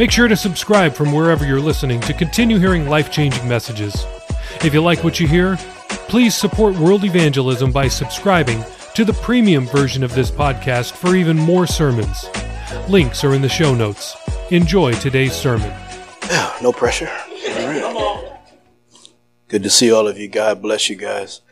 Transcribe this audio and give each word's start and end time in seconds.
Make 0.00 0.10
sure 0.10 0.28
to 0.28 0.36
subscribe 0.36 0.94
from 0.94 1.12
wherever 1.12 1.44
you're 1.44 1.60
listening 1.60 2.00
to 2.00 2.14
continue 2.14 2.58
hearing 2.58 2.88
life 2.88 3.10
changing 3.10 3.46
messages. 3.46 4.06
If 4.64 4.72
you 4.72 4.80
like 4.80 5.04
what 5.04 5.20
you 5.20 5.28
hear, 5.28 5.58
please 6.08 6.34
support 6.34 6.74
world 6.76 7.04
evangelism 7.04 7.70
by 7.70 7.88
subscribing 7.88 8.64
to 8.94 9.04
the 9.04 9.12
premium 9.12 9.66
version 9.66 10.02
of 10.02 10.14
this 10.14 10.30
podcast 10.30 10.92
for 10.92 11.14
even 11.14 11.36
more 11.36 11.66
sermons. 11.66 12.30
Links 12.88 13.24
are 13.24 13.34
in 13.34 13.42
the 13.42 13.48
show 13.50 13.74
notes. 13.74 14.16
Enjoy 14.50 14.94
today's 14.94 15.34
sermon. 15.34 15.70
No 16.62 16.72
pressure. 16.72 17.10
Good 19.48 19.62
to 19.62 19.68
see 19.68 19.92
all 19.92 20.08
of 20.08 20.16
you. 20.16 20.28
God 20.28 20.62
bless 20.62 20.88
you 20.88 20.96
guys. 20.96 21.42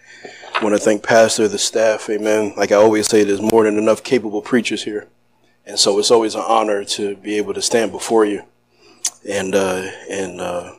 I 0.55 0.65
want 0.65 0.75
to 0.75 0.80
thank 0.80 1.03
Pastor, 1.03 1.48
the 1.48 1.59
staff. 1.59 2.09
Amen. 2.09 2.55
Like 2.56 2.73
I 2.73 2.77
always 2.77 3.09
say, 3.09 3.25
there's 3.25 3.42
more 3.42 3.65
than 3.65 3.77
enough 3.77 4.03
capable 4.03 4.41
preachers 4.41 4.84
here. 4.84 5.06
And 5.69 5.79
so 5.79 5.99
it's 5.99 6.11
always 6.11 6.35
an 6.35 6.45
honor 6.47 6.83
to 6.83 7.15
be 7.17 7.37
able 7.37 7.53
to 7.53 7.61
stand 7.61 7.93
before 7.93 8.25
you 8.25 8.43
and, 9.29 9.55
uh, 9.55 9.87
and, 10.09 10.41
uh, 10.41 10.73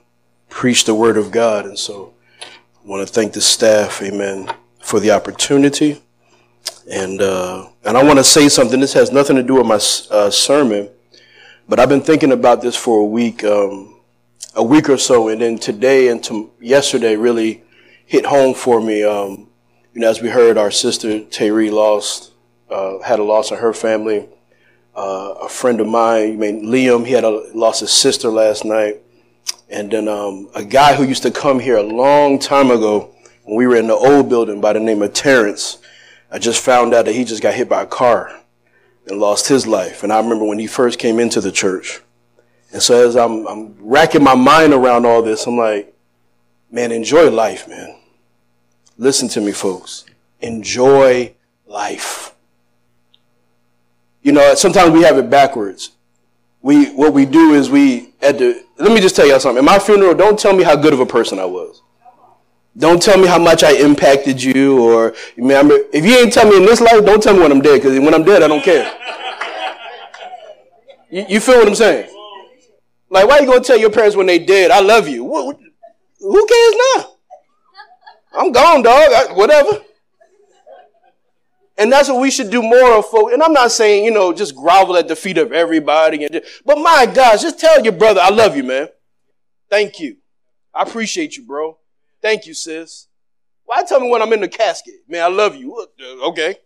preach 0.49 0.85
the 0.85 0.95
word 0.95 1.16
of 1.16 1.30
God. 1.30 1.66
And 1.66 1.77
so 1.77 2.16
I 2.41 2.88
want 2.88 3.07
to 3.07 3.13
thank 3.13 3.33
the 3.33 3.41
staff. 3.41 4.02
Amen. 4.02 4.52
For 4.81 5.00
the 5.00 5.11
opportunity. 5.11 6.02
And, 6.91 7.22
uh, 7.22 7.67
and 7.86 7.95
I 7.95 8.03
want 8.03 8.17
to 8.17 8.23
say 8.23 8.50
something. 8.50 8.80
This 8.80 8.94
has 8.94 9.11
nothing 9.11 9.36
to 9.36 9.44
do 9.44 9.55
with 9.55 9.67
my, 9.67 9.80
uh, 10.17 10.31
sermon, 10.31 10.89
but 11.67 11.80
I've 11.80 11.89
been 11.89 12.02
thinking 12.02 12.31
about 12.31 12.63
this 12.63 12.75
for 12.75 12.97
a 13.00 13.06
week, 13.06 13.44
um, 13.44 14.00
a 14.56 14.63
week 14.63 14.89
or 14.89 14.97
so. 14.97 15.28
And 15.28 15.39
then 15.39 15.59
today 15.59 16.08
and 16.08 16.23
to 16.23 16.50
yesterday 16.59 17.16
really 17.16 17.61
hit 18.08 18.25
home 18.25 18.56
for 18.56 18.81
me. 18.81 19.03
Um, 19.03 19.50
you 19.94 20.02
know, 20.02 20.09
as 20.09 20.19
we 20.19 20.30
heard, 20.30 20.58
our 20.58 20.72
sister 20.72 21.19
Terry 21.25 21.69
lost, 21.69 22.31
uh, 22.72 22.97
had 23.02 23.19
a 23.19 23.23
loss 23.23 23.52
in 23.52 23.58
her 23.59 23.73
family. 23.73 24.28
Uh, 25.00 25.33
a 25.44 25.47
friend 25.47 25.80
of 25.80 25.88
mine, 25.88 26.33
I 26.33 26.36
mean, 26.36 26.66
Liam, 26.66 27.05
he 27.05 27.14
had 27.14 27.23
a, 27.23 27.30
lost 27.53 27.80
his 27.80 27.89
sister 27.89 28.28
last 28.28 28.66
night. 28.66 28.97
And 29.69 29.89
then 29.89 30.09
um, 30.09 30.50
a 30.53 30.66
guy 30.66 30.94
who 30.94 31.06
used 31.06 31.23
to 31.23 31.31
come 31.31 31.58
here 31.58 31.78
a 31.78 31.83
long 31.83 32.38
time 32.38 32.69
ago 32.69 33.16
when 33.45 33.56
we 33.56 33.66
were 33.66 33.78
in 33.78 33.88
the 33.88 33.94
old 33.94 34.28
building 34.28 34.59
by 34.59 34.73
the 34.73 34.81
name 34.81 35.02
of 35.02 35.14
Terrence, 35.14 35.78
I 36.30 36.38
just 36.38 36.61
found 36.61 36.94
out 36.94 37.06
that 37.06 37.16
he 37.16 37.23
just 37.23 37.41
got 37.41 37.53
hit 37.53 37.69
by 37.69 37.83
a 37.83 37.86
car 37.86 38.41
and 39.08 39.22
lost 39.22 39.47
his 39.47 39.66
life. 39.66 40.03
And 40.03 40.11
I 40.11 40.19
remember 40.19 40.44
when 40.44 40.59
he 40.59 40.67
first 40.67 41.00
came 41.00 41.17
into 41.17 41.39
the 41.39 41.53
church. 41.53 42.02
And 42.73 42.81
so 42.81 43.08
as 43.08 43.16
I'm, 43.16 43.47
I'm 43.47 43.78
racking 43.80 44.22
my 44.22 44.36
mind 44.36 44.73
around 44.73 45.06
all 45.06 45.22
this, 45.22 45.47
I'm 45.47 45.56
like, 45.56 45.95
man, 46.69 46.91
enjoy 46.91 47.31
life, 47.31 47.69
man. 47.69 47.97
Listen 48.97 49.30
to 49.30 49.39
me, 49.39 49.53
folks. 49.53 50.03
Enjoy 50.41 51.34
life. 51.67 52.36
You 54.22 54.31
know, 54.34 54.53
sometimes 54.56 54.92
we 54.92 55.03
have 55.03 55.17
it 55.17 55.30
backwards. 55.30 55.92
We, 56.62 56.88
what 56.92 57.14
we 57.14 57.25
do 57.25 57.53
is 57.53 57.70
we, 57.70 58.14
at 58.22 58.38
the, 58.38 58.64
let 58.78 58.92
me 58.92 59.00
just 59.00 59.16
tell 59.16 59.25
y'all 59.25 59.39
something. 59.39 59.59
At 59.59 59.66
my 59.66 59.80
funeral, 59.80 60.14
don't 60.14 60.38
tell 60.38 60.53
me 60.53 60.64
how 60.64 60.75
good 60.75 60.94
of 60.94 61.00
a 61.00 61.06
person 61.06 61.39
I 61.39 61.45
was. 61.45 61.81
Don't 62.78 63.02
tell 63.02 63.17
me 63.17 63.28
how 63.28 63.40
much 63.40 63.64
I 63.64 63.72
impacted 63.72 64.42
you 64.42 64.81
or, 64.81 65.14
if 65.36 66.06
you 66.06 66.17
ain't 66.17 66.34
tell 66.34 66.50
me 66.50 66.58
in 66.58 66.66
this 66.66 66.81
life, 66.81 67.06
don't 67.06 67.22
tell 67.22 67.34
me 67.34 67.41
when 67.41 67.52
I'm 67.52 67.62
dead, 67.62 67.81
because 67.81 67.97
when 68.00 68.13
I'm 68.13 68.24
dead, 68.24 68.44
I 68.44 68.47
don't 68.47 68.63
care. 68.63 68.94
You, 71.12 71.25
you, 71.28 71.40
feel 71.40 71.58
what 71.58 71.68
I'm 71.68 71.74
saying? 71.74 72.08
Like, 73.09 73.28
why 73.28 73.40
you 73.40 73.47
going 73.47 73.63
to 73.63 73.66
tell 73.66 73.79
your 73.79 73.90
parents 73.90 74.16
when 74.16 74.28
they 74.28 74.38
dead, 74.38 74.69
I 74.69 74.79
love 74.79 75.08
you? 75.08 75.24
What, 75.24 75.58
who 76.19 76.46
cares 76.46 76.75
now? 76.96 77.16
I'm 78.34 78.52
gone, 78.52 78.84
dog. 78.84 79.12
I, 79.12 79.34
whatever. 79.34 79.81
And 81.79 81.90
that's 81.90 82.09
what 82.09 82.19
we 82.19 82.29
should 82.29 82.50
do 82.50 82.62
more 82.62 82.97
of, 82.97 83.06
folks. 83.06 83.34
And 83.34 83.41
I'm 83.41 83.53
not 83.53 83.72
saying, 83.72 84.03
you 84.03 84.12
know, 84.12 84.34
just 84.34 84.53
grovel 84.53 84.97
at 84.97 85.07
the 85.07 85.16
feet 85.16 85.38
of 85.38 85.53
everybody. 85.53 86.25
And 86.25 86.34
just, 86.34 86.62
but 86.66 86.78
my 86.78 87.06
gosh, 87.06 87.41
just 87.41 87.57
tell 87.57 87.81
your 87.81 87.94
brother, 87.94 88.19
I 88.22 88.29
love 88.29 88.57
you, 88.57 88.66
man. 88.66 88.90
Thank 89.69 90.00
you. 90.00 90.17
I 90.73 90.84
appreciate 90.84 91.38
you, 91.38 91.45
bro. 91.45 91.78
Thank 92.22 92.45
you, 92.45 92.53
sis. 92.53 93.07
Why 93.63 93.84
tell 93.84 94.01
me 94.01 94.09
when 94.09 94.22
I'm 94.22 94.34
in 94.34 94.41
the 94.41 94.50
casket? 94.50 94.95
Man, 95.07 95.23
I 95.23 95.28
love 95.28 95.56
you. 95.56 95.88
Okay. 96.23 96.57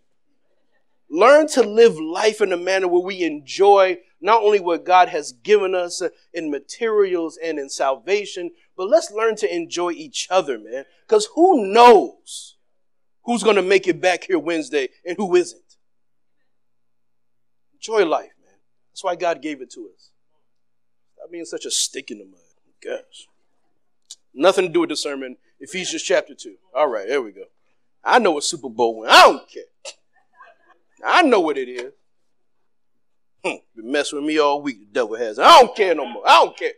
Learn 1.08 1.46
to 1.48 1.62
live 1.62 1.96
life 1.96 2.40
in 2.40 2.52
a 2.52 2.56
manner 2.56 2.88
where 2.88 3.02
we 3.02 3.22
enjoy 3.22 3.98
not 4.20 4.42
only 4.42 4.58
what 4.58 4.84
God 4.84 5.10
has 5.10 5.30
given 5.30 5.76
us 5.76 6.02
in 6.32 6.50
materials 6.50 7.38
and 7.40 7.58
in 7.60 7.68
salvation, 7.68 8.50
but 8.76 8.88
let's 8.88 9.12
learn 9.12 9.36
to 9.36 9.54
enjoy 9.54 9.92
each 9.92 10.26
other, 10.28 10.58
man. 10.58 10.86
Because 11.06 11.28
who 11.36 11.72
knows 11.72 12.53
who's 13.24 13.42
going 13.42 13.56
to 13.56 13.62
make 13.62 13.86
it 13.88 14.00
back 14.00 14.24
here 14.24 14.38
Wednesday 14.38 14.88
and 15.04 15.16
who 15.16 15.34
isn't? 15.34 15.60
Enjoy 17.74 18.04
life, 18.06 18.32
man. 18.42 18.58
That's 18.90 19.04
why 19.04 19.16
God 19.16 19.42
gave 19.42 19.60
it 19.60 19.70
to 19.72 19.90
us. 19.94 20.10
Stop 21.16 21.30
being 21.30 21.44
such 21.44 21.64
a 21.64 21.70
stick 21.70 22.10
in 22.10 22.18
the 22.18 22.24
mud. 22.24 22.40
Gosh. 22.82 23.28
Nothing 24.34 24.66
to 24.66 24.72
do 24.72 24.80
with 24.80 24.90
the 24.90 24.96
sermon. 24.96 25.36
Ephesians 25.60 26.02
chapter 26.02 26.34
2. 26.34 26.54
All 26.74 26.88
right, 26.88 27.06
there 27.06 27.22
we 27.22 27.32
go. 27.32 27.44
I 28.02 28.18
know 28.18 28.32
what 28.32 28.44
Super 28.44 28.68
Bowl 28.68 28.98
win. 28.98 29.10
I 29.10 29.22
don't 29.22 29.48
care. 29.48 29.62
I 31.04 31.22
know 31.22 31.40
what 31.40 31.58
it 31.58 31.68
is. 31.68 31.92
Hmm, 33.44 33.56
been 33.76 33.92
messing 33.92 34.18
with 34.18 34.26
me 34.26 34.38
all 34.38 34.62
week. 34.62 34.80
The 34.80 35.00
devil 35.00 35.16
has. 35.16 35.38
I 35.38 35.60
don't 35.60 35.76
care 35.76 35.94
no 35.94 36.06
more. 36.06 36.22
I 36.26 36.44
don't 36.44 36.56
care. 36.56 36.72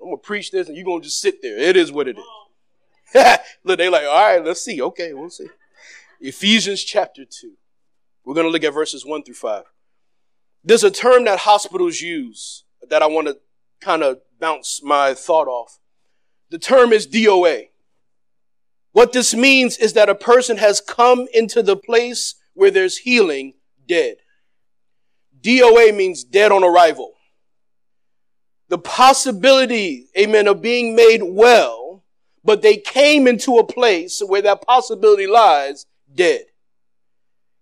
I'm 0.00 0.08
gonna 0.08 0.16
preach 0.16 0.50
this, 0.50 0.66
and 0.66 0.76
you're 0.76 0.84
gonna 0.84 1.02
just 1.02 1.20
sit 1.20 1.40
there. 1.42 1.56
It 1.56 1.76
is 1.76 1.92
what 1.92 2.08
it 2.08 2.18
is. 2.18 2.24
look, 3.64 3.78
they 3.78 3.88
like, 3.88 4.04
all 4.04 4.36
right, 4.36 4.44
let's 4.44 4.62
see. 4.62 4.80
Okay, 4.80 5.12
we'll 5.12 5.30
see. 5.30 5.48
Ephesians 6.20 6.82
chapter 6.82 7.24
two. 7.24 7.54
We're 8.24 8.34
gonna 8.34 8.48
look 8.48 8.64
at 8.64 8.74
verses 8.74 9.04
one 9.04 9.22
through 9.22 9.34
five. 9.34 9.64
There's 10.64 10.84
a 10.84 10.90
term 10.90 11.24
that 11.24 11.40
hospitals 11.40 12.00
use 12.00 12.64
that 12.88 13.02
I 13.02 13.06
want 13.06 13.26
to 13.26 13.38
kind 13.80 14.02
of 14.02 14.20
bounce 14.40 14.82
my 14.82 15.14
thought 15.14 15.48
off. 15.48 15.80
The 16.50 16.58
term 16.58 16.92
is 16.92 17.06
DOA. 17.06 17.68
What 18.92 19.12
this 19.12 19.34
means 19.34 19.78
is 19.78 19.94
that 19.94 20.08
a 20.08 20.14
person 20.14 20.58
has 20.58 20.80
come 20.80 21.26
into 21.32 21.62
the 21.62 21.76
place 21.76 22.36
where 22.54 22.70
there's 22.70 22.98
healing 22.98 23.54
dead. 23.88 24.16
DOA 25.40 25.96
means 25.96 26.22
dead 26.22 26.52
on 26.52 26.62
arrival. 26.62 27.14
The 28.68 28.78
possibility, 28.78 30.08
amen, 30.16 30.46
of 30.46 30.62
being 30.62 30.94
made 30.94 31.22
well, 31.22 31.81
but 32.44 32.62
they 32.62 32.76
came 32.76 33.26
into 33.26 33.58
a 33.58 33.66
place 33.66 34.20
where 34.24 34.42
that 34.42 34.62
possibility 34.62 35.26
lies 35.26 35.86
dead. 36.14 36.42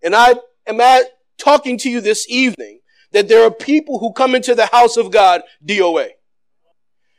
And 0.02 0.14
I 0.14 0.34
am 0.66 0.80
at, 0.80 1.04
talking 1.38 1.78
to 1.78 1.90
you 1.90 2.00
this 2.00 2.26
evening 2.28 2.80
that 3.12 3.28
there 3.28 3.44
are 3.44 3.50
people 3.50 3.98
who 3.98 4.12
come 4.12 4.34
into 4.34 4.54
the 4.54 4.66
house 4.66 4.96
of 4.96 5.10
God 5.10 5.42
DOA. 5.64 6.10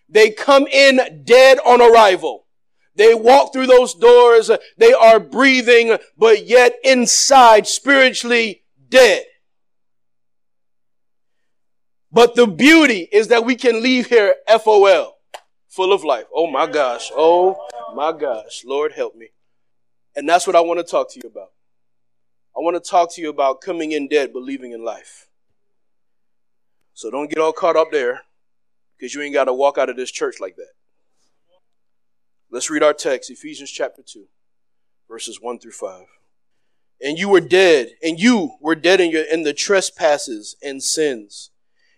They 0.10 0.30
come 0.30 0.68
in 0.68 1.24
dead 1.24 1.60
on 1.66 1.82
arrival. 1.82 2.46
They 2.96 3.14
walk 3.14 3.54
through 3.54 3.68
those 3.68 3.94
doors. 3.94 4.52
They 4.78 4.94
are 4.94 5.20
breathing, 5.20 5.98
but 6.18 6.46
yet 6.46 6.76
inside 6.84 7.68
spiritually 7.68 8.64
dead. 8.90 9.24
But 12.12 12.36
the 12.36 12.48
beauty 12.48 13.08
is 13.12 13.30
that 13.30 13.46
we 13.46 13.56
can 13.56 13.82
leave 13.82 14.08
here 14.08 14.36
FOL, 14.64 15.18
full 15.72 15.94
of 15.94 16.04
life. 16.04 16.26
Oh 16.36 16.48
my 16.48 16.68
gosh. 16.68 17.12
Oh 17.16 17.58
my 17.96 18.12
gosh. 18.12 18.64
Lord 18.66 18.92
help 18.92 19.16
me. 19.16 19.30
And 20.16 20.28
that's 20.28 20.46
what 20.46 20.56
I 20.56 20.60
want 20.60 20.80
to 20.80 20.84
talk 20.84 21.12
to 21.14 21.20
you 21.24 21.30
about. 21.30 21.52
I 22.56 22.60
want 22.60 22.76
to 22.76 22.90
talk 22.90 23.14
to 23.16 23.22
you 23.22 23.30
about 23.30 23.62
coming 23.62 23.94
in 23.94 24.10
dead, 24.10 24.34
believing 24.34 24.74
in 24.74 24.84
life. 24.84 25.30
So 26.94 27.10
don't 27.10 27.30
get 27.30 27.40
all 27.40 27.54
caught 27.54 27.78
up 27.78 27.92
there 27.92 28.24
because 28.98 29.16
you 29.16 29.22
ain't 29.22 29.34
got 29.34 29.46
to 29.46 29.54
walk 29.54 29.78
out 29.78 29.90
of 29.90 29.96
this 29.96 30.12
church 30.12 30.42
like 30.42 30.58
that. 30.58 30.72
Let's 32.52 32.70
read 32.70 32.84
our 32.84 32.94
text, 32.94 33.32
Ephesians 33.32 33.72
chapter 33.72 34.02
2, 34.06 34.26
verses 35.10 35.40
1 35.42 35.60
through 35.60 35.72
5. 35.72 36.04
And 37.02 37.18
you 37.18 37.30
were 37.30 37.40
dead, 37.40 37.92
and 38.04 38.20
you 38.20 38.58
were 38.60 38.76
dead 38.76 39.00
in, 39.00 39.10
your, 39.10 39.24
in 39.24 39.44
the 39.44 39.54
trespasses 39.54 40.58
and 40.62 40.84
sins 40.84 41.52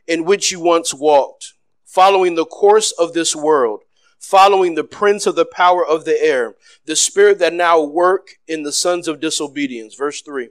in 0.08 0.24
which 0.25 0.52
you 0.52 0.60
once 0.60 0.94
walked, 0.94 1.54
following 1.94 2.34
the 2.34 2.45
course 2.45 2.92
of 2.92 3.13
this 3.13 3.36
world, 3.36 3.81
following 4.18 4.74
the 4.74 4.84
prince 4.84 5.28
of 5.28 5.36
the 5.36 5.45
power 5.45 5.86
of 5.86 6.06
the 6.06 6.19
air, 6.24 6.56
the 6.86 6.95
spirit 6.95 7.38
that 7.38 7.54
now 7.54 7.80
work 7.80 8.30
in 8.48 8.63
the 8.63 8.72
sons 8.72 9.07
of 9.07 9.19
disobedience. 9.19 9.94
Verse 9.94 10.19
3. 10.22 10.50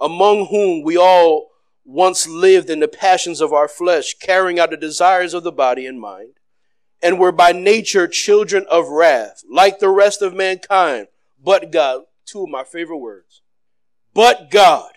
Among 0.00 0.46
whom 0.46 0.82
we 0.82 0.96
all 0.96 1.50
once 1.84 2.26
lived 2.26 2.70
in 2.70 2.80
the 2.80 2.88
passions 2.88 3.42
of 3.42 3.52
our 3.52 3.68
flesh, 3.68 4.14
carrying 4.14 4.58
out 4.58 4.70
the 4.70 4.78
desires 4.78 5.34
of 5.34 5.42
the 5.42 5.52
body 5.52 5.84
and 5.84 6.00
mind 6.00 6.30
and 7.02 7.18
were 7.18 7.32
by 7.32 7.52
nature 7.52 8.08
children 8.08 8.64
of 8.70 8.88
wrath, 8.88 9.42
like 9.50 9.80
the 9.80 9.90
rest 9.90 10.22
of 10.22 10.32
mankind. 10.32 11.08
But 11.42 11.70
God, 11.70 12.04
two 12.24 12.44
of 12.44 12.48
my 12.48 12.64
favorite 12.64 12.96
words. 12.96 13.42
But 14.14 14.50
God, 14.50 14.92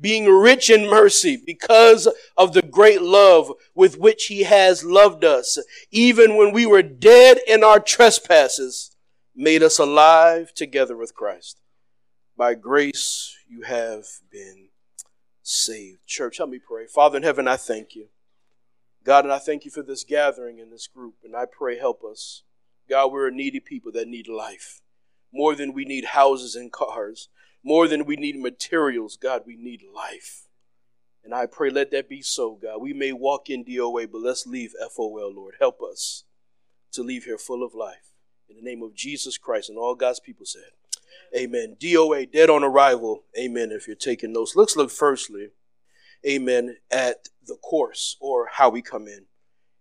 being 0.00 0.26
rich 0.26 0.70
in 0.70 0.88
mercy 0.88 1.36
because 1.36 2.08
of 2.36 2.52
the 2.52 2.62
great 2.62 3.00
love 3.00 3.52
with 3.74 3.98
which 3.98 4.26
he 4.26 4.42
has 4.42 4.84
loved 4.84 5.24
us, 5.24 5.58
even 5.90 6.36
when 6.36 6.52
we 6.52 6.66
were 6.66 6.82
dead 6.82 7.38
in 7.46 7.62
our 7.62 7.80
trespasses, 7.80 8.94
made 9.34 9.62
us 9.62 9.78
alive 9.78 10.52
together 10.54 10.96
with 10.96 11.14
Christ. 11.14 11.60
By 12.36 12.54
grace 12.54 13.36
you 13.48 13.62
have 13.62 14.04
been 14.30 14.68
saved. 15.42 16.06
Church, 16.06 16.38
help 16.38 16.50
me 16.50 16.58
pray. 16.58 16.86
Father 16.86 17.16
in 17.16 17.22
heaven, 17.22 17.46
I 17.46 17.56
thank 17.56 17.94
you. 17.94 18.08
God, 19.04 19.24
and 19.24 19.32
I 19.32 19.38
thank 19.38 19.64
you 19.64 19.70
for 19.70 19.82
this 19.82 20.02
gathering 20.02 20.58
in 20.58 20.70
this 20.70 20.86
group, 20.86 21.16
and 21.22 21.36
I 21.36 21.44
pray 21.44 21.78
help 21.78 22.02
us. 22.02 22.42
God, 22.88 23.12
we're 23.12 23.28
a 23.28 23.32
needy 23.32 23.60
people 23.60 23.92
that 23.92 24.08
need 24.08 24.28
life. 24.28 24.80
More 25.32 25.54
than 25.54 25.72
we 25.74 25.84
need 25.84 26.06
houses 26.06 26.54
and 26.54 26.72
cars, 26.72 27.28
more 27.64 27.88
than 27.88 28.04
we 28.04 28.16
need 28.16 28.38
materials, 28.38 29.16
God, 29.16 29.42
we 29.46 29.56
need 29.56 29.82
life. 29.94 30.42
And 31.24 31.34
I 31.34 31.46
pray 31.46 31.70
let 31.70 31.90
that 31.92 32.08
be 32.08 32.20
so, 32.20 32.58
God. 32.60 32.82
We 32.82 32.92
may 32.92 33.12
walk 33.12 33.48
in 33.48 33.64
DOA, 33.64 34.12
but 34.12 34.20
let's 34.20 34.46
leave 34.46 34.74
FOL, 34.94 35.32
Lord. 35.34 35.54
Help 35.58 35.80
us 35.82 36.24
to 36.92 37.02
leave 37.02 37.24
here 37.24 37.38
full 37.38 37.64
of 37.64 37.74
life. 37.74 38.12
In 38.48 38.56
the 38.56 38.62
name 38.62 38.82
of 38.82 38.94
Jesus 38.94 39.38
Christ 39.38 39.70
and 39.70 39.78
all 39.78 39.94
God's 39.94 40.20
people 40.20 40.44
said, 40.44 40.62
Amen. 41.34 41.76
DOA, 41.80 42.30
dead 42.30 42.50
on 42.50 42.62
arrival. 42.62 43.24
Amen. 43.38 43.72
If 43.72 43.86
you're 43.86 43.96
taking 43.96 44.32
notes, 44.32 44.54
let's 44.54 44.76
look 44.76 44.90
firstly, 44.90 45.48
amen, 46.26 46.76
at 46.90 47.28
the 47.46 47.56
course 47.56 48.16
or 48.20 48.48
how 48.52 48.68
we 48.68 48.82
come 48.82 49.08
in. 49.08 49.24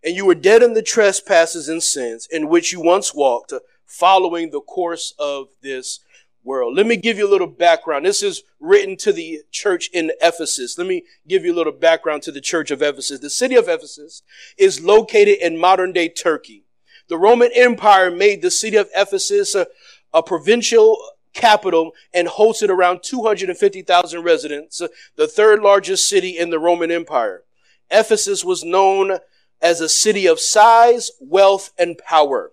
And 0.03 0.15
you 0.15 0.25
were 0.25 0.35
dead 0.35 0.63
in 0.63 0.73
the 0.73 0.81
trespasses 0.81 1.69
and 1.69 1.83
sins 1.83 2.27
in 2.31 2.49
which 2.49 2.71
you 2.71 2.81
once 2.81 3.13
walked, 3.13 3.53
following 3.85 4.49
the 4.49 4.61
course 4.61 5.13
of 5.19 5.49
this 5.61 5.99
world. 6.43 6.75
Let 6.75 6.85
me 6.85 6.97
give 6.97 7.17
you 7.17 7.27
a 7.27 7.31
little 7.31 7.47
background. 7.47 8.05
This 8.05 8.23
is 8.23 8.43
written 8.59 8.97
to 8.97 9.13
the 9.13 9.41
church 9.51 9.89
in 9.93 10.11
Ephesus. 10.21 10.77
Let 10.77 10.87
me 10.87 11.03
give 11.27 11.45
you 11.45 11.53
a 11.53 11.55
little 11.55 11.73
background 11.73 12.23
to 12.23 12.31
the 12.31 12.41
church 12.41 12.71
of 12.71 12.81
Ephesus. 12.81 13.19
The 13.19 13.29
city 13.29 13.55
of 13.55 13.67
Ephesus 13.67 14.23
is 14.57 14.81
located 14.81 15.39
in 15.41 15.59
modern 15.59 15.93
day 15.93 16.09
Turkey. 16.09 16.63
The 17.07 17.17
Roman 17.17 17.51
Empire 17.53 18.09
made 18.09 18.41
the 18.41 18.51
city 18.51 18.77
of 18.77 18.89
Ephesus 18.95 19.55
a, 19.55 19.67
a 20.13 20.23
provincial 20.23 20.97
capital 21.33 21.91
and 22.13 22.27
hosted 22.27 22.69
around 22.69 23.01
250,000 23.03 24.23
residents, 24.23 24.81
uh, 24.81 24.87
the 25.15 25.27
third 25.27 25.61
largest 25.61 26.07
city 26.07 26.37
in 26.37 26.49
the 26.49 26.59
Roman 26.59 26.91
Empire. 26.91 27.43
Ephesus 27.89 28.45
was 28.45 28.63
known 28.63 29.19
as 29.61 29.81
a 29.81 29.89
city 29.89 30.27
of 30.27 30.39
size, 30.39 31.11
wealth, 31.19 31.71
and 31.77 31.97
power. 31.97 32.52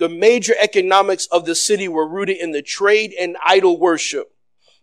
The 0.00 0.08
major 0.08 0.54
economics 0.58 1.26
of 1.26 1.44
the 1.44 1.54
city 1.54 1.86
were 1.86 2.08
rooted 2.08 2.38
in 2.38 2.52
the 2.52 2.62
trade 2.62 3.14
and 3.20 3.36
idol 3.44 3.78
worship. 3.78 4.32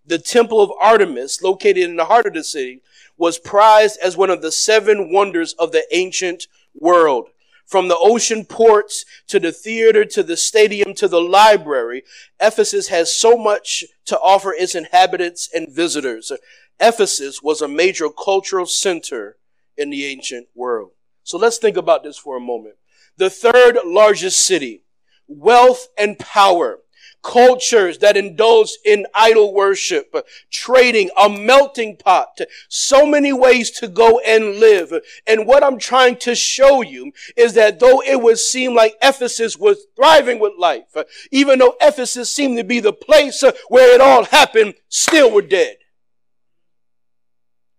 The 0.06 0.20
temple 0.20 0.62
of 0.62 0.72
Artemis, 0.80 1.42
located 1.42 1.78
in 1.78 1.96
the 1.96 2.06
heart 2.06 2.28
of 2.28 2.36
the 2.36 2.44
city, 2.44 2.84
was 3.18 3.40
prized 3.40 3.98
as 4.04 4.16
one 4.16 4.30
of 4.30 4.44
the 4.44 4.52
seven 4.52 5.12
wonders 5.12 5.54
of 5.54 5.72
the 5.72 5.84
ancient 5.92 6.46
world. 6.76 7.30
From 7.66 7.88
the 7.88 7.98
ocean 7.98 8.46
ports 8.46 9.06
to 9.26 9.40
the 9.40 9.52
theater 9.52 10.06
to 10.06 10.22
the 10.22 10.38
stadium 10.38 10.94
to 10.94 11.08
the 11.08 11.20
library, 11.20 12.04
Ephesus 12.40 12.90
has 12.90 13.12
so 13.12 13.36
much 13.36 13.86
to 14.06 14.20
offer 14.20 14.54
its 14.54 14.76
inhabitants 14.76 15.50
and 15.52 15.68
visitors. 15.68 16.32
Ephesus 16.80 17.42
was 17.42 17.60
a 17.60 17.68
major 17.68 18.12
cultural 18.12 18.68
center 18.68 19.38
in 19.76 19.90
the 19.90 20.06
ancient 20.06 20.48
world. 20.54 20.92
So 21.24 21.40
let's 21.40 21.58
think 21.58 21.76
about 21.76 22.04
this 22.04 22.20
for 22.20 22.38
a 22.38 22.40
moment. 22.40 22.76
The 23.18 23.32
third 23.32 23.80
largest 23.84 24.46
city, 24.46 24.84
wealth 25.28 25.88
and 25.98 26.18
power, 26.20 26.80
cultures 27.24 27.98
that 27.98 28.16
indulge 28.16 28.70
in 28.86 29.06
idol 29.14 29.54
worship, 29.54 30.16
trading, 30.52 31.10
a 31.18 31.30
melting 31.30 31.98
pot, 31.98 32.40
so 32.70 33.06
many 33.06 33.34
ways 33.34 33.70
to 33.72 33.88
go 33.88 34.20
and 34.26 34.60
live. 34.60 34.94
And 35.26 35.46
what 35.46 35.64
I'm 35.64 35.78
trying 35.78 36.18
to 36.18 36.36
show 36.36 36.82
you 36.82 37.12
is 37.36 37.54
that 37.56 37.80
though 37.80 38.02
it 38.02 38.22
would 38.22 38.40
seem 38.40 38.76
like 38.76 38.96
Ephesus 39.02 39.58
was 39.58 39.88
thriving 39.96 40.40
with 40.40 40.54
life, 40.58 40.96
even 41.32 41.60
though 41.60 41.76
Ephesus 41.82 42.32
seemed 42.32 42.58
to 42.58 42.64
be 42.64 42.80
the 42.80 42.94
place 42.94 43.44
where 43.68 43.94
it 43.94 44.02
all 44.02 44.26
happened, 44.26 44.76
still 44.88 45.34
we're 45.34 45.42
dead. 45.42 45.78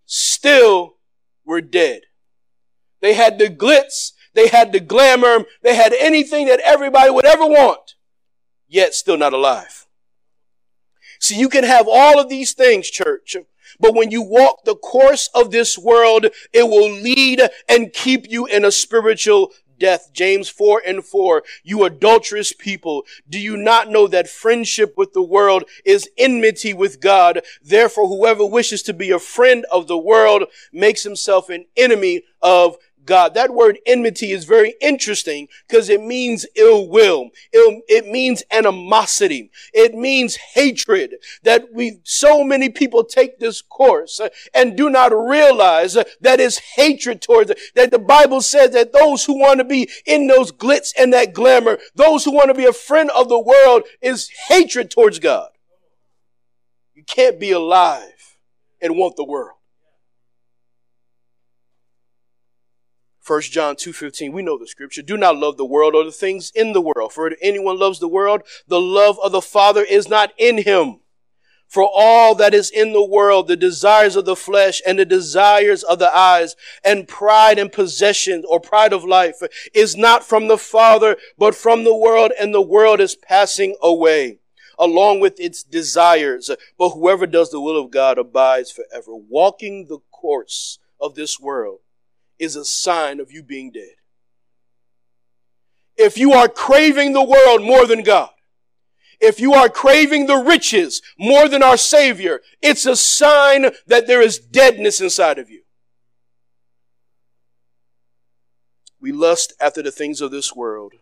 Still 0.04 0.96
we're 1.44 1.60
dead. 1.60 2.02
They 3.00 3.14
had 3.14 3.38
the 3.38 3.48
glitz, 3.48 4.12
they 4.34 4.48
had 4.48 4.72
the 4.72 4.80
glamour, 4.80 5.44
they 5.62 5.74
had 5.74 5.92
anything 5.92 6.46
that 6.46 6.60
everybody 6.64 7.10
would 7.10 7.26
ever 7.26 7.46
want, 7.46 7.94
yet 8.66 8.94
still 8.94 9.16
not 9.16 9.32
alive. 9.32 9.86
See, 11.20 11.38
you 11.38 11.48
can 11.48 11.64
have 11.64 11.86
all 11.88 12.20
of 12.20 12.28
these 12.28 12.52
things, 12.52 12.90
church, 12.90 13.36
but 13.80 13.94
when 13.94 14.10
you 14.10 14.22
walk 14.22 14.64
the 14.64 14.76
course 14.76 15.28
of 15.34 15.50
this 15.50 15.76
world, 15.76 16.26
it 16.52 16.62
will 16.62 16.90
lead 16.90 17.42
and 17.68 17.92
keep 17.92 18.30
you 18.30 18.46
in 18.46 18.64
a 18.64 18.70
spiritual 18.70 19.52
death. 19.78 20.10
James 20.12 20.48
4 20.48 20.82
and 20.86 21.04
4. 21.04 21.42
You 21.62 21.84
adulterous 21.84 22.52
people, 22.52 23.04
do 23.28 23.38
you 23.38 23.56
not 23.56 23.90
know 23.90 24.06
that 24.08 24.28
friendship 24.28 24.94
with 24.96 25.12
the 25.12 25.22
world 25.22 25.64
is 25.84 26.08
enmity 26.18 26.74
with 26.74 27.00
God? 27.00 27.42
Therefore, 27.62 28.08
whoever 28.08 28.44
wishes 28.44 28.82
to 28.84 28.92
be 28.92 29.10
a 29.10 29.18
friend 29.18 29.64
of 29.70 29.86
the 29.86 29.98
world 29.98 30.44
makes 30.72 31.02
himself 31.02 31.48
an 31.48 31.66
enemy 31.76 32.22
of 32.42 32.76
God. 33.08 33.34
That 33.34 33.54
word 33.54 33.78
enmity 33.86 34.30
is 34.30 34.44
very 34.44 34.74
interesting 34.80 35.48
because 35.66 35.88
it 35.88 36.02
means 36.02 36.46
ill 36.54 36.88
will. 36.88 37.30
it 37.52 38.06
means 38.06 38.44
animosity. 38.52 39.50
It 39.72 39.94
means 39.94 40.36
hatred 40.36 41.16
that 41.42 41.72
we, 41.72 42.00
so 42.04 42.44
many 42.44 42.68
people 42.68 43.02
take 43.02 43.38
this 43.38 43.62
course 43.62 44.20
and 44.54 44.76
do 44.76 44.90
not 44.90 45.12
realize 45.12 45.96
that 46.20 46.38
is 46.38 46.58
hatred 46.58 47.22
towards 47.22 47.50
it. 47.50 47.58
That 47.74 47.90
the 47.90 47.98
Bible 47.98 48.42
says 48.42 48.72
that 48.72 48.92
those 48.92 49.24
who 49.24 49.40
want 49.40 49.58
to 49.58 49.64
be 49.64 49.88
in 50.04 50.26
those 50.26 50.52
glitz 50.52 50.92
and 50.96 51.12
that 51.14 51.32
glamour, 51.32 51.78
those 51.94 52.24
who 52.24 52.32
want 52.32 52.48
to 52.48 52.54
be 52.54 52.66
a 52.66 52.72
friend 52.74 53.10
of 53.16 53.30
the 53.30 53.40
world 53.40 53.84
is 54.02 54.28
hatred 54.48 54.90
towards 54.90 55.18
God. 55.18 55.48
You 56.94 57.04
can't 57.04 57.40
be 57.40 57.52
alive 57.52 58.36
and 58.82 58.96
want 58.96 59.16
the 59.16 59.24
world. 59.24 59.57
1 63.28 63.42
John 63.42 63.76
2:15 63.76 64.32
we 64.32 64.40
know 64.40 64.56
the 64.56 64.66
scripture. 64.66 65.02
Do 65.02 65.18
not 65.18 65.36
love 65.36 65.58
the 65.58 65.66
world 65.66 65.94
or 65.94 66.02
the 66.02 66.10
things 66.10 66.50
in 66.54 66.72
the 66.72 66.80
world. 66.80 67.12
For 67.12 67.26
if 67.30 67.38
anyone 67.42 67.78
loves 67.78 67.98
the 67.98 68.08
world 68.08 68.42
the 68.66 68.80
love 68.80 69.18
of 69.20 69.32
the 69.32 69.42
father 69.42 69.84
is 69.84 70.08
not 70.08 70.32
in 70.38 70.62
him. 70.62 71.00
For 71.66 71.82
all 71.82 72.34
that 72.36 72.54
is 72.54 72.70
in 72.70 72.94
the 72.94 73.04
world 73.04 73.46
the 73.46 73.54
desires 73.54 74.16
of 74.16 74.24
the 74.24 74.34
flesh 74.34 74.80
and 74.86 74.98
the 74.98 75.04
desires 75.04 75.82
of 75.82 75.98
the 75.98 76.16
eyes 76.16 76.56
and 76.82 77.06
pride 77.06 77.58
and 77.58 77.70
possession 77.70 78.44
or 78.48 78.60
pride 78.60 78.94
of 78.94 79.04
life 79.04 79.42
is 79.74 79.94
not 79.94 80.24
from 80.24 80.48
the 80.48 80.56
father 80.56 81.18
but 81.36 81.54
from 81.54 81.84
the 81.84 81.94
world 81.94 82.32
and 82.40 82.54
the 82.54 82.62
world 82.62 82.98
is 82.98 83.14
passing 83.14 83.76
away 83.82 84.38
along 84.78 85.20
with 85.20 85.38
its 85.38 85.62
desires. 85.62 86.50
But 86.78 86.90
whoever 86.90 87.26
does 87.26 87.50
the 87.50 87.60
will 87.60 87.78
of 87.78 87.90
God 87.90 88.16
abides 88.16 88.72
forever 88.72 89.14
walking 89.14 89.88
the 89.88 89.98
course 90.10 90.78
of 90.98 91.14
this 91.14 91.38
world 91.38 91.80
is 92.38 92.56
a 92.56 92.64
sign 92.64 93.20
of 93.20 93.32
you 93.32 93.42
being 93.42 93.70
dead. 93.72 93.94
If 95.96 96.16
you 96.16 96.32
are 96.32 96.48
craving 96.48 97.12
the 97.12 97.24
world 97.24 97.62
more 97.62 97.86
than 97.86 98.02
God, 98.02 98.30
if 99.20 99.40
you 99.40 99.52
are 99.54 99.68
craving 99.68 100.26
the 100.26 100.36
riches 100.36 101.02
more 101.18 101.48
than 101.48 101.62
our 101.62 101.76
Savior, 101.76 102.40
it's 102.62 102.86
a 102.86 102.94
sign 102.94 103.70
that 103.86 104.06
there 104.06 104.22
is 104.22 104.38
deadness 104.38 105.00
inside 105.00 105.38
of 105.38 105.50
you. 105.50 105.62
We 109.00 109.12
lust 109.12 109.52
after 109.60 109.82
the 109.82 109.90
things 109.90 110.20
of 110.20 110.30
this 110.30 110.54
world. 110.54 110.94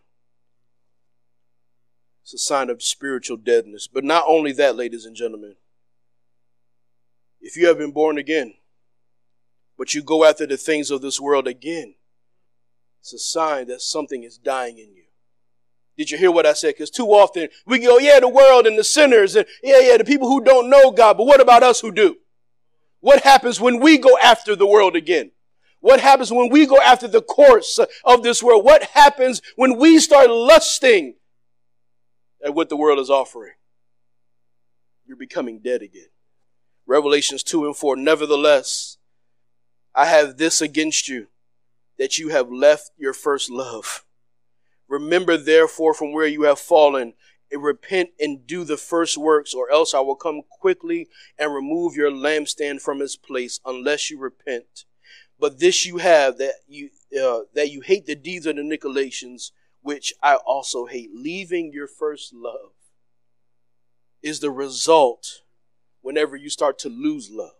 It's 2.23 2.35
a 2.35 2.39
sign 2.39 2.71
of 2.71 2.83
spiritual 2.83 3.37
deadness. 3.37 3.87
But 3.87 4.05
not 4.05 4.25
only 4.27 4.53
that, 4.55 4.77
ladies 4.77 5.05
and 5.05 5.15
gentlemen, 5.15 5.57
if 7.41 7.57
you 7.57 7.69
have 7.69 7.79
been 7.79 7.93
born 7.93 8.19
again, 8.19 8.55
but 9.79 9.95
you 9.95 10.03
go 10.03 10.25
after 10.25 10.47
the 10.47 10.57
things 10.57 10.91
of 10.91 11.03
this 11.03 11.21
world 11.21 11.47
again, 11.47 11.95
it's 13.01 13.13
a 13.13 13.19
sign 13.19 13.69
that 13.69 13.83
something 13.83 14.25
is 14.25 14.39
dying 14.39 14.79
in 14.79 14.95
you. 14.95 15.05
Did 15.97 16.11
you 16.11 16.19
hear 16.19 16.31
what 16.31 16.45
I 16.45 16.53
said? 16.53 16.75
Because 16.75 16.91
too 16.91 17.07
often 17.07 17.49
we 17.67 17.79
go, 17.79 17.99
yeah, 17.99 18.21
the 18.21 18.29
world 18.29 18.67
and 18.67 18.79
the 18.79 18.85
sinners 18.85 19.35
and 19.35 19.47
yeah, 19.63 19.81
yeah, 19.81 19.97
the 19.97 20.05
people 20.05 20.29
who 20.29 20.43
don't 20.43 20.69
know 20.69 20.91
God. 20.91 21.17
But 21.17 21.27
what 21.27 21.41
about 21.41 21.63
us 21.63 21.81
who 21.81 21.91
do? 21.91 22.17
What 23.01 23.23
happens 23.23 23.61
when 23.61 23.81
we 23.81 23.99
go 23.99 24.19
after 24.23 24.57
the 24.57 24.67
world 24.67 24.97
again? 24.97 25.31
What 25.81 26.01
happens 26.01 26.33
when 26.33 26.49
we 26.51 26.67
go 26.67 26.79
after 26.79 27.07
the 27.07 27.23
course 27.23 27.79
of 28.05 28.23
this 28.23 28.43
world? 28.43 28.65
What 28.65 28.83
happens 28.83 29.41
when 29.55 29.79
we 29.79 29.99
start 30.01 30.29
lusting 30.29 31.15
at 32.45 32.55
what 32.55 32.69
the 32.69 32.77
world 32.77 32.99
is 32.99 33.11
offering? 33.11 33.55
You're 35.07 35.17
becoming 35.17 35.61
dead 35.61 35.83
again. 35.83 36.09
Revelations 36.87 37.43
2 37.43 37.67
and 37.67 37.77
4. 37.77 37.97
Nevertheless, 37.97 38.96
I 39.97 40.07
have 40.07 40.37
this 40.37 40.61
against 40.61 41.09
you, 41.09 41.29
that 41.99 42.19
you 42.19 42.29
have 42.29 42.53
left 42.53 42.91
your 42.99 43.15
first 43.15 43.51
love. 43.51 44.05
Remember 44.89 45.39
therefore 45.39 45.95
from 45.95 46.13
where 46.13 46.27
you 46.27 46.43
have 46.43 46.59
fallen, 46.59 47.15
and 47.51 47.63
repent 47.63 48.11
and 48.19 48.47
do 48.47 48.65
the 48.65 48.77
first 48.77 49.17
works, 49.17 49.55
or 49.55 49.71
else 49.71 49.95
I 49.95 50.01
will 50.01 50.17
come 50.17 50.43
quickly 50.61 51.09
and 51.39 51.55
remove 51.55 51.97
your 51.97 52.11
lampstand 52.11 52.83
from 52.83 53.01
its 53.01 53.17
place, 53.17 53.61
unless 53.65 54.11
you 54.11 54.19
repent. 54.19 54.85
But 55.39 55.61
this 55.61 55.87
you 55.87 55.99
have 55.99 56.39
that 56.39 56.55
you 56.67 56.91
uh, 57.19 57.43
that 57.55 57.71
you 57.71 57.81
hate 57.81 58.07
the 58.07 58.15
deeds 58.15 58.47
of 58.47 58.57
the 58.57 58.63
Nicolaitans, 58.63 59.53
which 59.81 60.13
I 60.23 60.35
also 60.35 60.87
hate. 60.87 61.11
Leaving 61.15 61.73
your 61.73 61.87
first 61.87 62.35
love 62.35 62.73
is 64.23 64.41
the 64.41 64.51
result 64.51 65.43
whenever 66.01 66.37
you 66.37 66.51
start 66.51 66.79
to 66.81 66.89
lose 66.89 67.31
love. 67.31 67.56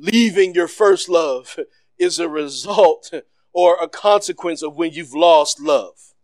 Leaving 0.00 0.54
your 0.54 0.66
first 0.66 1.10
love 1.10 1.58
is 1.98 2.18
a 2.18 2.28
result 2.28 3.12
or 3.52 3.76
a 3.76 3.86
consequence 3.86 4.62
of 4.62 4.76
when 4.76 4.92
you've 4.92 5.12
lost 5.12 5.60
love. 5.60 6.14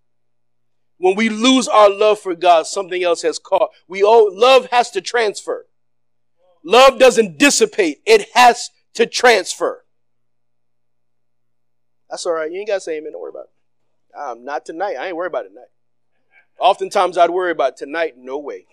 When 0.97 1.15
we 1.15 1.29
lose 1.29 1.69
our 1.69 1.91
love 1.91 2.19
for 2.19 2.35
God, 2.35 2.67
something 2.67 3.05
else 3.05 3.21
has 3.21 3.39
caught. 3.39 3.69
We 3.87 4.03
owe, 4.03 4.31
love 4.33 4.69
has 4.71 4.91
to 4.93 5.03
transfer. 5.03 5.67
Love 6.65 6.99
doesn't 6.99 7.39
dissipate. 7.39 8.01
It 8.07 8.31
has 8.33 8.71
to 8.95 9.05
transfer. 9.05 9.85
That's 12.09 12.25
all 12.25 12.33
right. 12.33 12.51
You 12.51 12.61
ain't 12.61 12.69
got 12.69 12.77
to 12.77 12.81
say 12.81 12.97
amen. 12.97 13.13
Don't 13.13 13.21
worry 13.21 13.31
about 13.31 13.45
it. 13.45 14.19
Um, 14.19 14.45
not 14.47 14.65
tonight. 14.65 14.97
I 14.97 15.09
ain't 15.09 15.17
worried 15.17 15.29
about 15.29 15.45
it 15.45 15.51
tonight. 15.51 15.69
Oftentimes 16.59 17.19
I'd 17.19 17.29
worry 17.29 17.51
about 17.51 17.77
tonight. 17.77 18.15
No 18.17 18.39
way. 18.39 18.67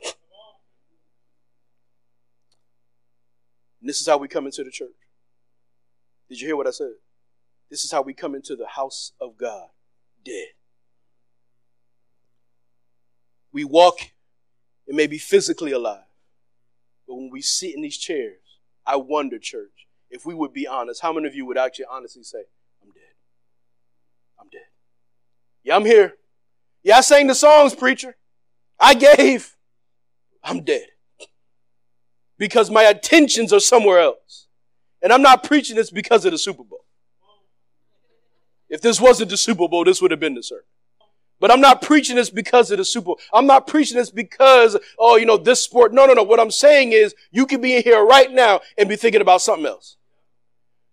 And 3.84 3.90
this 3.90 4.00
is 4.00 4.08
how 4.08 4.16
we 4.16 4.30
come 4.30 4.46
into 4.46 4.64
the 4.64 4.72
church. 4.72 4.96
Did 6.30 6.40
you 6.40 6.48
hear 6.48 6.56
what 6.56 6.68
I 6.68 6.72
said? 6.72 6.94
This 7.70 7.84
is 7.84 7.92
how 7.92 8.02
we 8.02 8.14
come 8.14 8.34
into 8.34 8.56
the 8.56 8.66
house 8.66 9.12
of 9.20 9.38
God 9.38 9.68
dead. 10.24 10.48
We 13.52 13.66
walk 13.66 13.98
and 14.88 14.96
may 14.96 15.06
be 15.06 15.18
physically 15.18 15.74
alive, 15.74 16.06
but 17.06 17.16
when 17.16 17.30
we 17.30 17.42
sit 17.42 17.76
in 17.76 17.82
these 17.82 17.98
chairs, 17.98 18.40
I 18.86 18.96
wonder, 18.96 19.38
church, 19.38 19.86
if 20.10 20.26
we 20.26 20.34
would 20.34 20.54
be 20.54 20.66
honest, 20.66 21.02
how 21.02 21.12
many 21.12 21.28
of 21.28 21.36
you 21.36 21.46
would 21.46 21.58
actually 21.58 21.88
honestly 21.92 22.24
say, 22.24 22.44
I'm 22.82 22.92
dead? 22.94 23.04
I'm 24.40 24.48
dead. 24.50 24.62
Yeah, 25.62 25.76
I'm 25.76 25.86
here. 25.86 26.14
Yeah, 26.84 27.00
I 27.00 27.02
sang 27.02 27.28
the 27.28 27.36
songs, 27.36 27.76
preacher. 27.76 28.16
I 28.80 28.94
gave. 28.94 29.58
I'm 30.42 30.64
dead 30.64 30.88
because 32.38 32.70
my 32.70 32.84
attentions 32.84 33.54
are 33.54 33.60
somewhere 33.60 34.00
else. 34.00 34.48
And 35.02 35.12
I'm 35.12 35.22
not 35.22 35.44
preaching 35.44 35.76
this 35.76 35.92
because 35.92 36.26
of 36.26 36.32
the 36.32 36.38
Super 36.38 36.64
Bowl. 36.64 36.86
If 38.70 38.82
this 38.82 39.00
wasn't 39.00 39.30
the 39.30 39.38
Super 39.38 39.68
Bowl, 39.68 39.84
this 39.84 40.02
would 40.02 40.12
have 40.12 40.20
been 40.20 40.34
the 40.34 40.44
sermon. 40.44 40.64
But 41.40 41.52
I'm 41.52 41.62
not 41.62 41.82
preaching 41.82 42.16
this 42.16 42.30
because 42.30 42.72
of 42.72 42.78
the 42.78 42.86
Super 42.86 43.06
Bowl. 43.06 43.20
I'm 43.34 43.46
not 43.46 43.68
preaching 43.68 43.98
this 43.98 44.10
because, 44.10 44.78
oh, 44.98 45.18
you 45.18 45.26
know, 45.26 45.38
this 45.38 45.62
sport. 45.62 45.94
No, 45.94 46.06
no, 46.06 46.14
no. 46.14 46.24
What 46.24 46.40
I'm 46.40 46.52
saying 46.52 46.94
is 46.94 47.14
you 47.32 47.46
could 47.46 47.62
be 47.62 47.76
in 47.76 47.84
here 47.84 48.04
right 48.04 48.32
now 48.32 48.62
and 48.78 48.88
be 48.88 48.96
thinking 48.96 49.20
about 49.20 49.42
something 49.42 49.66
else. 49.66 49.98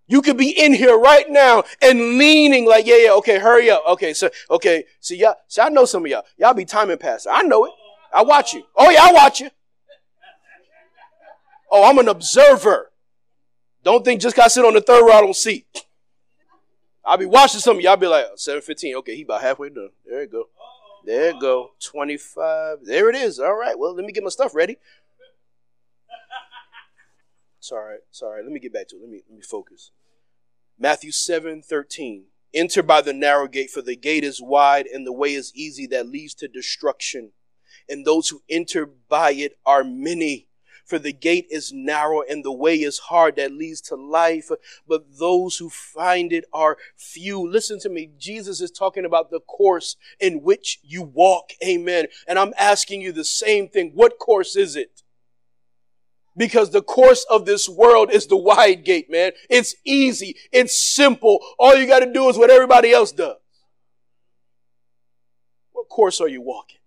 You 0.08 0.22
could 0.22 0.36
be 0.36 0.50
in 0.50 0.74
here 0.74 0.98
right 0.98 1.24
now 1.30 1.62
and 1.80 2.18
leaning 2.18 2.66
like, 2.66 2.84
yeah, 2.84 2.96
yeah, 2.96 3.12
okay, 3.12 3.38
hurry 3.38 3.70
up. 3.70 3.84
Okay, 3.90 4.12
so, 4.12 4.28
okay, 4.50 4.84
see, 4.98 5.18
y'all, 5.18 5.36
see, 5.46 5.62
I 5.62 5.68
know 5.68 5.84
some 5.84 6.04
of 6.04 6.10
y'all. 6.10 6.24
Y'all 6.36 6.52
be 6.52 6.64
timing 6.64 6.98
pastor. 6.98 7.30
I 7.30 7.42
know 7.42 7.66
it. 7.66 7.72
I 8.12 8.22
watch 8.22 8.52
you. 8.52 8.64
Oh, 8.74 8.90
yeah, 8.90 9.04
I 9.04 9.12
watch 9.12 9.38
you. 9.38 9.50
Oh, 11.70 11.88
I'm 11.88 11.98
an 11.98 12.08
observer. 12.08 12.90
Don't 13.82 14.04
think 14.04 14.20
just 14.20 14.36
got 14.36 14.50
sit 14.50 14.64
on 14.64 14.74
the 14.74 14.80
third 14.80 15.06
row 15.06 15.12
I 15.12 15.20
don't 15.20 15.36
see. 15.36 15.64
I'll 17.04 17.16
be 17.16 17.26
watching 17.26 17.60
some 17.60 17.76
of 17.76 17.82
y'all 17.82 17.96
be 17.96 18.06
like, 18.06 18.26
715. 18.36 18.96
Okay, 18.96 19.16
he 19.16 19.22
about 19.22 19.40
halfway 19.40 19.70
done. 19.70 19.90
There 20.06 20.20
you 20.22 20.28
go. 20.28 20.44
There 21.06 21.32
you 21.32 21.40
go. 21.40 21.70
25. 21.82 22.78
There 22.84 23.08
it 23.08 23.16
is. 23.16 23.38
All 23.38 23.54
right. 23.54 23.78
Well, 23.78 23.94
let 23.94 24.04
me 24.04 24.12
get 24.12 24.22
my 24.22 24.30
stuff 24.30 24.54
ready. 24.54 24.76
Sorry, 27.58 27.98
sorry. 28.10 28.42
Let 28.42 28.52
me 28.52 28.58
get 28.58 28.72
back 28.72 28.88
to 28.88 28.96
it. 28.96 29.02
Let 29.02 29.10
me 29.10 29.22
let 29.28 29.36
me 29.36 29.42
focus. 29.42 29.92
Matthew 30.78 31.12
7, 31.12 31.62
13. 31.62 32.24
Enter 32.52 32.82
by 32.82 33.00
the 33.00 33.12
narrow 33.12 33.46
gate, 33.46 33.70
for 33.70 33.82
the 33.82 33.94
gate 33.94 34.24
is 34.24 34.42
wide 34.42 34.86
and 34.86 35.06
the 35.06 35.12
way 35.12 35.34
is 35.34 35.52
easy 35.54 35.86
that 35.88 36.08
leads 36.08 36.34
to 36.34 36.48
destruction. 36.48 37.30
And 37.88 38.04
those 38.04 38.30
who 38.30 38.42
enter 38.48 38.86
by 38.86 39.32
it 39.32 39.58
are 39.64 39.84
many. 39.84 40.48
For 40.90 40.98
the 40.98 41.12
gate 41.12 41.46
is 41.50 41.72
narrow 41.72 42.22
and 42.28 42.44
the 42.44 42.50
way 42.50 42.74
is 42.74 42.98
hard 42.98 43.36
that 43.36 43.52
leads 43.52 43.80
to 43.82 43.94
life, 43.94 44.50
but 44.88 45.04
those 45.20 45.56
who 45.56 45.70
find 45.70 46.32
it 46.32 46.46
are 46.52 46.78
few. 46.96 47.48
Listen 47.48 47.78
to 47.78 47.88
me. 47.88 48.10
Jesus 48.18 48.60
is 48.60 48.72
talking 48.72 49.04
about 49.04 49.30
the 49.30 49.38
course 49.38 49.94
in 50.18 50.42
which 50.42 50.80
you 50.82 51.04
walk. 51.04 51.52
Amen. 51.64 52.06
And 52.26 52.40
I'm 52.40 52.52
asking 52.58 53.02
you 53.02 53.12
the 53.12 53.22
same 53.22 53.68
thing. 53.68 53.92
What 53.94 54.18
course 54.18 54.56
is 54.56 54.74
it? 54.74 55.02
Because 56.36 56.70
the 56.70 56.82
course 56.82 57.24
of 57.30 57.46
this 57.46 57.68
world 57.68 58.10
is 58.10 58.26
the 58.26 58.36
wide 58.36 58.84
gate, 58.84 59.08
man. 59.08 59.30
It's 59.48 59.76
easy. 59.84 60.34
It's 60.50 60.76
simple. 60.76 61.38
All 61.56 61.76
you 61.76 61.86
got 61.86 62.00
to 62.00 62.12
do 62.12 62.28
is 62.28 62.36
what 62.36 62.50
everybody 62.50 62.90
else 62.90 63.12
does. 63.12 63.36
What 65.70 65.88
course 65.88 66.20
are 66.20 66.26
you 66.28 66.42
walking? 66.42 66.78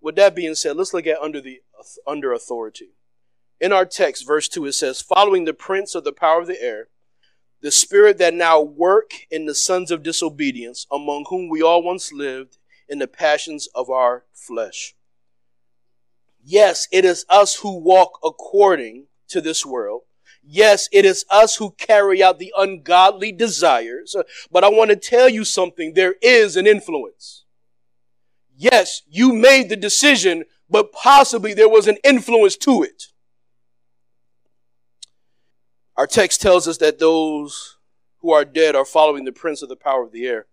With 0.00 0.14
that 0.14 0.36
being 0.36 0.54
said, 0.54 0.76
let's 0.76 0.94
look 0.94 1.08
at 1.08 1.18
under 1.18 1.40
the 1.40 1.62
under 2.06 2.32
authority. 2.32 2.90
In 3.60 3.72
our 3.72 3.86
text, 3.86 4.26
verse 4.26 4.48
2, 4.48 4.66
it 4.66 4.72
says, 4.72 5.00
Following 5.00 5.44
the 5.44 5.54
prince 5.54 5.94
of 5.94 6.04
the 6.04 6.12
power 6.12 6.40
of 6.40 6.46
the 6.46 6.62
air, 6.62 6.88
the 7.62 7.70
spirit 7.70 8.18
that 8.18 8.34
now 8.34 8.60
work 8.60 9.12
in 9.30 9.46
the 9.46 9.54
sons 9.54 9.90
of 9.90 10.02
disobedience, 10.02 10.86
among 10.92 11.26
whom 11.30 11.48
we 11.48 11.62
all 11.62 11.82
once 11.82 12.12
lived 12.12 12.58
in 12.88 12.98
the 12.98 13.08
passions 13.08 13.66
of 13.74 13.88
our 13.90 14.24
flesh. 14.32 14.94
Yes, 16.44 16.86
it 16.92 17.04
is 17.04 17.26
us 17.28 17.56
who 17.56 17.76
walk 17.76 18.20
according 18.22 19.06
to 19.28 19.40
this 19.40 19.66
world. 19.66 20.02
Yes, 20.48 20.88
it 20.92 21.04
is 21.04 21.24
us 21.28 21.56
who 21.56 21.72
carry 21.72 22.22
out 22.22 22.38
the 22.38 22.52
ungodly 22.56 23.32
desires. 23.32 24.14
But 24.50 24.62
I 24.62 24.68
want 24.68 24.90
to 24.90 24.96
tell 24.96 25.28
you 25.28 25.44
something. 25.44 25.94
There 25.94 26.14
is 26.22 26.56
an 26.56 26.66
influence. 26.66 27.44
Yes, 28.56 29.02
you 29.08 29.32
made 29.32 29.68
the 29.68 29.76
decision, 29.76 30.44
but 30.68 30.92
possibly 30.92 31.54
there 31.54 31.68
was 31.68 31.86
an 31.86 31.98
influence 32.04 32.56
to 32.56 32.82
it. 32.82 33.04
Our 35.96 36.06
text 36.06 36.42
tells 36.42 36.68
us 36.68 36.78
that 36.78 36.98
those 36.98 37.76
who 38.20 38.32
are 38.32 38.44
dead 38.44 38.76
are 38.76 38.84
following 38.84 39.24
the 39.24 39.32
prince 39.32 39.62
of 39.62 39.68
the 39.68 39.76
power 39.76 40.02
of 40.02 40.12
the 40.12 40.26
air. 40.26 40.46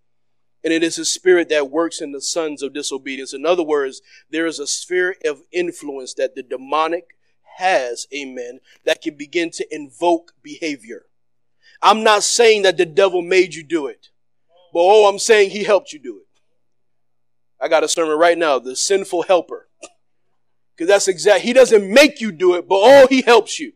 And 0.63 0.71
it 0.71 0.83
is 0.83 0.95
his 0.95 1.09
spirit 1.09 1.49
that 1.49 1.69
works 1.69 1.99
in 1.99 2.13
the 2.13 2.21
sons 2.21 2.63
of 2.63 2.73
disobedience. 2.73 3.33
In 3.33 3.45
other 3.45 3.63
words, 3.63 4.01
there 4.29 4.45
is 4.45 4.59
a 4.59 4.67
sphere 4.67 5.15
of 5.25 5.41
influence 5.51 6.13
that 6.13 6.35
the 6.35 6.43
demonic 6.43 7.17
has, 7.57 8.07
amen, 8.13 8.59
that 8.85 9.01
can 9.01 9.15
begin 9.15 9.51
to 9.51 9.75
invoke 9.75 10.33
behavior. 10.41 11.05
I'm 11.81 12.03
not 12.03 12.23
saying 12.23 12.61
that 12.61 12.77
the 12.77 12.85
devil 12.85 13.21
made 13.21 13.53
you 13.53 13.63
do 13.63 13.87
it, 13.87 14.09
but 14.71 14.79
oh, 14.79 15.09
I'm 15.09 15.19
saying 15.19 15.49
he 15.49 15.63
helped 15.63 15.91
you 15.91 15.99
do 15.99 16.17
it. 16.17 16.41
I 17.59 17.67
got 17.67 17.83
a 17.83 17.87
sermon 17.87 18.17
right 18.17 18.37
now, 18.37 18.59
the 18.59 18.75
sinful 18.75 19.23
helper. 19.23 19.67
Because 20.83 20.95
that's 20.95 21.07
exact. 21.07 21.45
He 21.45 21.53
doesn't 21.53 21.89
make 21.89 22.19
you 22.19 22.33
do 22.33 22.55
it, 22.55 22.67
but 22.67 22.79
oh, 22.81 23.07
he 23.09 23.21
helps 23.21 23.57
you. 23.57 23.71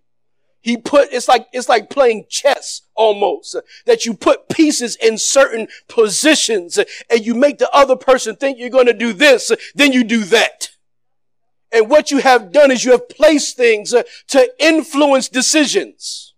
He 0.59 0.75
put, 0.75 1.13
it's 1.13 1.29
like, 1.29 1.47
it's 1.53 1.69
like 1.69 1.89
playing 1.89 2.25
chess 2.29 2.81
almost, 2.95 3.55
uh, 3.55 3.61
that 3.85 4.05
you 4.05 4.13
put 4.13 4.49
pieces 4.49 4.97
in 4.97 5.17
certain 5.17 5.69
positions 5.87 6.77
uh, 6.77 6.83
and 7.09 7.25
you 7.25 7.33
make 7.33 7.59
the 7.59 7.71
other 7.71 7.95
person 7.95 8.35
think 8.35 8.59
you're 8.59 8.69
going 8.69 8.87
to 8.87 8.93
do 8.93 9.13
this, 9.13 9.49
uh, 9.49 9.55
then 9.73 9.93
you 9.93 10.03
do 10.03 10.25
that. 10.25 10.71
And 11.71 11.89
what 11.89 12.11
you 12.11 12.17
have 12.17 12.51
done 12.51 12.71
is 12.71 12.83
you 12.83 12.91
have 12.91 13.07
placed 13.07 13.55
things 13.55 13.93
to 14.27 14.51
influence 14.59 15.29
decisions. 15.29 16.33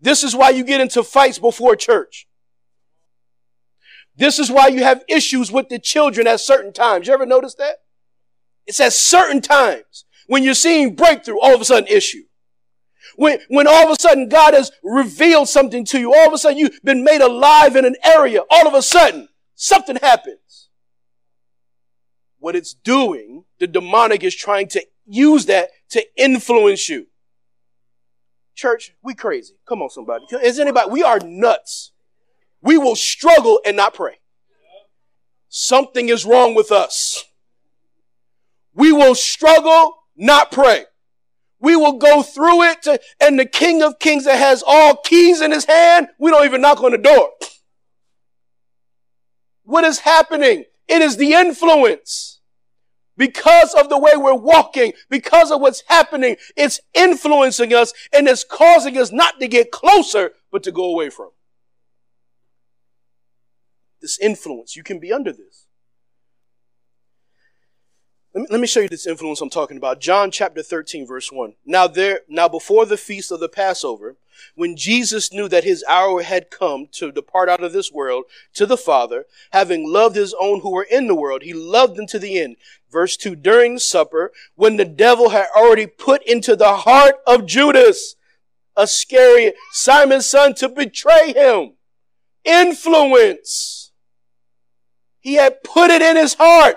This 0.00 0.24
is 0.24 0.34
why 0.34 0.48
you 0.48 0.64
get 0.64 0.80
into 0.80 1.02
fights 1.02 1.38
before 1.38 1.76
church. 1.76 2.26
This 4.16 4.38
is 4.38 4.50
why 4.50 4.68
you 4.68 4.82
have 4.82 5.04
issues 5.08 5.52
with 5.52 5.68
the 5.68 5.78
children 5.78 6.26
at 6.26 6.40
certain 6.40 6.72
times. 6.72 7.06
You 7.06 7.12
ever 7.12 7.26
notice 7.26 7.54
that? 7.56 7.82
It's 8.70 8.78
at 8.78 8.92
certain 8.92 9.40
times 9.40 10.04
when 10.28 10.44
you're 10.44 10.54
seeing 10.54 10.94
breakthrough, 10.94 11.40
all 11.40 11.52
of 11.52 11.60
a 11.60 11.64
sudden 11.64 11.88
issue. 11.88 12.22
When, 13.16 13.40
when 13.48 13.66
all 13.66 13.84
of 13.84 13.90
a 13.90 14.00
sudden 14.00 14.28
God 14.28 14.54
has 14.54 14.70
revealed 14.84 15.48
something 15.48 15.84
to 15.86 15.98
you, 15.98 16.14
all 16.14 16.28
of 16.28 16.32
a 16.32 16.38
sudden 16.38 16.56
you've 16.56 16.80
been 16.84 17.02
made 17.02 17.20
alive 17.20 17.74
in 17.74 17.84
an 17.84 17.96
area, 18.04 18.42
all 18.48 18.68
of 18.68 18.74
a 18.74 18.80
sudden 18.80 19.28
something 19.56 19.96
happens. 19.96 20.68
What 22.38 22.54
it's 22.54 22.72
doing, 22.72 23.42
the 23.58 23.66
demonic 23.66 24.22
is 24.22 24.36
trying 24.36 24.68
to 24.68 24.86
use 25.04 25.46
that 25.46 25.70
to 25.90 26.06
influence 26.16 26.88
you. 26.88 27.08
Church, 28.54 28.94
we 29.02 29.14
crazy. 29.14 29.54
Come 29.68 29.82
on, 29.82 29.90
somebody. 29.90 30.26
Is 30.44 30.60
anybody? 30.60 30.88
We 30.90 31.02
are 31.02 31.18
nuts 31.18 31.90
we 32.62 32.78
will 32.78 32.94
struggle 32.94 33.60
and 33.66 33.76
not 33.76 33.94
pray. 33.94 34.20
Something 35.48 36.08
is 36.08 36.24
wrong 36.24 36.54
with 36.54 36.70
us. 36.70 37.24
We 38.74 38.92
will 38.92 39.14
struggle, 39.14 40.04
not 40.16 40.50
pray. 40.52 40.84
We 41.60 41.76
will 41.76 41.98
go 41.98 42.22
through 42.22 42.62
it 42.62 42.82
to, 42.82 43.00
and 43.20 43.38
the 43.38 43.46
King 43.46 43.82
of 43.82 43.98
Kings 43.98 44.24
that 44.24 44.38
has 44.38 44.64
all 44.66 44.96
keys 44.96 45.40
in 45.40 45.50
his 45.50 45.66
hand, 45.66 46.08
we 46.18 46.30
don't 46.30 46.44
even 46.44 46.62
knock 46.62 46.82
on 46.82 46.92
the 46.92 46.98
door. 46.98 47.30
What 49.64 49.84
is 49.84 50.00
happening? 50.00 50.64
It 50.88 51.02
is 51.02 51.16
the 51.16 51.34
influence. 51.34 52.40
Because 53.16 53.74
of 53.74 53.90
the 53.90 53.98
way 53.98 54.12
we're 54.16 54.34
walking, 54.34 54.94
because 55.10 55.50
of 55.50 55.60
what's 55.60 55.82
happening, 55.88 56.36
it's 56.56 56.80
influencing 56.94 57.74
us 57.74 57.92
and 58.12 58.26
it's 58.26 58.44
causing 58.44 58.96
us 58.96 59.12
not 59.12 59.38
to 59.40 59.46
get 59.46 59.70
closer, 59.70 60.32
but 60.50 60.62
to 60.62 60.72
go 60.72 60.84
away 60.84 61.10
from. 61.10 61.28
This 64.00 64.18
influence, 64.18 64.74
you 64.74 64.82
can 64.82 64.98
be 64.98 65.12
under 65.12 65.32
this. 65.32 65.66
Let 68.32 68.60
me, 68.60 68.68
show 68.68 68.78
you 68.78 68.88
this 68.88 69.08
influence 69.08 69.40
I'm 69.40 69.50
talking 69.50 69.76
about. 69.76 70.00
John 70.00 70.30
chapter 70.30 70.62
13, 70.62 71.04
verse 71.04 71.32
1. 71.32 71.54
Now 71.66 71.88
there, 71.88 72.20
now 72.28 72.46
before 72.46 72.86
the 72.86 72.96
feast 72.96 73.32
of 73.32 73.40
the 73.40 73.48
Passover, 73.48 74.14
when 74.54 74.76
Jesus 74.76 75.32
knew 75.32 75.48
that 75.48 75.64
his 75.64 75.84
hour 75.88 76.22
had 76.22 76.48
come 76.48 76.86
to 76.92 77.10
depart 77.10 77.48
out 77.48 77.64
of 77.64 77.72
this 77.72 77.90
world 77.90 78.26
to 78.54 78.66
the 78.66 78.76
Father, 78.76 79.26
having 79.50 79.90
loved 79.90 80.14
his 80.14 80.32
own 80.38 80.60
who 80.60 80.70
were 80.70 80.86
in 80.88 81.08
the 81.08 81.14
world, 81.14 81.42
he 81.42 81.52
loved 81.52 81.96
them 81.96 82.06
to 82.06 82.20
the 82.20 82.38
end. 82.38 82.54
Verse 82.88 83.16
2, 83.16 83.34
during 83.34 83.80
supper, 83.80 84.30
when 84.54 84.76
the 84.76 84.84
devil 84.84 85.30
had 85.30 85.48
already 85.56 85.86
put 85.86 86.22
into 86.22 86.54
the 86.54 86.76
heart 86.76 87.16
of 87.26 87.46
Judas, 87.46 88.14
Iscariot, 88.78 89.56
Simon's 89.72 90.26
son, 90.26 90.54
to 90.54 90.68
betray 90.68 91.32
him. 91.32 91.72
Influence. 92.44 93.90
He 95.18 95.34
had 95.34 95.64
put 95.64 95.90
it 95.90 96.00
in 96.00 96.16
his 96.16 96.34
heart 96.34 96.76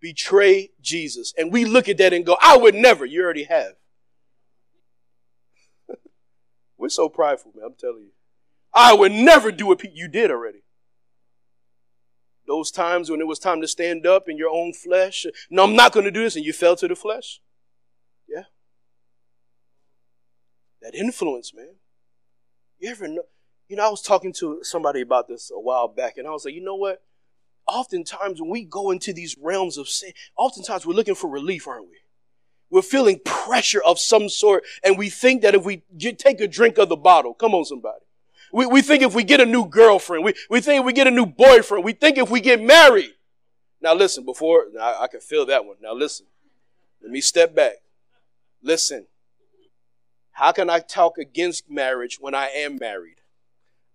betray 0.00 0.70
Jesus. 0.88 1.34
And 1.36 1.52
we 1.52 1.64
look 1.64 1.88
at 1.88 1.98
that 1.98 2.12
and 2.12 2.24
go, 2.24 2.36
I 2.40 2.56
would 2.56 2.74
never. 2.74 3.04
You 3.04 3.22
already 3.22 3.44
have. 3.44 3.74
We're 6.78 6.88
so 6.88 7.08
prideful, 7.08 7.52
man. 7.54 7.66
I'm 7.66 7.74
telling 7.78 8.04
you. 8.04 8.10
I 8.74 8.94
would 8.94 9.12
never 9.12 9.52
do 9.52 9.66
what 9.66 9.82
you 9.84 10.08
did 10.08 10.30
already. 10.30 10.62
Those 12.46 12.70
times 12.70 13.10
when 13.10 13.20
it 13.20 13.26
was 13.26 13.38
time 13.38 13.60
to 13.60 13.68
stand 13.68 14.06
up 14.06 14.28
in 14.28 14.38
your 14.38 14.50
own 14.50 14.72
flesh. 14.72 15.26
No, 15.50 15.64
I'm 15.64 15.76
not 15.76 15.92
going 15.92 16.04
to 16.04 16.10
do 16.10 16.22
this. 16.22 16.36
And 16.36 16.44
you 16.44 16.52
fell 16.52 16.76
to 16.76 16.88
the 16.88 16.96
flesh. 16.96 17.40
Yeah. 18.26 18.44
That 20.80 20.94
influence, 20.94 21.52
man. 21.54 21.74
You 22.78 22.90
ever 22.90 23.08
know? 23.08 23.22
You 23.68 23.76
know, 23.76 23.86
I 23.86 23.90
was 23.90 24.00
talking 24.00 24.32
to 24.38 24.60
somebody 24.62 25.02
about 25.02 25.28
this 25.28 25.50
a 25.54 25.60
while 25.60 25.88
back, 25.88 26.16
and 26.16 26.26
I 26.26 26.30
was 26.30 26.46
like, 26.46 26.54
you 26.54 26.64
know 26.64 26.76
what? 26.76 27.02
Oftentimes 27.68 28.40
when 28.40 28.50
we 28.50 28.64
go 28.64 28.90
into 28.90 29.12
these 29.12 29.36
realms 29.38 29.76
of 29.76 29.88
sin, 29.88 30.12
oftentimes 30.36 30.86
we're 30.86 30.94
looking 30.94 31.14
for 31.14 31.28
relief, 31.28 31.68
aren't 31.68 31.84
we? 31.84 31.96
We're 32.70 32.82
feeling 32.82 33.20
pressure 33.24 33.82
of 33.82 33.98
some 33.98 34.28
sort, 34.28 34.64
and 34.84 34.98
we 34.98 35.08
think 35.08 35.42
that 35.42 35.54
if 35.54 35.64
we 35.64 35.82
take 36.18 36.40
a 36.40 36.48
drink 36.48 36.78
of 36.78 36.88
the 36.88 36.96
bottle, 36.96 37.32
come 37.32 37.54
on, 37.54 37.64
somebody. 37.64 38.04
We, 38.52 38.66
we 38.66 38.82
think 38.82 39.02
if 39.02 39.14
we 39.14 39.24
get 39.24 39.40
a 39.40 39.46
new 39.46 39.66
girlfriend, 39.66 40.24
we, 40.24 40.34
we 40.50 40.60
think 40.60 40.80
if 40.80 40.86
we 40.86 40.92
get 40.92 41.06
a 41.06 41.10
new 41.10 41.26
boyfriend, 41.26 41.84
we 41.84 41.92
think 41.92 42.18
if 42.18 42.30
we 42.30 42.40
get 42.40 42.62
married. 42.62 43.12
Now 43.80 43.94
listen, 43.94 44.24
before, 44.24 44.66
I, 44.80 45.02
I 45.02 45.06
can 45.06 45.20
feel 45.20 45.46
that 45.46 45.64
one. 45.64 45.76
Now 45.80 45.94
listen, 45.94 46.26
let 47.02 47.10
me 47.10 47.20
step 47.20 47.54
back. 47.54 47.74
Listen, 48.62 49.06
how 50.32 50.52
can 50.52 50.68
I 50.70 50.80
talk 50.80 51.18
against 51.18 51.70
marriage 51.70 52.18
when 52.20 52.34
I 52.34 52.48
am 52.48 52.78
married? 52.78 53.20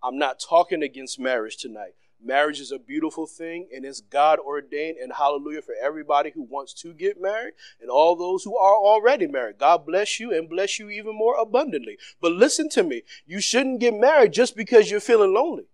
I'm 0.01 0.18
not 0.18 0.39
talking 0.39 0.84
against 0.84 1.20
marriage 1.20 1.58
tonight. 1.58 1.96
Marriage 2.24 2.62
is 2.62 2.72
a 2.72 2.80
beautiful 2.80 3.27
thing 3.27 3.68
and 3.74 3.84
it's 3.86 4.00
God 4.00 4.39
ordained 4.39 4.98
and 4.98 5.12
hallelujah 5.13 5.62
for 5.62 5.75
everybody 5.82 6.32
who 6.32 6.44
wants 6.44 6.74
to 6.75 6.94
get 6.94 7.22
married 7.22 7.53
and 7.82 7.89
all 7.89 8.15
those 8.15 8.44
who 8.44 8.58
are 8.58 8.75
already 8.75 9.27
married. 9.27 9.58
God 9.58 9.86
bless 9.86 10.20
you 10.20 10.34
and 10.34 10.50
bless 10.50 10.80
you 10.80 10.89
even 10.89 11.15
more 11.15 11.36
abundantly. 11.39 11.98
But 12.22 12.32
listen 12.32 12.70
to 12.70 12.84
me. 12.84 13.03
You 13.25 13.42
shouldn't 13.42 13.82
get 13.82 13.94
married 13.94 14.32
just 14.32 14.56
because 14.56 14.89
you're 14.89 15.01
feeling 15.01 15.34
lonely. 15.34 15.65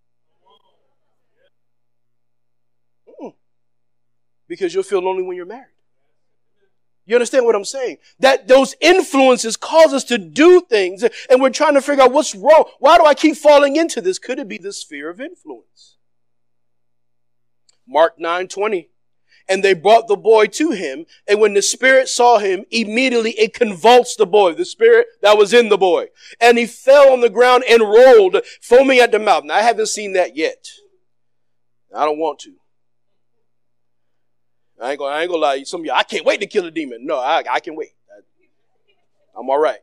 Mm-mm. 3.07 3.33
Because 4.47 4.73
you'll 4.73 4.83
feel 4.83 5.03
lonely 5.03 5.23
when 5.23 5.37
you're 5.37 5.45
married. 5.45 5.67
You 7.05 7.15
understand 7.15 7.45
what 7.45 7.55
I'm 7.55 7.65
saying? 7.65 7.97
That 8.19 8.47
those 8.47 8.75
influences 8.81 9.55
cause 9.55 9.93
us 9.93 10.03
to 10.05 10.17
do 10.17 10.61
things 10.61 11.03
and 11.03 11.41
we're 11.41 11.49
trying 11.49 11.73
to 11.75 11.81
figure 11.81 12.03
out 12.03 12.11
what's 12.11 12.33
wrong. 12.33 12.65
Why 12.79 12.97
do 12.97 13.05
I 13.05 13.13
keep 13.13 13.35
falling 13.35 13.75
into 13.75 14.01
this? 14.01 14.17
Could 14.17 14.39
it 14.39 14.47
be 14.47 14.57
this 14.57 14.81
sphere 14.81 15.09
of 15.09 15.21
influence? 15.21 15.97
Mark 17.89 18.19
9 18.19 18.47
20. 18.47 18.89
And 19.47 19.63
they 19.63 19.73
brought 19.73 20.07
the 20.07 20.15
boy 20.15 20.45
to 20.45 20.71
him. 20.71 21.07
And 21.27 21.39
when 21.39 21.55
the 21.55 21.63
spirit 21.63 22.07
saw 22.07 22.37
him, 22.37 22.65
immediately 22.69 23.31
it 23.31 23.55
convulsed 23.55 24.19
the 24.19 24.27
boy, 24.27 24.53
the 24.53 24.63
spirit 24.63 25.07
that 25.23 25.39
was 25.39 25.53
in 25.53 25.69
the 25.69 25.77
boy. 25.77 26.07
And 26.39 26.59
he 26.59 26.67
fell 26.67 27.11
on 27.11 27.21
the 27.21 27.31
ground 27.31 27.63
and 27.67 27.81
rolled, 27.81 28.37
foaming 28.61 28.99
at 28.99 29.11
the 29.11 29.17
mouth. 29.17 29.43
Now, 29.43 29.55
I 29.55 29.63
haven't 29.63 29.87
seen 29.87 30.13
that 30.13 30.37
yet. 30.37 30.67
I 31.95 32.05
don't 32.05 32.19
want 32.19 32.37
to. 32.39 32.53
I 34.79 34.91
ain't 34.91 34.99
gonna, 34.99 35.15
I 35.15 35.21
ain't 35.21 35.31
gonna 35.31 35.41
lie. 35.41 35.63
Some 35.63 35.81
of 35.81 35.85
you, 35.85 35.91
I 35.91 36.03
can't 36.03 36.25
wait 36.25 36.39
to 36.41 36.47
kill 36.47 36.65
a 36.65 36.71
demon. 36.71 37.05
No, 37.05 37.17
I, 37.17 37.43
I 37.49 37.59
can 37.59 37.75
wait. 37.75 37.89
I'm 39.37 39.49
all 39.49 39.59
right. 39.59 39.79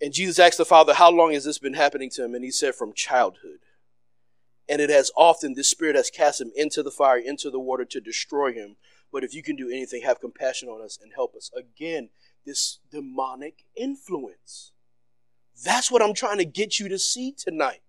And 0.00 0.12
Jesus 0.12 0.38
asked 0.38 0.58
the 0.58 0.64
father, 0.64 0.94
How 0.94 1.10
long 1.10 1.32
has 1.32 1.44
this 1.44 1.58
been 1.58 1.74
happening 1.74 2.10
to 2.10 2.24
him? 2.24 2.34
And 2.34 2.44
he 2.44 2.50
said, 2.50 2.74
From 2.74 2.92
childhood. 2.92 3.58
And 4.68 4.80
it 4.80 4.90
has 4.90 5.10
often, 5.16 5.54
this 5.54 5.68
spirit 5.68 5.96
has 5.96 6.10
cast 6.10 6.40
him 6.40 6.52
into 6.54 6.82
the 6.82 6.90
fire, 6.90 7.18
into 7.18 7.50
the 7.50 7.60
water 7.60 7.84
to 7.84 8.00
destroy 8.00 8.52
him. 8.52 8.76
But 9.12 9.24
if 9.24 9.34
you 9.34 9.42
can 9.42 9.56
do 9.56 9.68
anything, 9.68 10.02
have 10.02 10.20
compassion 10.20 10.68
on 10.68 10.82
us 10.82 10.98
and 11.00 11.12
help 11.14 11.34
us. 11.34 11.50
Again, 11.56 12.08
this 12.46 12.78
demonic 12.90 13.64
influence. 13.76 14.72
That's 15.64 15.90
what 15.90 16.02
I'm 16.02 16.14
trying 16.14 16.38
to 16.38 16.44
get 16.44 16.78
you 16.78 16.88
to 16.88 16.98
see 16.98 17.32
tonight. 17.32 17.82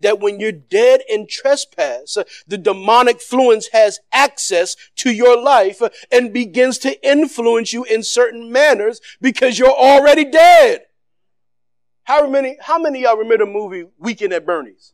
That 0.00 0.20
when 0.20 0.38
you're 0.38 0.52
dead 0.52 1.00
in 1.08 1.26
trespass, 1.26 2.18
the 2.46 2.58
demonic 2.58 3.16
influence 3.16 3.68
has 3.72 4.00
access 4.12 4.76
to 4.96 5.10
your 5.10 5.40
life 5.40 5.80
and 6.12 6.32
begins 6.32 6.78
to 6.78 7.06
influence 7.06 7.72
you 7.72 7.84
in 7.84 8.02
certain 8.02 8.52
manners 8.52 9.00
because 9.20 9.58
you're 9.58 9.68
already 9.68 10.24
dead. 10.24 10.82
How 12.04 12.28
many, 12.28 12.56
how 12.60 12.78
many 12.78 13.02
y'all 13.02 13.16
remember 13.16 13.44
the 13.44 13.50
movie 13.50 13.84
Weekend 13.98 14.32
at 14.32 14.46
Bernie's? 14.46 14.92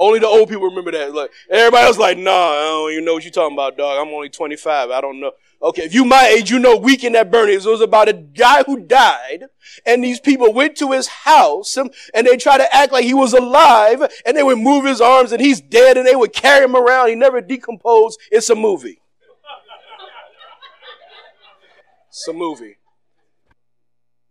Only 0.00 0.18
the 0.18 0.26
old 0.26 0.48
people 0.48 0.64
remember 0.64 0.92
that. 0.92 1.14
Like 1.14 1.30
everybody 1.50 1.84
else, 1.84 1.98
like, 1.98 2.16
nah, 2.16 2.32
I 2.32 2.62
don't 2.62 2.92
even 2.92 3.04
know 3.04 3.12
what 3.12 3.22
you're 3.22 3.30
talking 3.30 3.54
about, 3.54 3.76
dog. 3.76 3.98
I'm 4.00 4.12
only 4.14 4.30
25. 4.30 4.90
I 4.90 4.98
don't 5.02 5.20
know. 5.20 5.32
Okay, 5.62 5.82
if 5.82 5.92
you 5.92 6.06
my 6.06 6.26
age, 6.26 6.50
you 6.50 6.58
know 6.58 6.74
Weekend 6.74 7.14
at 7.16 7.30
Bernie's. 7.30 7.66
It 7.66 7.70
was 7.70 7.82
about 7.82 8.08
a 8.08 8.14
guy 8.14 8.62
who 8.62 8.80
died, 8.80 9.44
and 9.84 10.02
these 10.02 10.18
people 10.18 10.54
went 10.54 10.74
to 10.78 10.92
his 10.92 11.06
house, 11.06 11.76
and 11.76 11.92
they 12.14 12.38
tried 12.38 12.58
to 12.58 12.74
act 12.74 12.92
like 12.92 13.04
he 13.04 13.12
was 13.12 13.34
alive, 13.34 14.02
and 14.24 14.34
they 14.34 14.42
would 14.42 14.56
move 14.56 14.86
his 14.86 15.02
arms, 15.02 15.32
and 15.32 15.42
he's 15.42 15.60
dead, 15.60 15.98
and 15.98 16.06
they 16.06 16.16
would 16.16 16.32
carry 16.32 16.64
him 16.64 16.74
around. 16.74 17.10
He 17.10 17.14
never 17.14 17.42
decomposed. 17.42 18.18
It's 18.32 18.48
a 18.48 18.54
movie. 18.54 19.02
It's 22.08 22.26
a 22.26 22.32
movie. 22.32 22.78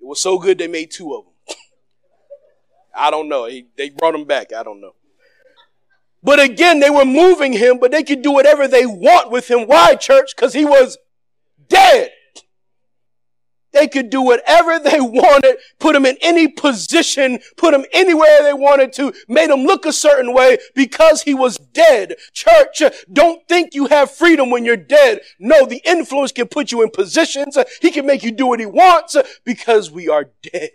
It 0.01 0.07
was 0.07 0.19
so 0.19 0.39
good 0.39 0.57
they 0.57 0.67
made 0.67 0.89
two 0.89 1.13
of 1.13 1.25
them. 1.25 1.55
I 2.95 3.11
don't 3.11 3.29
know. 3.29 3.45
He, 3.45 3.67
they 3.77 3.91
brought 3.91 4.15
him 4.15 4.25
back. 4.25 4.51
I 4.51 4.63
don't 4.63 4.81
know. 4.81 4.95
But 6.21 6.39
again, 6.39 6.79
they 6.79 6.89
were 6.89 7.05
moving 7.05 7.53
him, 7.53 7.79
but 7.79 7.91
they 7.91 8.03
could 8.03 8.21
do 8.21 8.31
whatever 8.31 8.67
they 8.67 8.85
want 8.85 9.31
with 9.31 9.49
him. 9.49 9.67
Why, 9.67 9.95
church? 9.95 10.35
Because 10.35 10.53
he 10.53 10.65
was 10.65 10.97
dead. 11.67 12.11
They 13.71 13.87
could 13.87 14.09
do 14.09 14.21
whatever 14.21 14.79
they 14.79 14.99
wanted, 14.99 15.57
put 15.79 15.95
him 15.95 16.05
in 16.05 16.17
any 16.21 16.47
position, 16.47 17.39
put 17.55 17.73
him 17.73 17.85
anywhere 17.93 18.43
they 18.43 18.53
wanted 18.53 18.93
to, 18.93 19.13
made 19.27 19.49
him 19.49 19.63
look 19.63 19.85
a 19.85 19.93
certain 19.93 20.33
way 20.33 20.57
because 20.75 21.21
he 21.21 21.33
was 21.33 21.57
dead. 21.57 22.15
Church, 22.33 22.81
don't 23.11 23.47
think 23.47 23.73
you 23.73 23.87
have 23.87 24.11
freedom 24.11 24.49
when 24.49 24.65
you're 24.65 24.77
dead. 24.77 25.21
No, 25.39 25.65
the 25.65 25.81
influence 25.85 26.31
can 26.31 26.47
put 26.47 26.71
you 26.71 26.81
in 26.81 26.89
positions. 26.89 27.57
He 27.81 27.91
can 27.91 28.05
make 28.05 28.23
you 28.23 28.31
do 28.31 28.47
what 28.47 28.59
he 28.59 28.65
wants 28.65 29.15
because 29.45 29.91
we 29.91 30.09
are 30.09 30.31
dead. 30.41 30.71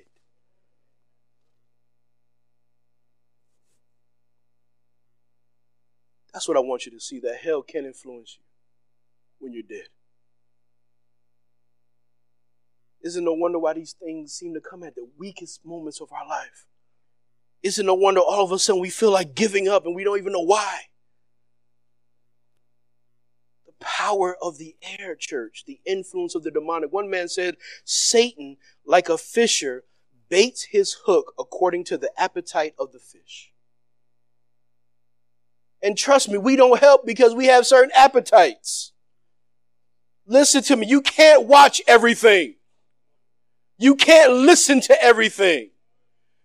That's 6.35 6.49
what 6.49 6.57
I 6.57 6.61
want 6.61 6.85
you 6.85 6.91
to 6.91 7.01
see 7.01 7.21
that 7.21 7.37
hell 7.37 7.63
can 7.63 7.87
influence 7.87 8.37
you 8.37 8.45
when 9.39 9.53
you're 9.53 9.63
dead. 9.63 9.87
Isn't 13.03 13.25
no 13.25 13.35
wonder 13.35 13.61
why 13.61 13.75
these 13.75 13.93
things 13.93 14.33
seem 14.35 14.53
to 14.55 14.61
come 14.61 14.83
at 14.83 14.97
the 14.97 15.07
weakest 15.17 15.65
moments 15.65 16.01
of 16.01 16.11
our 16.11 16.27
life. 16.27 16.67
Isn't 17.63 17.87
no 17.87 17.95
wonder 17.95 18.21
all 18.21 18.45
of 18.45 18.51
a 18.51 18.59
sudden 18.59 18.83
we 18.83 18.91
feel 18.91 19.13
like 19.13 19.37
giving 19.37 19.69
up 19.69 19.87
and 19.87 19.95
we 19.95 20.03
don't 20.03 20.19
even 20.19 20.33
know 20.33 20.41
why. 20.41 20.81
The 23.67 23.75
power 23.79 24.37
of 24.43 24.59
the 24.59 24.75
air, 24.99 25.15
church, 25.15 25.63
the 25.67 25.81
influence 25.87 26.35
of 26.35 26.43
the 26.43 26.51
demonic. 26.51 26.93
One 26.93 27.09
man 27.09 27.29
said, 27.29 27.59
Satan, 27.85 28.57
like 28.85 29.09
a 29.09 29.19
fisher, 29.19 29.85
baits 30.29 30.65
his 30.65 30.97
hook 31.07 31.33
according 31.39 31.85
to 31.85 31.97
the 31.97 32.11
appetite 32.21 32.75
of 32.77 32.91
the 32.93 32.99
fish. 32.99 33.54
And 35.85 35.99
trust 35.99 36.31
me, 36.31 36.39
we 36.39 36.57
don't 36.57 36.81
help 36.81 37.05
because 37.05 37.35
we 37.35 37.45
have 37.47 37.67
certain 37.67 37.91
appetites. 37.95 38.93
Listen 40.27 40.63
to 40.63 40.77
me. 40.77 40.87
You 40.87 41.03
can't 41.03 41.45
watch 41.45 41.83
everything. 41.87 42.55
You 43.77 43.95
can't 43.95 44.33
listen 44.33 44.81
to 44.81 45.03
everything. 45.03 45.73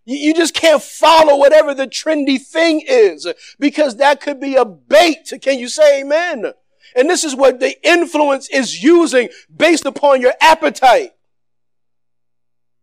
You 0.04 0.34
just 0.34 0.54
can't 0.54 0.82
follow 0.82 1.38
whatever 1.38 1.74
the 1.74 1.88
trendy 1.88 2.42
thing 2.42 2.84
is 2.86 3.28
because 3.60 3.96
that 3.98 4.20
could 4.20 4.42
be 4.42 4.56
a 4.56 4.66
bait. 4.66 5.32
Can 5.42 5.58
you 5.58 5.70
say 5.70 6.02
amen? 6.02 6.52
And 6.96 7.10
this 7.10 7.24
is 7.24 7.34
what 7.34 7.62
the 7.62 7.78
influence 7.88 8.50
is 8.50 8.84
using 8.84 9.30
based 9.56 9.86
upon 9.86 10.20
your 10.20 10.34
appetite. 10.42 11.12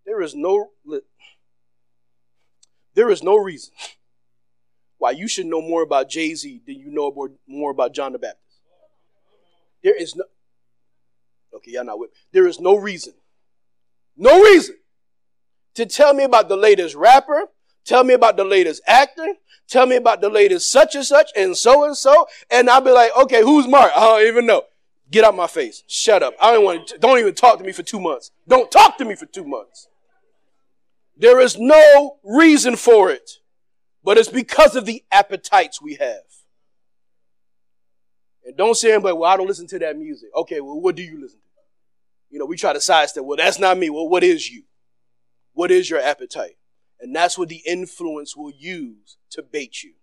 There 0.06 0.22
is 0.22 0.34
no, 0.34 0.70
there 2.94 3.10
is 3.10 3.22
no 3.22 3.36
reason 3.36 3.74
why 4.98 5.10
you 5.10 5.28
should 5.28 5.46
know 5.46 5.60
more 5.60 5.82
about 5.82 6.08
Jay 6.08 6.34
Z 6.34 6.62
than 6.66 6.76
you 6.76 6.90
know 6.90 7.12
more 7.46 7.70
about 7.70 7.94
John 7.94 8.12
the 8.12 8.18
Baptist. 8.18 8.42
There 9.82 9.94
is 9.94 10.16
no, 10.16 10.24
okay, 11.54 11.72
y'all 11.72 11.84
not 11.84 11.98
with 11.98 12.10
There 12.32 12.46
is 12.46 12.58
no 12.58 12.76
reason, 12.76 13.14
no 14.16 14.42
reason 14.42 14.76
to 15.76 15.86
tell 15.86 16.14
me 16.14 16.24
about 16.24 16.48
the 16.48 16.56
latest 16.56 16.94
rapper, 16.94 17.44
tell 17.84 18.02
me 18.02 18.14
about 18.14 18.36
the 18.36 18.44
latest 18.44 18.82
actor, 18.86 19.26
tell 19.68 19.86
me 19.86 19.96
about 19.96 20.20
the 20.20 20.30
latest 20.30 20.72
such 20.72 20.94
and 20.94 21.04
such 21.04 21.30
and 21.36 21.56
so 21.56 21.84
and 21.84 21.96
so, 21.96 22.26
and 22.50 22.68
I'll 22.68 22.80
be 22.80 22.90
like, 22.90 23.10
okay, 23.16 23.42
who's 23.42 23.68
Mark? 23.68 23.92
I 23.94 24.00
don't 24.00 24.26
even 24.26 24.46
know. 24.46 24.62
Get 25.10 25.24
out 25.24 25.36
my 25.36 25.46
face. 25.46 25.84
Shut 25.86 26.22
up. 26.22 26.34
I 26.40 26.52
don't 26.52 26.64
want 26.64 26.88
to, 26.88 26.98
don't 26.98 27.18
even 27.18 27.34
talk 27.34 27.58
to 27.58 27.64
me 27.64 27.72
for 27.72 27.84
two 27.84 28.00
months. 28.00 28.32
Don't 28.48 28.72
talk 28.72 28.98
to 28.98 29.04
me 29.04 29.14
for 29.14 29.26
two 29.26 29.44
months. 29.44 29.88
There 31.16 31.40
is 31.40 31.56
no 31.58 32.16
reason 32.24 32.74
for 32.76 33.10
it, 33.10 33.38
but 34.06 34.18
it's 34.18 34.28
because 34.28 34.76
of 34.76 34.86
the 34.86 35.02
appetites 35.10 35.82
we 35.82 35.96
have. 35.96 36.22
And 38.44 38.56
don't 38.56 38.76
say 38.76 38.92
anybody, 38.92 39.16
well, 39.16 39.28
I 39.28 39.36
don't 39.36 39.48
listen 39.48 39.66
to 39.66 39.80
that 39.80 39.98
music. 39.98 40.28
Okay, 40.36 40.60
well, 40.60 40.80
what 40.80 40.94
do 40.94 41.02
you 41.02 41.20
listen 41.20 41.40
to? 41.40 41.44
You 42.30 42.38
know, 42.38 42.46
we 42.46 42.56
try 42.56 42.72
to 42.72 42.80
sidestep, 42.80 43.24
well, 43.24 43.36
that's 43.36 43.58
not 43.58 43.76
me. 43.76 43.90
Well, 43.90 44.08
what 44.08 44.22
is 44.22 44.48
you? 44.48 44.62
What 45.54 45.72
is 45.72 45.90
your 45.90 46.00
appetite? 46.00 46.56
And 47.00 47.16
that's 47.16 47.36
what 47.36 47.48
the 47.48 47.62
influence 47.66 48.36
will 48.36 48.52
use 48.52 49.16
to 49.30 49.42
bait 49.42 49.82
you. 49.82 49.94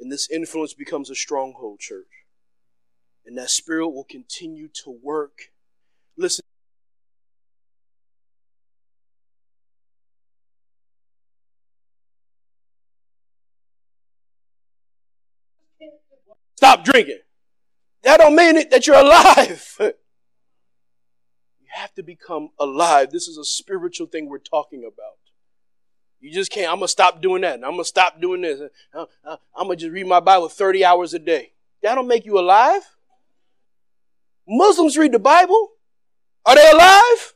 And 0.00 0.10
this 0.10 0.28
influence 0.28 0.74
becomes 0.74 1.10
a 1.10 1.14
stronghold, 1.14 1.78
church. 1.78 2.24
And 3.24 3.38
that 3.38 3.50
spirit 3.50 3.90
will 3.90 4.02
continue 4.02 4.66
to 4.82 4.90
work. 4.90 5.52
Stop 16.80 16.94
drinking. 16.94 17.18
That 18.02 18.18
don't 18.18 18.34
mean 18.34 18.56
it 18.56 18.70
that 18.70 18.86
you're 18.86 18.96
alive. 18.96 19.76
You 21.62 21.76
have 21.82 21.94
to 21.94 22.02
become 22.02 22.48
alive. 22.58 23.12
This 23.12 23.28
is 23.28 23.38
a 23.38 23.44
spiritual 23.44 24.08
thing 24.08 24.28
we're 24.28 24.38
talking 24.38 24.80
about. 24.80 25.18
You 26.18 26.32
just 26.32 26.50
can't, 26.50 26.68
I'm 26.68 26.80
to 26.80 26.88
stop 26.88 27.22
doing 27.22 27.42
that. 27.42 27.54
And 27.54 27.64
I'm 27.64 27.76
to 27.76 27.84
stop 27.84 28.20
doing 28.20 28.40
this. 28.40 28.60
I'm 28.92 29.06
going 29.54 29.70
to 29.70 29.76
just 29.76 29.92
read 29.92 30.08
my 30.08 30.18
Bible 30.18 30.48
30 30.48 30.84
hours 30.84 31.14
a 31.14 31.20
day. 31.20 31.52
That'll 31.80 32.02
make 32.02 32.26
you 32.26 32.40
alive. 32.40 32.82
Muslims 34.48 34.98
read 34.98 35.12
the 35.12 35.20
Bible. 35.20 35.70
Are 36.44 36.56
they 36.56 36.70
alive? 36.72 37.34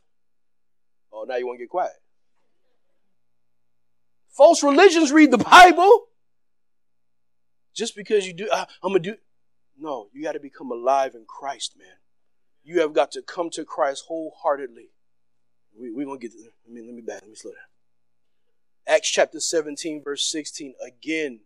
Oh, 1.12 1.24
now 1.28 1.36
you 1.36 1.46
want 1.46 1.60
to 1.60 1.62
get 1.62 1.70
quiet. 1.70 1.92
False 4.30 4.64
religions 4.64 5.12
read 5.12 5.30
the 5.30 5.38
Bible. 5.38 6.08
Just 7.72 7.94
because 7.94 8.26
you 8.26 8.32
do, 8.32 8.48
uh, 8.50 8.64
I'm 8.82 8.90
going 8.90 9.02
to 9.02 9.10
do. 9.12 9.16
No, 9.78 10.08
you 10.12 10.22
got 10.22 10.32
to 10.32 10.40
become 10.40 10.70
alive 10.70 11.14
in 11.14 11.24
Christ, 11.26 11.74
man. 11.78 11.98
You 12.62 12.80
have 12.80 12.92
got 12.92 13.10
to 13.12 13.22
come 13.22 13.50
to 13.50 13.64
Christ 13.64 14.04
wholeheartedly. 14.08 14.90
We're 15.76 15.94
we 15.94 16.04
going 16.04 16.20
to 16.20 16.28
get 16.28 16.36
let 16.38 16.74
me, 16.74 16.82
let 16.82 16.94
me 16.94 17.02
back, 17.02 17.22
let 17.22 17.28
me 17.28 17.34
slow 17.34 17.50
down. 17.50 17.60
Acts 18.86 19.10
chapter 19.10 19.40
17, 19.40 20.02
verse 20.02 20.30
16. 20.30 20.74
Again, 20.86 21.40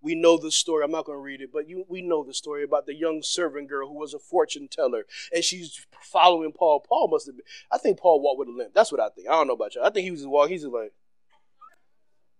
we 0.00 0.14
know 0.14 0.36
the 0.38 0.50
story. 0.50 0.84
I'm 0.84 0.90
not 0.90 1.06
going 1.06 1.18
to 1.18 1.22
read 1.22 1.40
it, 1.40 1.50
but 1.52 1.68
you, 1.68 1.84
we 1.88 2.02
know 2.02 2.22
the 2.22 2.34
story 2.34 2.62
about 2.62 2.86
the 2.86 2.94
young 2.94 3.22
servant 3.22 3.68
girl 3.68 3.88
who 3.88 3.98
was 3.98 4.14
a 4.14 4.18
fortune 4.18 4.68
teller, 4.68 5.04
and 5.32 5.42
she's 5.42 5.84
following 6.00 6.52
Paul. 6.52 6.80
Paul 6.80 7.08
must 7.08 7.26
have 7.26 7.36
been. 7.36 7.44
I 7.70 7.78
think 7.78 7.98
Paul 7.98 8.20
walked 8.20 8.38
with 8.38 8.48
a 8.48 8.52
limp. 8.52 8.74
That's 8.74 8.92
what 8.92 9.00
I 9.00 9.08
think. 9.08 9.28
I 9.28 9.32
don't 9.32 9.48
know 9.48 9.54
about 9.54 9.74
you. 9.74 9.82
I 9.82 9.90
think 9.90 10.04
he 10.04 10.10
was 10.10 10.20
just 10.20 10.30
walking. 10.30 10.52
He's 10.52 10.62
just 10.62 10.72
like. 10.72 10.92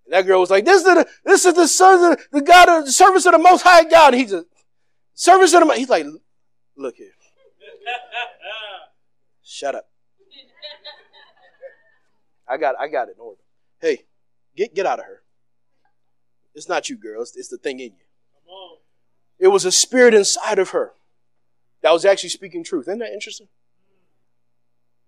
And 0.04 0.14
that 0.14 0.26
girl 0.26 0.40
was 0.40 0.50
like, 0.50 0.64
"This 0.64 0.78
is 0.78 0.84
the 0.84 1.08
this 1.24 1.44
is 1.44 1.54
the 1.54 1.68
son 1.68 2.12
of 2.12 2.18
the 2.32 2.40
God 2.42 2.68
of 2.68 2.86
the 2.86 2.92
service 2.92 3.26
of 3.26 3.32
the 3.32 3.38
Most 3.38 3.62
High 3.62 3.84
God." 3.84 4.14
And 4.14 4.20
he's 4.20 4.32
a 4.32 4.44
service 5.18 5.52
of 5.52 5.66
the. 5.66 5.74
He's 5.74 5.88
like, 5.88 6.06
"Look 6.76 6.96
here." 6.96 7.12
Shut 9.42 9.74
up. 9.74 9.88
I 12.48 12.56
got 12.56 12.76
I 12.78 12.88
got 12.88 13.08
it 13.08 13.16
in 13.16 13.20
order. 13.20 13.40
Hey, 13.80 14.04
get 14.56 14.74
get 14.74 14.86
out 14.86 15.00
of 15.00 15.04
her. 15.04 15.22
It's 16.54 16.68
not 16.68 16.88
you, 16.88 16.96
girl. 16.96 17.22
It's, 17.22 17.36
it's 17.36 17.48
the 17.48 17.58
thing 17.58 17.78
in 17.80 17.92
you. 17.92 18.78
It 19.38 19.48
was 19.48 19.64
a 19.64 19.70
spirit 19.70 20.14
inside 20.14 20.58
of 20.58 20.70
her 20.70 20.94
that 21.82 21.92
was 21.92 22.04
actually 22.04 22.30
speaking 22.30 22.64
truth. 22.64 22.88
Isn't 22.88 22.98
that 22.98 23.12
interesting? 23.12 23.48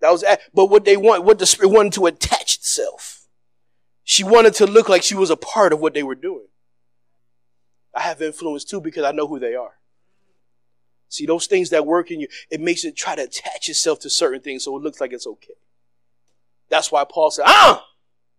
That 0.00 0.10
was, 0.12 0.24
but 0.54 0.66
what 0.66 0.84
they 0.84 0.96
want, 0.96 1.24
what 1.24 1.38
the 1.38 1.46
spirit 1.46 1.70
wanted 1.70 1.92
to 1.94 2.06
attach 2.06 2.54
itself. 2.54 3.26
She 4.04 4.22
wanted 4.24 4.54
to 4.54 4.66
look 4.66 4.88
like 4.88 5.02
she 5.02 5.14
was 5.14 5.30
a 5.30 5.36
part 5.36 5.72
of 5.72 5.80
what 5.80 5.94
they 5.94 6.02
were 6.02 6.14
doing. 6.14 6.46
I 7.94 8.02
have 8.02 8.22
influence 8.22 8.64
too 8.64 8.80
because 8.80 9.04
I 9.04 9.12
know 9.12 9.26
who 9.26 9.38
they 9.38 9.54
are. 9.54 9.79
See, 11.10 11.26
those 11.26 11.46
things 11.46 11.70
that 11.70 11.84
work 11.84 12.10
in 12.12 12.20
you, 12.20 12.28
it 12.50 12.60
makes 12.60 12.84
it 12.84 12.96
try 12.96 13.16
to 13.16 13.24
attach 13.24 13.68
itself 13.68 13.98
to 14.00 14.10
certain 14.10 14.40
things 14.40 14.64
so 14.64 14.76
it 14.76 14.82
looks 14.82 15.00
like 15.00 15.12
it's 15.12 15.26
okay. 15.26 15.54
That's 16.68 16.92
why 16.92 17.04
Paul 17.04 17.32
said, 17.32 17.44
ah, 17.46 17.84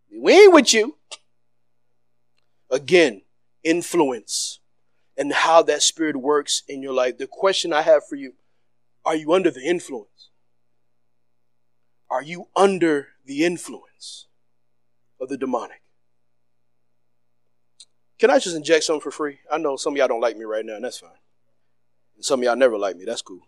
we 0.10 0.34
ain't 0.34 0.54
with 0.54 0.74
you. 0.74 0.96
Again, 2.72 3.24
influence 3.62 4.60
and 5.18 5.34
how 5.34 5.62
that 5.64 5.84
spirit 5.84 6.16
works 6.16 6.64
in 6.68 6.82
your 6.82 6.94
life. 6.94 7.18
The 7.18 7.28
question 7.28 7.74
I 7.74 7.82
have 7.82 8.08
for 8.08 8.16
you, 8.16 8.34
are 9.04 9.16
you 9.16 9.34
under 9.34 9.52
the 9.52 9.68
influence? 9.68 10.30
Are 12.10 12.24
you 12.24 12.48
under 12.56 13.10
the 13.26 13.44
influence 13.44 14.28
of 15.20 15.28
the 15.28 15.38
demonic? 15.38 15.82
Can 18.18 18.30
I 18.30 18.40
just 18.40 18.56
inject 18.56 18.86
something 18.86 19.02
for 19.02 19.12
free? 19.12 19.40
I 19.52 19.58
know 19.58 19.76
some 19.76 19.94
of 19.94 19.98
y'all 19.98 20.08
don't 20.08 20.22
like 20.22 20.38
me 20.38 20.46
right 20.46 20.66
now, 20.66 20.76
and 20.76 20.86
that's 20.86 21.00
fine. 21.00 21.12
Some 22.20 22.42
of 22.42 22.44
y'all 22.44 22.56
never 22.56 22.78
like 22.78 22.98
me. 22.98 23.06
That's 23.06 23.22
cool. 23.22 23.42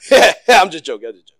I'm 0.48 0.70
just 0.70 0.84
joking. 0.84 1.08
I'm 1.08 1.14
just 1.14 1.28
joking. 1.28 1.36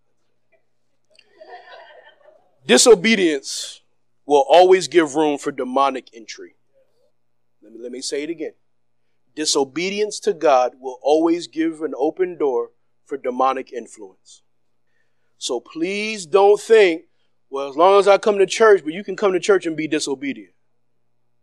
Disobedience 2.66 3.80
will 4.26 4.44
always 4.48 4.88
give 4.88 5.16
room 5.16 5.38
for 5.38 5.50
demonic 5.50 6.08
entry. 6.14 6.54
Let 7.62 7.72
me, 7.72 7.78
let 7.82 7.92
me 7.92 8.00
say 8.00 8.22
it 8.22 8.30
again. 8.30 8.52
Disobedience 9.34 10.20
to 10.20 10.32
God 10.32 10.74
will 10.80 10.98
always 11.02 11.46
give 11.46 11.82
an 11.82 11.94
open 11.96 12.36
door 12.36 12.70
for 13.04 13.16
demonic 13.16 13.72
influence. 13.72 14.42
So 15.38 15.58
please 15.58 16.26
don't 16.26 16.60
think, 16.60 17.04
well, 17.48 17.68
as 17.68 17.76
long 17.76 17.98
as 17.98 18.06
I 18.06 18.18
come 18.18 18.38
to 18.38 18.46
church, 18.46 18.82
but 18.84 18.92
you 18.92 19.02
can 19.02 19.16
come 19.16 19.32
to 19.32 19.40
church 19.40 19.66
and 19.66 19.76
be 19.76 19.88
disobedient. 19.88 20.52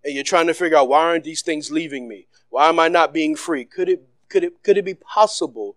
And 0.04 0.14
you're 0.14 0.24
trying 0.24 0.48
to 0.48 0.54
figure 0.54 0.78
out 0.78 0.88
why 0.88 1.02
aren't 1.02 1.24
these 1.24 1.42
things 1.42 1.72
leaving 1.72 2.08
me? 2.08 2.28
Why 2.50 2.70
am 2.70 2.80
I 2.80 2.88
not 2.88 3.14
being 3.14 3.36
free? 3.36 3.66
Could 3.66 3.90
it 3.90 4.08
could 4.30 4.44
it, 4.44 4.64
could 4.64 4.78
it 4.78 4.86
be 4.86 4.94
possible 4.94 5.76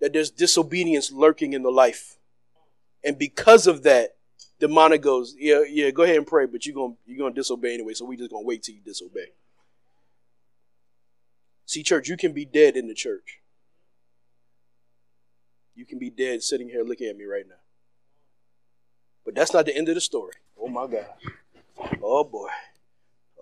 that 0.00 0.12
there's 0.12 0.30
disobedience 0.30 1.12
lurking 1.12 1.52
in 1.52 1.62
the 1.62 1.70
life? 1.70 2.18
And 3.04 3.18
because 3.18 3.66
of 3.66 3.82
that, 3.84 4.16
the 4.58 4.68
demonic 4.68 5.02
goes, 5.02 5.34
yeah, 5.38 5.62
yeah, 5.68 5.90
go 5.90 6.02
ahead 6.02 6.16
and 6.16 6.26
pray, 6.26 6.46
but 6.46 6.64
you're 6.64 6.74
going 6.74 6.96
you're 7.06 7.18
gonna 7.18 7.34
disobey 7.34 7.74
anyway, 7.74 7.94
so 7.94 8.04
we're 8.04 8.18
just 8.18 8.30
going 8.30 8.44
to 8.44 8.46
wait 8.46 8.62
till 8.62 8.74
you 8.74 8.80
disobey. 8.84 9.26
See, 11.66 11.82
church, 11.82 12.08
you 12.08 12.16
can 12.16 12.32
be 12.32 12.44
dead 12.44 12.76
in 12.76 12.88
the 12.88 12.94
church. 12.94 13.40
You 15.74 15.86
can 15.86 15.98
be 15.98 16.10
dead 16.10 16.42
sitting 16.42 16.68
here 16.68 16.84
looking 16.84 17.08
at 17.08 17.16
me 17.16 17.24
right 17.24 17.48
now. 17.48 17.54
But 19.24 19.34
that's 19.34 19.52
not 19.52 19.66
the 19.66 19.76
end 19.76 19.88
of 19.88 19.94
the 19.94 20.00
story. 20.00 20.34
Oh 20.60 20.68
my 20.68 20.86
God. 20.86 21.06
Oh 22.02 22.24
boy. 22.24 22.48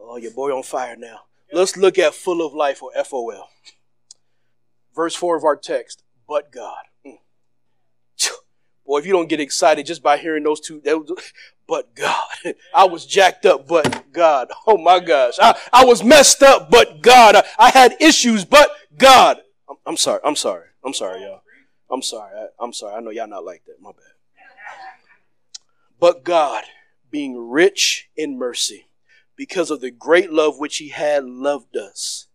Oh, 0.01 0.16
your 0.16 0.31
boy 0.31 0.57
on 0.57 0.62
fire 0.62 0.96
now. 0.96 1.23
Let's 1.53 1.77
look 1.77 1.99
at 1.99 2.14
full 2.14 2.46
of 2.46 2.55
life 2.55 2.83
or 2.83 2.92
FOL 3.05 3.49
verse 4.94 5.14
4 5.14 5.37
of 5.37 5.44
our 5.44 5.57
text, 5.57 6.03
but 6.29 6.53
God. 6.53 6.85
Mm. 7.07 7.18
Boy, 8.87 8.98
if 8.98 9.07
you 9.07 9.12
don't 9.12 9.29
get 9.29 9.40
excited 9.40 9.87
just 9.87 10.03
by 10.03 10.16
hearing 10.16 10.42
those 10.42 10.61
two, 10.61 10.83
but 11.68 11.94
God. 11.94 12.24
I 12.74 12.85
was 12.85 13.07
jacked 13.07 13.46
up, 13.46 13.68
but 13.68 14.12
God. 14.12 14.48
Oh 14.66 14.76
my 14.76 14.98
gosh. 15.00 15.35
I, 15.40 15.57
I 15.72 15.85
was 15.85 16.03
messed 16.03 16.42
up, 16.42 16.70
but 16.70 17.00
God. 17.00 17.37
I, 17.37 17.44
I 17.59 17.70
had 17.70 17.96
issues, 18.00 18.44
but 18.44 18.70
God. 18.96 19.38
I'm, 19.68 19.76
I'm, 19.87 19.96
sorry. 19.96 20.20
I'm 20.24 20.37
sorry. 20.37 20.66
I'm 20.85 20.94
sorry, 20.94 21.22
y'all. 21.22 21.42
I'm 21.90 22.03
sorry. 22.03 22.37
I, 22.37 22.46
I'm 22.59 22.72
sorry. 22.72 22.96
I 22.96 23.00
know 23.00 23.11
y'all 23.11 23.29
not 23.29 23.44
like 23.44 23.64
that. 23.66 23.81
My 23.81 23.90
bad. 23.90 24.05
But 26.00 26.24
God, 26.24 26.64
being 27.11 27.37
rich 27.50 28.09
in 28.16 28.38
mercy, 28.38 28.88
because 29.37 29.70
of 29.70 29.81
the 29.81 29.90
great 29.90 30.33
love 30.33 30.59
which 30.59 30.79
he 30.79 30.88
had 30.88 31.24
loved 31.24 31.76
us, 31.76 32.26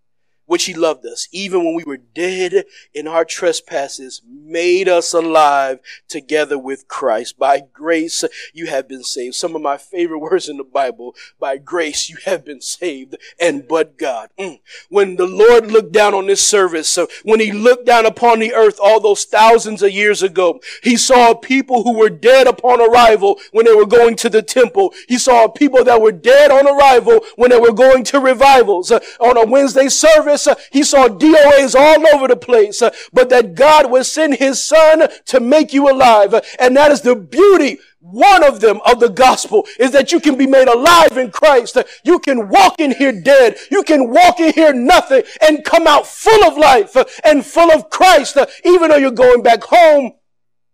which 0.45 0.65
he 0.65 0.73
loved 0.73 1.05
us, 1.05 1.27
even 1.31 1.63
when 1.63 1.75
we 1.75 1.83
were 1.83 1.97
dead 1.97 2.65
in 2.93 3.07
our 3.07 3.25
trespasses, 3.25 4.21
made 4.27 4.87
us 4.87 5.13
alive 5.13 5.79
together 6.07 6.57
with 6.57 6.87
Christ. 6.87 7.37
By 7.37 7.63
grace, 7.73 8.23
you 8.53 8.67
have 8.67 8.87
been 8.87 9.03
saved. 9.03 9.35
Some 9.35 9.55
of 9.55 9.61
my 9.61 9.77
favorite 9.77 10.19
words 10.25 10.49
in 10.49 10.57
the 10.57 10.63
Bible, 10.63 11.15
by 11.39 11.57
grace, 11.57 12.09
you 12.09 12.17
have 12.25 12.45
been 12.45 12.61
saved, 12.61 13.15
and 13.39 13.67
but 13.67 13.97
God. 13.97 14.29
Mm. 14.39 14.59
When 14.89 15.15
the 15.15 15.27
Lord 15.27 15.71
looked 15.71 15.91
down 15.91 16.13
on 16.13 16.27
this 16.27 16.45
service, 16.45 16.97
uh, 16.97 17.05
when 17.23 17.39
he 17.39 17.51
looked 17.51 17.85
down 17.85 18.05
upon 18.05 18.39
the 18.39 18.53
earth 18.53 18.79
all 18.81 18.99
those 18.99 19.25
thousands 19.25 19.81
of 19.81 19.91
years 19.91 20.21
ago, 20.21 20.59
he 20.83 20.97
saw 20.97 21.33
people 21.33 21.83
who 21.83 21.97
were 21.97 22.09
dead 22.09 22.47
upon 22.47 22.81
arrival 22.81 23.39
when 23.51 23.65
they 23.65 23.73
were 23.73 23.85
going 23.85 24.15
to 24.17 24.29
the 24.29 24.41
temple. 24.41 24.93
He 25.07 25.17
saw 25.17 25.47
people 25.47 25.83
that 25.83 26.01
were 26.01 26.11
dead 26.11 26.51
on 26.51 26.67
arrival 26.67 27.21
when 27.35 27.49
they 27.49 27.59
were 27.59 27.73
going 27.73 28.03
to 28.05 28.19
revivals. 28.19 28.91
Uh, 28.91 28.99
on 29.19 29.37
a 29.37 29.45
Wednesday 29.45 29.89
service, 29.89 30.34
uh, 30.35 30.55
he 30.71 30.83
saw 30.83 31.07
DOAs 31.07 31.75
all 31.75 32.05
over 32.13 32.27
the 32.27 32.35
place, 32.35 32.81
uh, 32.81 32.91
but 33.13 33.29
that 33.29 33.55
God 33.55 33.91
would 33.91 34.05
send 34.05 34.35
his 34.35 34.63
son 34.63 35.07
to 35.25 35.39
make 35.39 35.73
you 35.73 35.89
alive. 35.89 36.33
And 36.59 36.75
that 36.75 36.91
is 36.91 37.01
the 37.01 37.15
beauty 37.15 37.79
one 38.05 38.43
of 38.43 38.59
them 38.61 38.79
of 38.85 38.99
the 38.99 39.09
gospel 39.09 39.65
is 39.79 39.91
that 39.91 40.11
you 40.11 40.19
can 40.19 40.37
be 40.37 40.45
made 40.45 40.67
alive 40.67 41.17
in 41.17 41.31
Christ. 41.31 41.77
You 42.03 42.19
can 42.19 42.49
walk 42.49 42.79
in 42.79 42.91
here 42.91 43.11
dead. 43.11 43.57
You 43.71 43.81
can 43.81 44.11
walk 44.11 44.39
in 44.39 44.53
here 44.53 44.73
nothing 44.73 45.23
and 45.41 45.63
come 45.63 45.87
out 45.87 46.05
full 46.05 46.43
of 46.43 46.55
life 46.55 46.95
and 47.23 47.43
full 47.43 47.71
of 47.71 47.89
Christ, 47.89 48.37
even 48.63 48.89
though 48.89 48.97
you're 48.97 49.09
going 49.09 49.41
back 49.41 49.63
home 49.63 50.13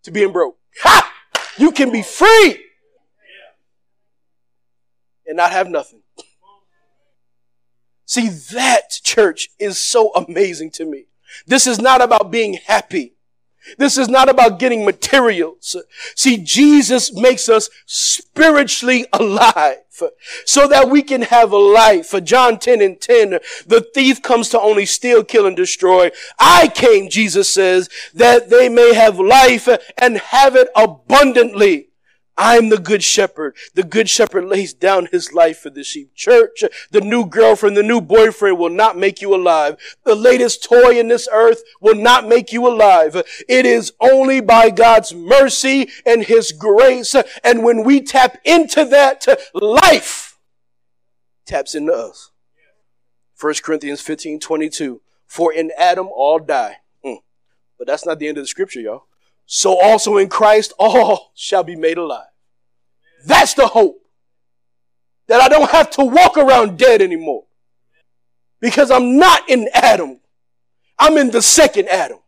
to 0.04 0.12
being 0.12 0.34
broke. 0.34 0.58
Ha! 0.82 1.10
You 1.58 1.72
can 1.72 1.92
be 1.92 2.02
free 2.02 2.66
and 5.26 5.38
not 5.38 5.52
have 5.52 5.70
nothing. 5.70 6.02
See, 8.12 8.28
that 8.28 9.00
church 9.04 9.52
is 9.58 9.80
so 9.80 10.12
amazing 10.14 10.72
to 10.72 10.84
me. 10.84 11.06
This 11.48 11.66
is 11.66 11.80
not 11.80 12.02
about 12.02 12.30
being 12.30 12.56
happy. 12.56 13.14
This 13.78 13.98
is 13.98 14.10
not 14.10 14.28
about 14.28 14.60
getting 14.60 14.84
materials. 14.84 15.78
See, 16.14 16.36
Jesus 16.36 17.14
makes 17.14 17.48
us 17.48 17.70
spiritually 17.86 19.06
alive 19.14 19.78
so 20.46 20.68
that 20.68 20.90
we 20.90 21.04
can 21.04 21.22
have 21.22 21.54
a 21.54 21.58
life. 21.58 22.08
For 22.08 22.20
John 22.20 22.60
10 22.60 22.82
and 22.82 23.00
10, 23.00 23.40
the 23.66 23.88
thief 23.94 24.22
comes 24.22 24.50
to 24.50 24.60
only 24.60 24.86
steal, 24.86 25.24
kill, 25.24 25.48
and 25.48 25.56
destroy. 25.56 26.12
I 26.38 26.68
came, 26.68 27.10
Jesus 27.10 27.50
says, 27.50 27.90
that 28.14 28.50
they 28.50 28.68
may 28.68 28.94
have 28.94 29.22
life 29.22 29.70
and 29.98 30.18
have 30.18 30.58
it 30.58 30.68
abundantly. 30.76 31.91
I'm 32.44 32.70
the 32.70 32.80
good 32.80 33.04
shepherd. 33.04 33.56
The 33.76 33.84
good 33.84 34.10
shepherd 34.10 34.46
lays 34.46 34.74
down 34.74 35.10
his 35.12 35.32
life 35.32 35.60
for 35.60 35.70
the 35.70 35.84
sheep. 35.84 36.16
Church, 36.16 36.64
the 36.90 37.00
new 37.00 37.24
girlfriend, 37.24 37.78
the 37.78 37.84
new 37.84 38.02
boyfriend 38.02 38.58
will 38.58 38.72
not 38.72 38.98
make 38.98 39.22
you 39.22 39.36
alive. 39.36 39.78
The 40.06 40.16
latest 40.16 40.64
toy 40.64 41.00
in 41.00 41.08
this 41.08 41.30
earth 41.32 41.62
will 41.82 41.94
not 41.94 42.28
make 42.28 42.52
you 42.52 42.68
alive. 42.68 43.16
It 43.48 43.68
is 43.68 43.94
only 44.00 44.42
by 44.42 44.72
God's 44.72 45.14
mercy 45.14 45.90
and 46.04 46.24
his 46.24 46.52
grace. 46.52 47.16
And 47.44 47.64
when 47.64 47.84
we 47.84 48.02
tap 48.02 48.40
into 48.44 48.86
that, 48.86 49.28
life 49.54 50.40
taps 51.46 51.76
into 51.76 51.94
us. 51.94 52.32
1 53.40 53.54
Corinthians 53.64 54.02
15, 54.02 54.40
22. 54.40 55.00
For 55.28 55.54
in 55.54 55.72
Adam 55.78 56.08
all 56.12 56.40
die. 56.40 56.78
Mm. 57.06 57.20
But 57.78 57.86
that's 57.86 58.06
not 58.08 58.18
the 58.18 58.28
end 58.28 58.40
of 58.40 58.44
the 58.46 58.48
scripture, 58.48 58.82
y'all 58.82 59.04
so 59.54 59.78
also 59.82 60.16
in 60.16 60.30
Christ 60.30 60.72
all 60.80 61.32
shall 61.36 61.64
be 61.64 61.76
made 61.76 61.98
alive. 61.98 62.31
That's 63.26 63.54
the 63.54 63.68
hope. 63.68 63.98
That 65.28 65.42
I 65.42 65.48
don't 65.48 65.70
have 65.70 65.90
to 65.92 66.06
walk 66.06 66.38
around 66.38 66.78
dead 66.78 67.02
anymore. 67.02 67.46
Because 68.60 68.92
I'm 68.92 69.18
not 69.18 69.50
in 69.50 69.70
Adam. 69.74 70.20
I'm 71.00 71.18
in 71.18 71.32
the 71.32 71.42
second 71.42 71.88
Adam. 71.88 72.20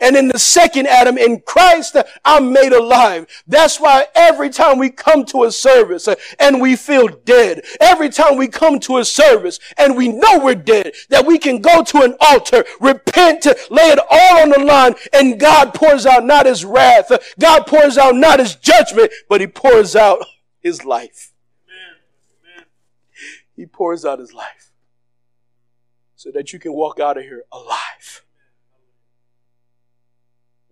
And 0.00 0.16
in 0.16 0.28
the 0.28 0.38
second 0.38 0.86
Adam, 0.86 1.18
in 1.18 1.40
Christ, 1.40 1.96
I'm 2.24 2.52
made 2.52 2.72
alive. 2.72 3.26
That's 3.46 3.80
why 3.80 4.06
every 4.14 4.50
time 4.50 4.78
we 4.78 4.90
come 4.90 5.24
to 5.26 5.44
a 5.44 5.52
service 5.52 6.08
uh, 6.08 6.14
and 6.38 6.60
we 6.60 6.76
feel 6.76 7.08
dead, 7.08 7.62
every 7.80 8.08
time 8.08 8.36
we 8.36 8.48
come 8.48 8.78
to 8.80 8.98
a 8.98 9.04
service 9.04 9.58
and 9.78 9.96
we 9.96 10.08
know 10.08 10.38
we're 10.38 10.54
dead, 10.54 10.92
that 11.08 11.26
we 11.26 11.38
can 11.38 11.60
go 11.60 11.82
to 11.82 12.02
an 12.02 12.16
altar, 12.20 12.64
repent, 12.80 13.46
lay 13.70 13.90
it 13.90 13.98
all 14.10 14.42
on 14.42 14.50
the 14.50 14.60
line, 14.60 14.94
and 15.12 15.40
God 15.40 15.74
pours 15.74 16.06
out 16.06 16.24
not 16.24 16.46
his 16.46 16.64
wrath, 16.64 17.10
God 17.38 17.66
pours 17.66 17.98
out 17.98 18.14
not 18.14 18.38
his 18.38 18.54
judgment, 18.54 19.12
but 19.28 19.40
he 19.40 19.46
pours 19.46 19.96
out 19.96 20.18
his 20.60 20.84
life. 20.84 21.32
He 23.56 23.66
pours 23.66 24.04
out 24.04 24.18
his 24.18 24.32
life 24.32 24.72
so 26.16 26.30
that 26.32 26.52
you 26.52 26.58
can 26.58 26.72
walk 26.72 27.00
out 27.00 27.16
of 27.16 27.24
here 27.24 27.44
alive. 27.52 28.24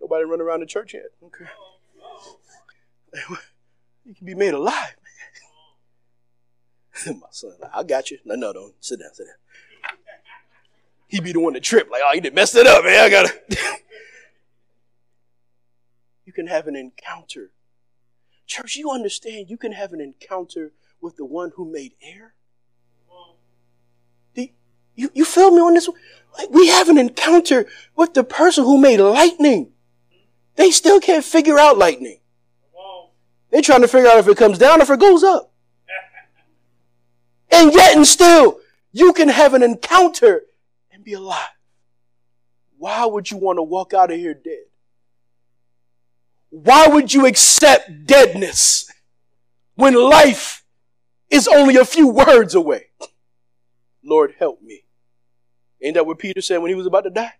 Nobody 0.09 0.25
run 0.25 0.41
around 0.41 0.61
the 0.61 0.65
church 0.65 0.95
yet. 0.95 1.05
Okay. 1.23 1.45
You 4.05 4.15
can 4.15 4.25
be 4.25 4.33
made 4.33 4.55
alive. 4.55 4.95
My 7.05 7.27
son, 7.29 7.51
I 7.71 7.83
got 7.83 8.09
you. 8.09 8.17
No, 8.25 8.33
no, 8.33 8.51
don't. 8.51 8.73
Sit 8.79 9.01
down, 9.01 9.13
sit 9.13 9.27
down. 9.27 9.35
He 11.05 11.19
be 11.19 11.31
the 11.31 11.39
one 11.39 11.53
to 11.53 11.59
trip. 11.59 11.89
Like, 11.91 12.01
oh, 12.03 12.13
you 12.13 12.21
did 12.21 12.33
messed 12.33 12.55
it 12.55 12.65
up, 12.65 12.83
man. 12.83 12.99
I 12.99 13.09
gotta. 13.09 13.39
you 16.25 16.33
can 16.33 16.47
have 16.47 16.65
an 16.65 16.75
encounter. 16.75 17.51
Church, 18.47 18.77
you 18.77 18.89
understand 18.89 19.47
you 19.47 19.57
can 19.57 19.73
have 19.73 19.93
an 19.93 20.01
encounter 20.01 20.71
with 20.99 21.17
the 21.17 21.25
one 21.25 21.51
who 21.55 21.71
made 21.71 21.93
air? 22.01 22.33
You, 24.99 25.09
you 25.13 25.23
feel 25.23 25.51
me 25.51 25.61
on 25.61 25.75
this? 25.75 25.87
Like 26.37 26.49
we 26.49 26.67
have 26.67 26.89
an 26.89 26.97
encounter 26.97 27.65
with 27.95 28.15
the 28.15 28.23
person 28.25 28.65
who 28.65 28.77
made 28.77 28.99
lightning. 28.99 29.71
They 30.55 30.71
still 30.71 30.99
can't 30.99 31.23
figure 31.23 31.57
out 31.57 31.77
lightning. 31.77 32.19
They're 33.49 33.61
trying 33.61 33.81
to 33.81 33.87
figure 33.87 34.09
out 34.09 34.17
if 34.19 34.27
it 34.27 34.37
comes 34.37 34.57
down 34.57 34.79
or 34.79 34.83
if 34.83 34.89
it 34.89 34.99
goes 34.99 35.23
up. 35.23 35.51
And 37.51 37.73
yet 37.73 37.95
and 37.95 38.05
still, 38.05 38.59
you 38.91 39.11
can 39.13 39.29
have 39.29 39.53
an 39.53 39.63
encounter 39.63 40.43
and 40.91 41.03
be 41.03 41.13
alive. 41.13 41.49
Why 42.77 43.05
would 43.05 43.31
you 43.31 43.37
want 43.37 43.57
to 43.57 43.63
walk 43.63 43.93
out 43.93 44.11
of 44.11 44.17
here 44.17 44.33
dead? 44.33 44.65
Why 46.49 46.87
would 46.87 47.13
you 47.13 47.25
accept 47.25 48.05
deadness 48.05 48.91
when 49.75 49.93
life 49.93 50.63
is 51.29 51.47
only 51.47 51.75
a 51.75 51.85
few 51.85 52.07
words 52.07 52.55
away? 52.55 52.87
Lord, 54.03 54.35
help 54.39 54.61
me. 54.61 54.85
Ain't 55.81 55.95
that 55.95 56.05
what 56.05 56.19
Peter 56.19 56.41
said 56.41 56.57
when 56.59 56.69
he 56.69 56.75
was 56.75 56.87
about 56.87 57.01
to 57.01 57.09
die? 57.09 57.33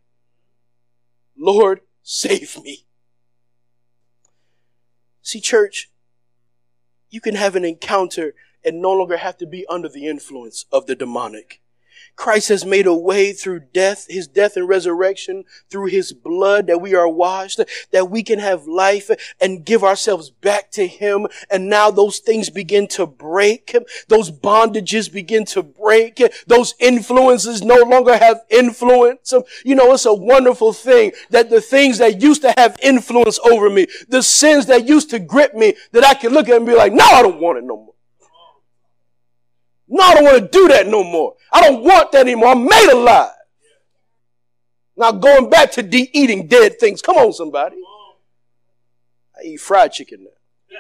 Lord, 1.38 1.82
save 2.04 2.62
me. 2.62 2.86
See, 5.22 5.40
church, 5.40 5.90
you 7.10 7.22
can 7.22 7.36
have 7.36 7.56
an 7.56 7.66
encounter 7.66 8.34
and 8.64 8.82
no 8.82 8.92
longer 8.92 9.18
have 9.18 9.38
to 9.38 9.46
be 9.46 9.66
under 9.68 9.90
the 9.90 10.08
influence 10.08 10.66
of 10.72 10.86
the 10.86 10.96
demonic. 10.96 11.62
Christ 12.16 12.50
has 12.50 12.66
made 12.66 12.86
a 12.86 12.94
way 12.94 13.32
through 13.32 13.62
death, 13.74 14.06
his 14.10 14.28
death 14.28 14.58
and 14.58 14.68
resurrection, 14.68 15.46
through 15.70 15.88
his 15.88 16.12
blood 16.12 16.68
that 16.68 16.82
we 16.82 16.94
are 16.94 17.08
washed, 17.08 17.62
that 17.92 18.10
we 18.10 18.24
can 18.24 18.40
have 18.40 18.68
life 18.68 19.10
and 19.40 19.66
give 19.66 19.84
ourselves 19.84 20.30
back 20.30 20.72
to 20.72 20.86
him. 20.86 21.28
And 21.50 21.70
now 21.70 21.92
those 21.92 22.20
things 22.20 22.50
begin 22.50 22.88
to 22.90 23.06
break. 23.06 23.76
Those 24.08 24.32
bondages 24.32 25.12
begin 25.12 25.46
to 25.46 25.64
break. 25.64 26.22
Those 26.48 26.76
influences 26.80 27.62
no 27.62 27.78
longer 27.84 28.18
have 28.18 28.42
influence. 28.50 29.34
You 29.64 29.76
know, 29.76 29.94
it's 29.94 30.06
a 30.06 30.14
wonderful 30.14 30.74
thing 30.74 31.14
that 31.30 31.50
the 31.50 31.62
things 31.62 32.00
that 32.00 32.22
used 32.22 32.42
to 32.42 32.54
have 32.58 32.78
influence 32.84 33.40
over 33.40 33.70
me, 33.70 33.88
the 34.08 34.22
sins 34.22 34.66
that 34.66 34.88
used 34.88 35.10
to 35.12 35.20
grip 35.20 35.54
me, 35.54 35.76
that 35.94 36.04
I 36.04 36.14
can 36.14 36.34
look 36.34 36.50
at 36.50 36.58
and 36.58 36.66
be 36.66 36.76
like, 36.76 36.94
no, 36.94 37.06
I 37.06 37.22
don't 37.22 37.40
want 37.40 37.60
it 37.60 37.64
no 37.64 37.78
more. 37.78 37.94
No, 39.90 40.04
I 40.04 40.14
don't 40.14 40.24
want 40.24 40.38
to 40.38 40.48
do 40.48 40.68
that 40.68 40.88
no 40.88 41.04
more. 41.04 41.36
I 41.52 41.62
don't 41.62 41.84
want 41.84 42.12
that 42.12 42.22
anymore. 42.22 42.50
I'm 42.50 42.64
made 42.64 42.90
alive. 42.92 43.32
Now 44.96 45.12
going 45.12 45.50
back 45.50 45.72
to 45.74 45.82
de- 45.82 46.12
eating 46.14 46.48
dead 46.48 46.80
things. 46.80 47.02
Come 47.02 47.18
on, 47.18 47.34
somebody. 47.34 47.78
I 49.38 49.46
eat 49.46 49.58
fried 49.58 49.94
chicken 49.94 50.26
now. 50.26 50.78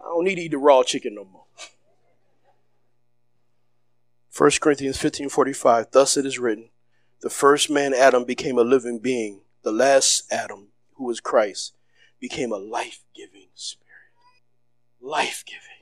I 0.00 0.08
don't 0.08 0.24
need 0.24 0.36
to 0.36 0.42
eat 0.42 0.52
the 0.52 0.58
raw 0.58 0.82
chicken 0.82 1.14
no 1.14 1.24
more. 1.24 1.44
1 4.36 4.50
Corinthians 4.60 4.96
15 4.96 5.28
45. 5.28 5.90
Thus 5.92 6.16
it 6.16 6.26
is 6.26 6.38
written, 6.38 6.70
the 7.20 7.30
first 7.30 7.70
man, 7.70 7.94
Adam, 7.94 8.24
became 8.24 8.58
a 8.58 8.62
living 8.62 8.98
being. 8.98 9.40
The 9.62 9.72
last 9.72 10.30
Adam, 10.32 10.68
who 10.94 11.04
was 11.04 11.20
Christ, 11.20 11.74
became 12.20 12.52
a 12.52 12.56
life 12.56 13.00
giving 13.14 13.48
spirit. 13.54 14.12
Life 15.00 15.44
giving. 15.46 15.73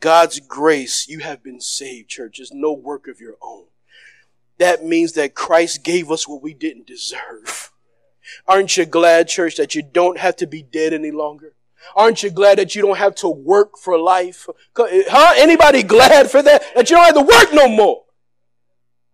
God's 0.00 0.40
grace, 0.40 1.08
you 1.08 1.20
have 1.20 1.42
been 1.42 1.60
saved, 1.60 2.08
church. 2.08 2.38
It's 2.38 2.52
no 2.52 2.72
work 2.72 3.08
of 3.08 3.20
your 3.20 3.36
own. 3.42 3.64
That 4.58 4.84
means 4.84 5.12
that 5.12 5.34
Christ 5.34 5.84
gave 5.84 6.10
us 6.10 6.26
what 6.26 6.42
we 6.42 6.54
didn't 6.54 6.86
deserve. 6.86 7.72
Aren't 8.46 8.76
you 8.76 8.84
glad, 8.84 9.28
church, 9.28 9.56
that 9.56 9.74
you 9.74 9.82
don't 9.82 10.18
have 10.18 10.36
to 10.36 10.46
be 10.46 10.62
dead 10.62 10.92
any 10.92 11.10
longer? 11.10 11.54
Aren't 11.94 12.22
you 12.22 12.30
glad 12.30 12.58
that 12.58 12.74
you 12.74 12.82
don't 12.82 12.98
have 12.98 13.14
to 13.16 13.28
work 13.28 13.78
for 13.78 13.98
life? 13.98 14.46
Huh? 14.76 15.34
Anybody 15.36 15.82
glad 15.82 16.30
for 16.30 16.42
that? 16.42 16.62
That 16.74 16.90
you 16.90 16.96
don't 16.96 17.04
have 17.04 17.14
to 17.14 17.20
work 17.20 17.52
no 17.52 17.68
more? 17.68 18.04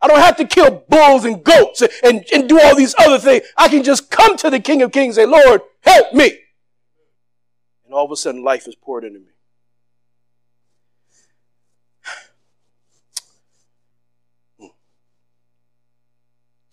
I 0.01 0.09
don't 0.09 0.21
have 0.21 0.37
to 0.37 0.45
kill 0.45 0.85
bulls 0.89 1.25
and 1.25 1.43
goats 1.43 1.83
and, 2.03 2.25
and, 2.33 2.47
do 2.47 2.61
all 2.61 2.77
these 2.77 2.95
other 2.99 3.19
things. 3.19 3.47
I 3.57 3.69
can 3.69 3.83
just 3.83 4.11
come 4.11 4.37
to 4.37 4.51
the 4.51 4.61
King 4.61 4.83
of 4.83 4.93
Kings 4.93 5.17
and 5.17 5.25
say, 5.25 5.31
Lord, 5.31 5.63
help 5.81 6.13
me. 6.13 6.41
And 7.87 7.95
all 7.95 8.05
of 8.05 8.11
a 8.11 8.17
sudden 8.17 8.45
life 8.45 8.69
is 8.69 8.75
poured 8.75 9.05
into 9.05 9.21
me. 9.21 9.34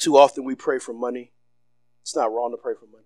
Too 0.02 0.18
often 0.18 0.44
we 0.44 0.56
pray 0.56 0.80
for 0.80 0.94
money. 0.94 1.32
It's 2.02 2.16
not 2.16 2.34
wrong 2.34 2.50
to 2.50 2.58
pray 2.58 2.74
for 2.74 2.88
money. 2.88 3.06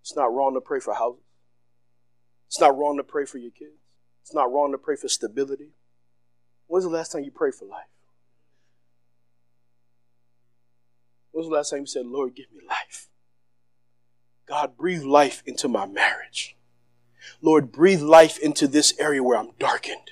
It's 0.00 0.16
not 0.16 0.34
wrong 0.34 0.54
to 0.54 0.60
pray 0.60 0.80
for 0.80 0.92
houses. 0.92 1.22
It's 2.48 2.60
not 2.60 2.76
wrong 2.76 2.96
to 2.96 3.04
pray 3.04 3.24
for 3.24 3.38
your 3.38 3.52
kids. 3.52 3.78
It's 4.22 4.34
not 4.34 4.52
wrong 4.52 4.72
to 4.72 4.78
pray 4.78 4.96
for 4.96 5.06
stability. 5.06 5.70
When's 6.66 6.84
the 6.84 6.90
last 6.90 7.12
time 7.12 7.22
you 7.22 7.30
prayed 7.30 7.54
for 7.54 7.66
life? 7.66 7.86
When's 11.30 11.48
the 11.48 11.54
last 11.54 11.70
time 11.70 11.80
you 11.80 11.86
said, 11.86 12.06
Lord, 12.06 12.34
give 12.34 12.50
me 12.52 12.58
life? 12.68 13.06
God, 14.48 14.76
breathe 14.76 15.04
life 15.04 15.44
into 15.46 15.68
my 15.68 15.86
marriage. 15.86 16.56
Lord, 17.40 17.70
breathe 17.70 18.02
life 18.02 18.36
into 18.40 18.66
this 18.66 18.98
area 18.98 19.22
where 19.22 19.38
I'm 19.38 19.52
darkened. 19.60 20.10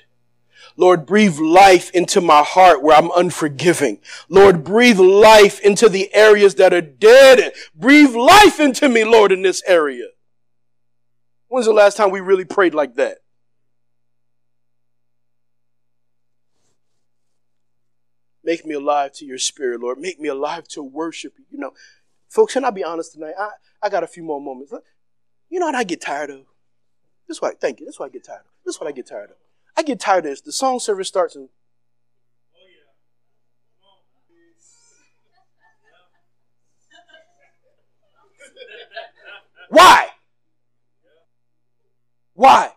Lord, 0.75 1.05
breathe 1.05 1.37
life 1.39 1.91
into 1.91 2.21
my 2.21 2.41
heart 2.41 2.81
where 2.81 2.97
I'm 2.97 3.11
unforgiving. 3.15 3.99
Lord, 4.29 4.63
breathe 4.63 4.99
life 4.99 5.59
into 5.59 5.89
the 5.89 6.13
areas 6.13 6.55
that 6.55 6.73
are 6.73 6.81
dead. 6.81 7.53
Breathe 7.75 8.15
life 8.15 8.59
into 8.59 8.89
me, 8.89 9.03
Lord, 9.03 9.31
in 9.31 9.41
this 9.41 9.61
area. 9.67 10.07
When's 11.47 11.67
the 11.67 11.73
last 11.73 11.97
time 11.97 12.09
we 12.09 12.19
really 12.19 12.45
prayed 12.45 12.73
like 12.73 12.95
that? 12.95 13.19
Make 18.43 18.65
me 18.65 18.73
alive 18.73 19.13
to 19.13 19.25
your 19.25 19.37
spirit, 19.37 19.79
Lord. 19.79 19.99
Make 19.99 20.19
me 20.19 20.27
alive 20.27 20.67
to 20.69 20.83
worship 20.83 21.33
you. 21.37 21.45
You 21.51 21.59
know, 21.59 21.71
folks, 22.27 22.53
can 22.53 22.65
I 22.65 22.71
be 22.71 22.83
honest 22.83 23.13
tonight? 23.13 23.35
I, 23.39 23.49
I 23.81 23.89
got 23.89 24.03
a 24.03 24.07
few 24.07 24.23
more 24.23 24.41
moments. 24.41 24.73
You 25.49 25.59
know 25.59 25.67
what 25.67 25.75
I 25.75 25.83
get 25.83 26.01
tired 26.01 26.29
of? 26.29 26.39
This 27.27 27.37
is 27.37 27.41
what, 27.41 27.61
thank 27.61 27.79
you. 27.79 27.85
This 27.85 27.95
is 27.95 27.99
what 27.99 28.07
I 28.07 28.13
get 28.13 28.25
tired 28.25 28.41
of. 28.41 28.51
This 28.65 28.75
is 28.75 28.81
what 28.81 28.89
I 28.89 28.91
get 28.91 29.07
tired 29.07 29.29
of. 29.29 29.35
I 29.75 29.83
get 29.83 29.99
tired 29.99 30.25
of 30.25 30.31
this. 30.31 30.41
The 30.41 30.51
song 30.51 30.79
service 30.79 31.07
starts 31.07 31.35
and 31.35 31.49
Why? 39.69 40.09
Why? 42.35 42.71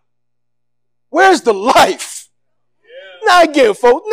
Where's 1.10 1.42
the 1.42 1.52
life? 1.52 2.28
Now 3.24 3.42
again, 3.42 3.74
folks, 3.74 4.08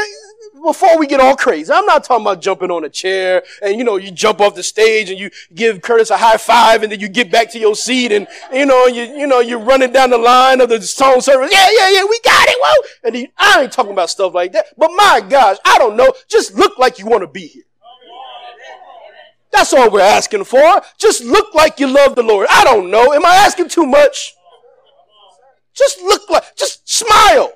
before 0.64 0.98
we 0.98 1.06
get 1.06 1.20
all 1.20 1.36
crazy, 1.36 1.72
I'm 1.72 1.86
not 1.86 2.04
talking 2.04 2.24
about 2.24 2.42
jumping 2.42 2.72
on 2.72 2.84
a 2.84 2.90
chair 2.90 3.44
and, 3.62 3.78
you 3.78 3.84
know, 3.84 3.98
you 3.98 4.12
jump 4.12 4.40
off 4.42 4.56
the 4.56 4.64
stage 4.64 5.10
and 5.10 5.20
you 5.20 5.30
give 5.54 5.82
Curtis 5.82 6.10
a 6.10 6.18
high 6.18 6.38
five 6.38 6.84
and 6.84 6.92
then 6.92 7.00
you 7.00 7.10
get 7.10 7.32
back 7.32 7.52
to 7.52 7.60
your 7.60 7.76
seat 7.76 8.12
and, 8.12 8.28
you 8.52 8.66
know, 8.66 8.88
you, 8.88 9.04
you 9.04 9.28
know, 9.28 9.40
you're 9.40 9.60
running 9.60 9.92
down 9.92 10.10
the 10.10 10.18
line 10.18 10.62
of 10.62 10.70
the 10.70 10.82
song 10.82 11.22
service. 11.22 11.52
Yeah, 11.54 11.70
yeah, 11.78 11.92
yeah, 11.92 12.04
we 12.04 12.20
got 12.22 12.48
it. 12.48 12.58
Whoa. 12.60 12.88
And 13.04 13.28
I 13.38 13.64
ain't 13.64 13.72
talking 13.72 13.92
about 13.92 14.10
stuff 14.10 14.34
like 14.34 14.54
that. 14.54 14.68
But 14.78 14.92
my 14.96 15.22
gosh, 15.28 15.58
I 15.66 15.78
don't 15.78 15.98
know. 15.98 16.14
Just 16.28 16.56
look 16.56 16.80
like 16.80 16.98
you 16.98 17.06
want 17.06 17.22
to 17.22 17.28
be 17.28 17.48
here. 17.48 17.64
That's 19.52 19.72
all 19.74 19.92
we're 19.92 20.02
asking 20.02 20.46
for. 20.46 20.82
Just 20.98 21.24
look 21.24 21.54
like 21.54 21.80
you 21.80 21.88
love 21.88 22.16
the 22.16 22.24
Lord. 22.24 22.48
I 22.50 22.64
don't 22.64 22.90
know. 22.90 23.14
Am 23.14 23.26
I 23.26 23.36
asking 23.36 23.70
too 23.70 23.86
much? 23.86 24.34
Just 25.76 26.02
look 26.02 26.30
like, 26.30 26.56
just 26.56 26.90
smile. 26.90 27.52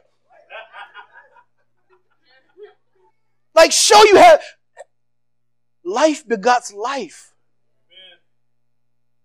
Like 3.57 3.71
show 3.71 4.01
you 4.05 4.17
how 4.17 4.37
life 5.83 6.27
begots 6.27 6.71
life. 6.71 7.33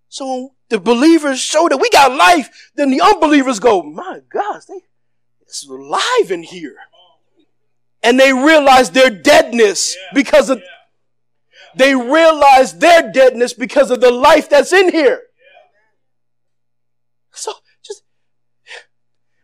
So 0.08 0.54
the 0.70 0.80
believers 0.80 1.38
show 1.38 1.68
that 1.68 1.76
we 1.76 1.90
got 1.90 2.16
life, 2.16 2.70
then 2.74 2.90
the 2.90 3.02
unbelievers 3.02 3.60
go, 3.60 3.82
my 3.82 4.20
gosh, 4.32 4.64
they, 4.64 4.80
it's 5.42 5.68
alive 5.68 6.30
in 6.30 6.42
here. 6.42 6.76
And 8.02 8.18
they 8.18 8.32
realize 8.32 8.90
their 8.90 9.10
deadness 9.10 9.94
because 10.14 10.48
of, 10.48 10.62
they 11.76 11.94
realize 11.94 12.78
their 12.78 13.12
deadness 13.12 13.52
because 13.52 13.90
of 13.90 14.00
the 14.00 14.10
life 14.10 14.48
that's 14.48 14.72
in 14.72 14.90
here. 14.90 15.20
So 17.32 17.52
just, 17.84 18.02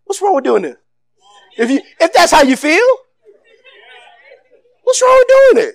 what's 0.04 0.22
wrong 0.22 0.34
with 0.34 0.44
doing 0.44 0.62
this? 0.62 0.76
If 1.58 1.70
you, 1.70 1.82
if 2.00 2.12
that's 2.14 2.32
how 2.32 2.42
you 2.42 2.56
feel, 2.56 2.86
What's 4.88 5.02
wrong 5.02 5.18
with 5.18 5.28
doing 5.52 5.68
it? 5.68 5.74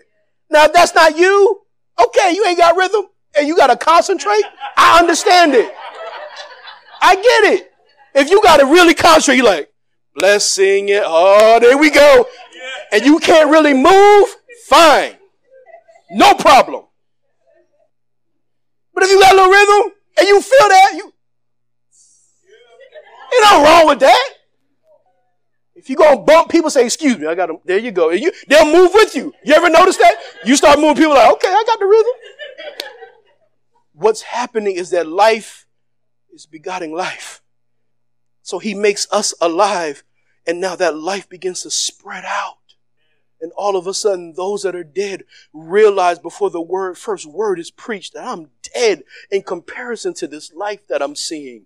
Now, 0.50 0.66
if 0.66 0.74
that's 0.74 0.96
not 0.96 1.16
you, 1.16 1.62
okay, 2.04 2.34
you 2.34 2.48
ain't 2.48 2.58
got 2.58 2.76
rhythm 2.76 3.06
and 3.38 3.48
you 3.48 3.56
got 3.56 3.68
to 3.68 3.78
concentrate. 3.78 4.42
I 4.76 5.00
understand 5.00 5.54
it. 5.54 5.72
I 7.00 7.14
get 7.14 7.54
it. 7.54 7.72
If 8.16 8.32
you 8.32 8.42
got 8.42 8.58
to 8.58 8.66
really 8.66 8.96
concentrate, 8.96 9.36
you're 9.36 9.46
like, 9.46 9.72
blessing 10.16 10.90
it. 10.90 11.04
Oh, 11.06 11.60
there 11.60 11.78
we 11.78 11.92
go. 11.92 12.26
And 12.92 13.06
you 13.06 13.20
can't 13.20 13.52
really 13.52 13.76
move, 13.76 14.36
fine. 14.66 15.16
No 16.10 16.34
problem. 16.34 16.86
But 18.96 19.04
if 19.04 19.12
you 19.12 19.20
got 19.20 19.34
a 19.34 19.36
little 19.36 19.52
rhythm 19.52 19.92
and 20.18 20.28
you 20.28 20.42
feel 20.42 20.70
that, 20.70 20.92
you, 20.96 21.14
ain't 23.36 23.44
nothing 23.44 23.64
wrong 23.64 23.88
with 23.90 24.00
that. 24.00 24.30
If 25.84 25.90
you 25.90 25.98
go 25.98 26.14
and 26.14 26.26
bump 26.26 26.50
people, 26.50 26.70
say, 26.70 26.86
excuse 26.86 27.18
me, 27.18 27.28
I 27.28 27.36
got 27.36 27.48
them. 27.48 27.58
There 27.66 27.78
you 27.78 27.92
go. 27.92 28.12
You, 28.12 28.32
they'll 28.48 28.72
move 28.72 28.92
with 28.94 29.14
you. 29.16 29.34
You 29.44 29.54
ever 29.54 29.70
notice 29.70 29.98
that? 29.98 30.16
You 30.46 30.56
start 30.56 30.80
moving 30.80 30.96
people 30.96 31.14
like, 31.14 31.30
okay, 31.34 31.50
I 31.50 31.64
got 31.68 31.78
the 31.78 31.86
rhythm. 31.86 32.14
What's 33.92 34.22
happening 34.22 34.78
is 34.78 34.92
that 34.92 35.08
life 35.08 35.68
is 36.34 36.46
begotten 36.46 36.94
life. 36.94 37.42
So 38.44 38.60
he 38.60 38.74
makes 38.74 39.08
us 39.12 39.34
alive. 39.42 40.06
And 40.48 40.62
now 40.62 40.78
that 40.78 40.96
life 40.96 41.28
begins 41.28 41.64
to 41.64 41.70
spread 41.70 42.24
out. 42.26 42.60
And 43.42 43.52
all 43.58 43.76
of 43.76 43.86
a 43.86 43.94
sudden, 43.94 44.36
those 44.38 44.64
that 44.64 44.78
are 44.78 44.86
dead 44.86 45.26
realize 45.52 46.18
before 46.18 46.50
the 46.50 46.62
word, 46.62 46.98
first 46.98 47.26
word 47.26 47.60
is 47.60 47.72
preached 47.72 48.14
that 48.14 48.26
I'm 48.26 48.52
dead 48.74 49.04
in 49.30 49.42
comparison 49.42 50.14
to 50.14 50.28
this 50.28 50.54
life 50.54 50.88
that 50.88 51.02
I'm 51.02 51.18
seeing. 51.18 51.66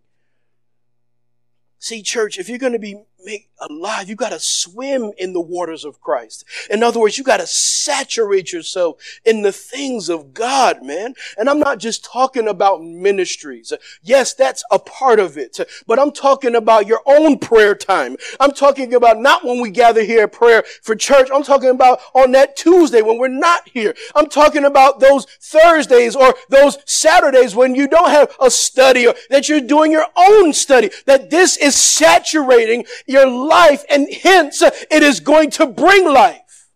See, 1.78 2.02
church, 2.02 2.40
if 2.40 2.50
you're 2.50 2.58
going 2.58 2.74
to 2.74 2.80
be 2.80 3.04
make 3.28 3.50
alive. 3.60 4.08
You 4.08 4.16
got 4.16 4.30
to 4.30 4.40
swim 4.40 5.12
in 5.18 5.34
the 5.34 5.42
waters 5.42 5.84
of 5.84 6.00
Christ. 6.00 6.46
In 6.70 6.82
other 6.82 7.00
words, 7.00 7.18
you 7.18 7.26
got 7.26 7.42
to 7.42 7.48
saturate 7.48 8.54
yourself 8.54 8.98
in 9.26 9.42
the 9.42 9.52
things 9.52 10.08
of 10.08 10.34
God, 10.34 10.82
man. 10.84 11.13
And 11.38 11.50
I'm 11.50 11.60
not 11.60 11.80
just 11.80 12.06
talking 12.06 12.48
about 12.48 12.82
ministries. 12.82 13.74
Yes, 14.02 14.34
that's 14.34 14.63
a 14.72 14.80
part 14.80 15.20
of 15.20 15.38
it, 15.38 15.60
but 15.86 16.00
I'm 16.00 16.12
talking 16.12 16.56
about 16.56 16.88
your 16.88 17.02
own 17.06 17.38
prayer 17.38 17.76
time. 17.76 18.16
I'm 18.40 18.54
talking 18.54 18.94
about 18.94 19.18
not 19.18 19.44
when 19.44 19.60
we 19.60 19.72
gather 19.72 20.04
here 20.04 20.24
at 20.24 20.32
prayer 20.32 20.63
for 20.82 20.96
church. 20.96 21.28
I'm 21.34 21.44
talking 21.44 21.70
about 21.70 22.00
on 22.13 22.32
that 22.32 22.56
Tuesday 22.56 23.02
when 23.02 23.18
we're 23.18 23.28
not 23.28 23.68
here. 23.68 23.94
I'm 24.16 24.30
talking 24.30 24.63
about 24.63 25.02
those 25.02 25.26
Thursdays 25.42 26.16
or 26.16 26.34
those 26.48 26.78
Saturdays 26.86 27.56
when 27.56 27.76
you 27.76 27.90
don't 27.90 28.10
have 28.10 28.34
a 28.40 28.50
study 28.50 29.06
or 29.06 29.16
that 29.30 29.50
you're 29.50 29.60
doing 29.60 29.92
your 29.92 30.08
own 30.16 30.54
study. 30.54 30.92
That 31.06 31.30
this 31.30 31.58
is 31.58 31.76
saturating 31.76 32.86
your 33.06 33.17
life 33.26 33.84
and 33.90 34.08
hence 34.12 34.62
it 34.62 35.04
is 35.04 35.20
going 35.20 35.50
to 35.52 35.66
bring 35.66 36.06
life. 36.06 36.70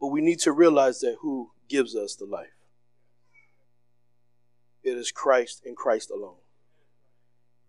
But 0.00 0.08
we 0.08 0.20
need 0.20 0.40
to 0.40 0.52
realize 0.52 1.00
that 1.00 1.16
who 1.20 1.52
gives 1.68 1.96
us 1.96 2.14
the 2.14 2.26
life? 2.26 2.48
It 4.82 4.96
is 4.96 5.10
Christ 5.10 5.62
and 5.64 5.76
Christ 5.76 6.10
alone. 6.10 6.36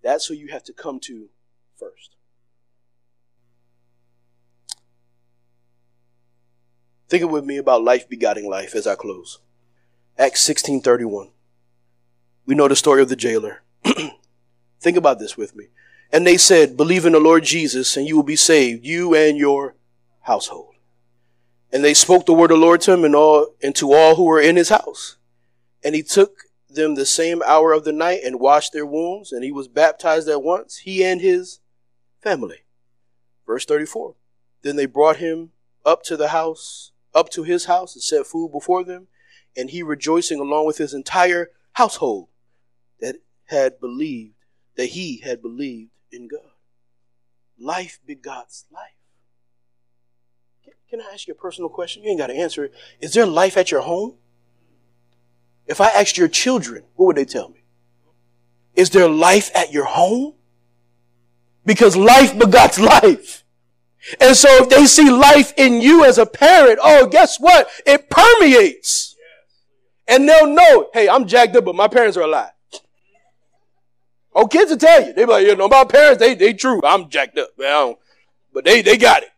That's 0.04 0.28
who 0.28 0.34
you 0.36 0.50
have 0.50 0.63
to 0.65 0.73
come 0.73 1.00
to 1.02 1.30
first. 1.76 2.15
Think 7.10 7.32
with 7.32 7.45
me 7.45 7.58
about 7.58 7.84
life 7.84 8.08
begetting 8.10 8.50
life 8.50 8.76
as 8.76 8.86
I 8.86 8.95
close. 8.95 9.39
Acts 10.17 10.41
16:31. 10.41 11.32
We 12.46 12.54
know 12.54 12.67
the 12.67 12.75
story 12.75 13.02
of 13.02 13.10
the 13.10 13.15
jailer. 13.15 13.63
Think 14.80 14.98
about 14.98 15.19
this 15.19 15.38
with 15.38 15.56
me. 15.56 15.67
And 16.12 16.25
they 16.25 16.38
said, 16.38 16.78
Believe 16.78 17.06
in 17.06 17.13
the 17.13 17.19
Lord 17.19 17.44
Jesus, 17.44 17.98
and 17.98 18.08
you 18.08 18.15
will 18.15 18.23
be 18.23 18.36
saved, 18.36 18.86
you 18.86 19.15
and 19.15 19.38
your 19.38 19.75
household. 20.21 20.75
And 21.71 21.84
they 21.84 21.94
spoke 21.94 22.25
the 22.25 22.34
word 22.34 22.52
of 22.52 22.60
the 22.60 22.65
Lord 22.65 22.82
to 22.82 22.94
him 22.94 23.04
and 23.04 23.15
all 23.15 23.56
and 23.62 23.75
to 23.75 23.94
all 23.94 24.15
who 24.15 24.23
were 24.23 24.40
in 24.40 24.56
his 24.56 24.69
house. 24.69 25.17
And 25.84 25.96
he 25.96 26.04
took 26.04 26.44
them 26.69 26.96
the 26.96 27.06
same 27.06 27.42
hour 27.46 27.73
of 27.73 27.84
the 27.84 27.92
night 27.92 28.21
and 28.23 28.40
washed 28.40 28.73
their 28.73 28.86
wounds, 28.86 29.32
and 29.32 29.44
he 29.44 29.52
was 29.52 29.67
baptized 29.67 30.30
at 30.30 30.44
once, 30.44 30.78
he 30.78 31.04
and 31.04 31.21
his 31.21 31.60
family. 32.21 32.63
Verse 33.46 33.65
34. 33.65 34.15
Then 34.62 34.75
they 34.75 34.86
brought 34.86 35.17
him 35.17 35.52
up 35.86 36.04
to 36.04 36.17
the 36.17 36.30
house, 36.30 36.92
up 37.13 37.30
to 37.32 37.44
his 37.44 37.65
house, 37.65 37.96
and 37.96 38.04
set 38.04 38.25
food 38.25 38.52
before 38.52 38.84
them, 38.84 39.08
and 39.56 39.69
he 39.69 39.84
rejoicing 39.84 40.40
along 40.40 40.65
with 40.65 40.78
his 40.78 40.94
entire 40.94 41.52
household 41.73 42.28
that 43.00 43.17
had 43.48 43.79
believed, 43.79 44.35
that 44.75 44.87
he 44.87 45.17
had 45.17 45.41
believed 45.41 45.91
in 46.12 46.27
God. 46.27 46.52
Life 47.60 48.00
begots 48.08 48.65
life. 48.71 48.91
Can 50.89 51.02
I 51.02 51.10
ask 51.13 51.27
you 51.27 51.33
a 51.33 51.37
personal 51.37 51.69
question? 51.69 52.04
You 52.04 52.12
ain't 52.12 52.19
got 52.19 52.27
to 52.27 52.35
answer 52.35 52.63
it. 52.63 52.73
Is 53.02 53.13
there 53.13 53.25
life 53.25 53.58
at 53.58 53.71
your 53.71 53.81
home? 53.81 54.15
If 55.65 55.81
I 55.81 55.89
asked 55.89 56.17
your 56.17 56.29
children, 56.29 56.83
what 56.95 57.08
would 57.08 57.15
they 57.17 57.25
tell 57.25 57.50
me? 57.50 57.63
Is 58.73 58.91
there 58.91 59.10
life 59.10 59.52
at 59.54 59.73
your 59.73 59.85
home? 59.85 60.35
Because 61.65 61.98
life 61.98 62.37
begots 62.37 62.79
life. 62.79 63.43
And 64.21 64.37
so 64.37 64.48
if 64.63 64.69
they 64.69 64.85
see 64.85 65.10
life 65.10 65.54
in 65.58 65.81
you 65.81 66.06
as 66.06 66.17
a 66.17 66.25
parent, 66.25 66.79
oh, 66.81 67.08
guess 67.08 67.37
what? 67.37 67.67
It 67.85 68.10
permeates. 68.10 69.15
And 70.08 70.29
they'll 70.29 70.48
know, 70.48 70.89
hey, 70.93 71.10
I'm 71.10 71.27
jacked 71.27 71.56
up, 71.58 71.65
but 71.65 71.75
my 71.75 71.89
parents 71.89 72.15
are 72.15 72.21
alive. 72.21 72.52
Oh, 74.40 74.46
kids 74.46 74.69
will 74.69 74.77
tell 74.77 75.04
you. 75.04 75.13
They 75.13 75.25
be 75.25 75.31
like, 75.31 75.48
you 75.48 75.56
know, 75.56 75.67
my 75.67 75.83
parents, 75.83 76.19
they, 76.19 76.35
they 76.35 76.54
true. 76.54 76.79
I'm 76.83 77.10
jacked 77.10 77.40
up. 77.40 77.50
Man, 77.58 77.96
but 78.54 78.65
they, 78.65 78.83
they 78.83 78.96
got 78.96 79.23
it. 79.23 79.29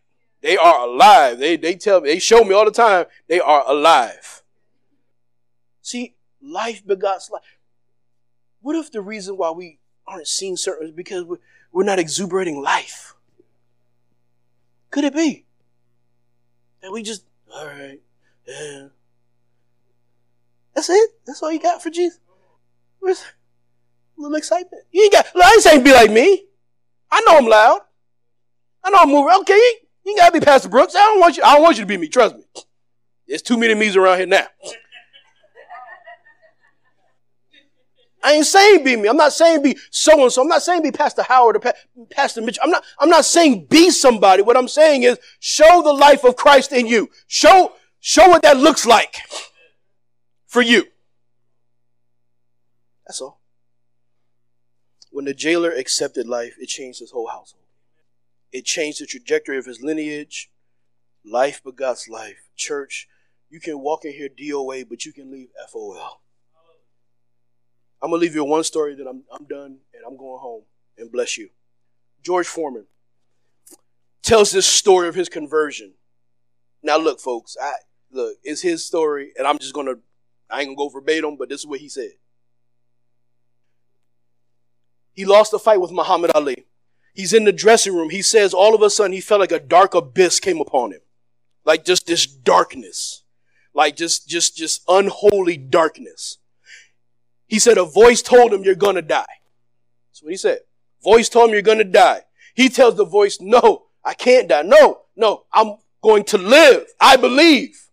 They 0.41 0.58
are 0.58 0.86
alive. 0.86 1.39
They, 1.39 1.56
they 1.56 1.76
tell 1.76 2.02
me, 2.02 2.10
they 2.10 2.20
show 2.20 2.43
me 2.43 2.54
all 2.54 2.66
the 2.66 2.72
time, 2.72 3.06
they 3.30 3.39
are 3.39 3.64
alive. 3.66 4.43
See, 5.82 6.16
life 6.41 6.86
begots 6.86 7.32
life. 7.32 7.41
What 8.60 8.76
if 8.76 8.91
the 8.91 9.00
reason 9.00 9.38
why 9.38 9.52
we 9.52 9.80
aren't 10.06 10.28
seeing 10.28 10.58
certain 10.58 10.88
is 10.88 10.91
because 10.93 11.24
we're, 11.24 11.38
we're 11.72 11.84
not 11.86 11.97
exuberating 11.97 12.62
life? 12.62 13.16
Could 14.91 15.06
it 15.06 15.16
be 15.16 15.45
that 16.82 16.91
we 16.91 17.04
just, 17.04 17.24
all 17.54 17.68
right, 17.68 18.02
yeah. 18.45 18.88
That's 20.76 20.89
it? 20.89 21.10
That's 21.26 21.41
all 21.41 21.54
you 21.54 21.62
got 21.62 21.82
for 21.82 21.89
Jesus? 21.89 22.20
Where's 23.00 23.24
little 24.20 24.38
excitement? 24.38 24.84
You 24.91 25.03
ain't 25.03 25.13
got, 25.13 25.28
I 25.36 25.51
ain't 25.53 25.63
saying 25.63 25.84
be 25.84 25.93
like 25.93 26.11
me. 26.11 26.45
I 27.11 27.22
know 27.22 27.38
I'm 27.38 27.47
loud. 27.47 27.82
I 28.84 28.89
know 28.91 28.99
I'm 29.01 29.09
moving. 29.09 29.36
Okay, 29.41 29.59
you, 30.05 30.15
gotta 30.17 30.32
be 30.32 30.39
Pastor 30.39 30.70
Brooks. 30.70 30.95
I 30.95 30.99
don't 30.99 31.20
want 31.20 31.38
you, 31.38 31.43
I 31.43 31.53
don't 31.53 31.63
want 31.63 31.78
you 31.78 31.84
to 31.84 31.88
be 31.88 31.97
me. 31.97 32.07
Trust 32.07 32.36
me. 32.36 32.43
There's 33.28 33.41
too 33.41 33.57
many 33.57 33.76
me's 33.76 33.95
around 33.95 34.17
here 34.17 34.28
now. 34.28 34.47
I 38.22 38.34
ain't 38.34 38.45
saying 38.45 38.84
be 38.84 38.97
me. 38.97 39.07
I'm 39.07 39.15
not 39.15 39.32
saying 39.32 39.61
be 39.63 39.78
so 39.91 40.22
and 40.22 40.32
so. 40.32 40.41
I'm 40.41 40.49
not 40.49 40.61
saying 40.61 40.84
be 40.84 40.91
Pastor 40.91 41.24
Howard 41.24 41.55
or 41.55 41.59
pa- 41.59 41.72
Pastor 42.09 42.41
Mitch. 42.41 42.59
I'm 42.61 42.70
not, 42.70 42.84
I'm 42.99 43.09
not 43.09 43.24
saying 43.24 43.67
be 43.70 43.91
somebody. 43.91 44.43
What 44.43 44.57
I'm 44.57 44.67
saying 44.67 45.03
is 45.03 45.17
show 45.39 45.82
the 45.82 45.93
life 45.93 46.26
of 46.26 46.36
Christ 46.36 46.74
in 46.74 46.86
you. 46.86 47.09
Show, 47.28 47.74
show 48.01 48.28
what 48.28 48.41
that 48.41 48.57
looks 48.57 48.86
like 48.86 49.15
for 50.47 50.61
you. 50.61 50.84
That's 53.07 53.22
all. 53.22 53.39
When 55.12 55.26
the 55.26 55.34
jailer 55.34 55.72
accepted 55.72 56.28
life, 56.28 56.55
it 56.60 56.68
changed 56.68 56.99
his 56.99 57.12
whole 57.12 57.28
household. 57.28 57.64
It 58.51 58.66
changed 58.66 59.01
the 59.01 59.05
trajectory 59.05 59.57
of 59.57 59.66
his 59.66 59.82
lineage. 59.82 60.49
Life 61.26 61.62
begots 61.64 62.10
life. 62.10 62.49
Church, 62.55 63.07
you 63.49 63.60
can 63.60 63.80
walk 63.80 64.05
in 64.05 64.14
here 64.14 64.30
DOA, 64.30 64.88
but 64.88 65.05
you 65.05 65.14
can 65.14 65.32
leave 65.32 65.49
FOL. 65.72 66.22
I'm 68.01 68.12
gonna 68.12 68.22
leave 68.22 68.36
you 68.36 68.43
one 68.45 68.64
story 68.64 68.95
that 68.95 69.07
I'm 69.07 69.24
I'm 69.32 69.45
done 69.45 69.80
and 69.93 70.03
I'm 70.07 70.18
going 70.18 70.39
home 70.39 70.64
and 70.97 71.12
bless 71.12 71.38
you. 71.38 71.49
George 72.24 72.47
Foreman 72.47 72.86
tells 74.22 74.51
this 74.51 74.66
story 74.66 75.07
of 75.07 75.16
his 75.16 75.28
conversion. 75.28 75.93
Now 76.82 76.97
look, 76.97 77.20
folks, 77.20 77.57
I 77.62 77.74
look, 78.12 78.38
it's 78.43 78.62
his 78.62 78.86
story, 78.86 79.34
and 79.38 79.45
I'm 79.45 79.57
just 79.57 79.74
gonna 79.74 79.95
I 80.49 80.62
ain't 80.62 80.70
gonna 80.70 80.78
go 80.78 80.89
verbatim, 80.89 81.36
but 81.36 81.49
this 81.49 81.60
is 81.60 81.68
what 81.68 81.80
he 81.80 81.89
said. 81.89 82.12
He 85.20 85.26
lost 85.26 85.51
a 85.51 85.59
fight 85.59 85.82
with 85.82 85.91
Muhammad 85.91 86.32
Ali. 86.34 86.63
He's 87.13 87.34
in 87.34 87.43
the 87.43 87.51
dressing 87.51 87.93
room. 87.93 88.09
He 88.09 88.22
says 88.22 88.53
all 88.53 88.74
of 88.74 88.82
a 88.82 88.89
sudden 88.89 89.11
he 89.11 89.20
felt 89.20 89.41
like 89.41 89.51
a 89.51 89.59
dark 89.59 89.93
abyss 89.93 90.39
came 90.39 90.61
upon 90.61 90.93
him. 90.93 91.01
Like 91.65 91.84
just 91.84 92.07
this 92.07 92.26
darkness. 92.26 93.24
Like 93.74 93.97
just 93.97 94.30
just 94.30 94.55
just 94.55 94.82
unholy 94.88 95.57
darkness. 95.57 96.38
He 97.47 97.59
said 97.59 97.78
a 97.78 97.84
voice 97.84 98.22
told 98.22 98.53
him 98.53 98.63
you're 98.63 98.76
gonna 98.76 99.01
die. 99.01 99.41
That's 100.07 100.24
what 100.24 100.32
he 100.32 100.38
said. 100.38 100.59
Voice 101.03 101.28
told 101.28 101.49
him 101.49 101.53
you're 101.53 101.63
gonna 101.63 101.84
die. 101.84 102.22
He 102.55 102.70
tells 102.70 102.95
the 102.95 103.03
voice, 103.03 103.41
no, 103.41 103.88
I 104.05 104.13
can't 104.13 104.47
die. 104.47 104.61
No, 104.61 105.01
no, 105.17 105.43
I'm 105.51 105.76
going 106.01 106.24
to 106.24 106.38
live. 106.38 106.86
I 107.01 107.17
believe. 107.17 107.89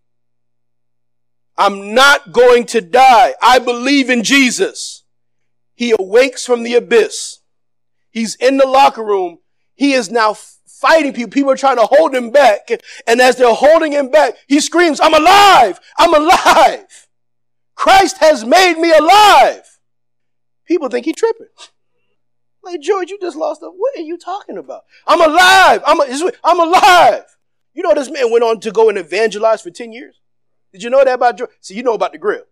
I'm 1.59 1.93
not 1.93 2.31
going 2.31 2.67
to 2.67 2.81
die. 2.81 3.35
I 3.43 3.59
believe 3.59 4.11
in 4.11 4.23
Jesus. 4.23 5.03
He 5.77 5.95
awakes 5.97 6.45
from 6.45 6.63
the 6.63 6.75
abyss. 6.75 7.39
He's 8.11 8.35
in 8.35 8.57
the 8.57 8.67
locker 8.67 9.05
room. 9.05 9.39
He 9.75 9.93
is 9.93 10.11
now 10.11 10.35
fighting 10.35 11.13
people. 11.13 11.31
People 11.31 11.51
are 11.53 11.57
trying 11.57 11.77
to 11.77 11.87
hold 11.87 12.15
him 12.15 12.31
back. 12.31 12.71
And 13.07 13.21
as 13.21 13.37
they're 13.37 13.55
holding 13.55 13.93
him 13.93 14.11
back, 14.11 14.35
he 14.49 14.59
screams, 14.59 15.01
I'm 15.01 15.15
alive. 15.15 15.79
I'm 15.99 16.15
alive. 16.15 17.09
Christ 17.75 18.19
has 18.19 18.45
made 18.45 18.79
me 18.79 18.91
alive. 18.91 19.79
People 20.67 20.89
think 20.89 21.05
he 21.05 21.13
tripping. 21.13 21.49
Like, 22.63 22.81
George, 22.81 23.11
you 23.11 23.19
just 23.21 23.37
lost 23.37 23.63
a, 23.63 23.67
what 23.67 23.97
are 23.97 24.03
you 24.03 24.19
talking 24.19 24.57
about? 24.57 24.83
I'm 25.07 25.21
alive. 25.21 25.83
I'm, 25.87 26.01
a, 26.01 26.33
I'm 26.43 26.59
alive. 26.59 27.25
You 27.75 27.83
know, 27.83 27.95
this 27.95 28.11
man 28.11 28.33
went 28.33 28.43
on 28.43 28.61
to 28.61 28.73
go 28.73 28.89
and 28.89 28.99
evangelize 28.99 29.61
for 29.61 29.71
10 29.71 29.93
years. 29.93 30.21
Did 30.73 30.83
you 30.83 30.91
know 30.91 31.05
that 31.05 31.15
about 31.15 31.39
George? 31.39 31.51
See, 31.61 31.75
you 31.75 31.83
know 31.83 31.95
about 31.95 32.13
the 32.13 32.19
grill. 32.19 32.45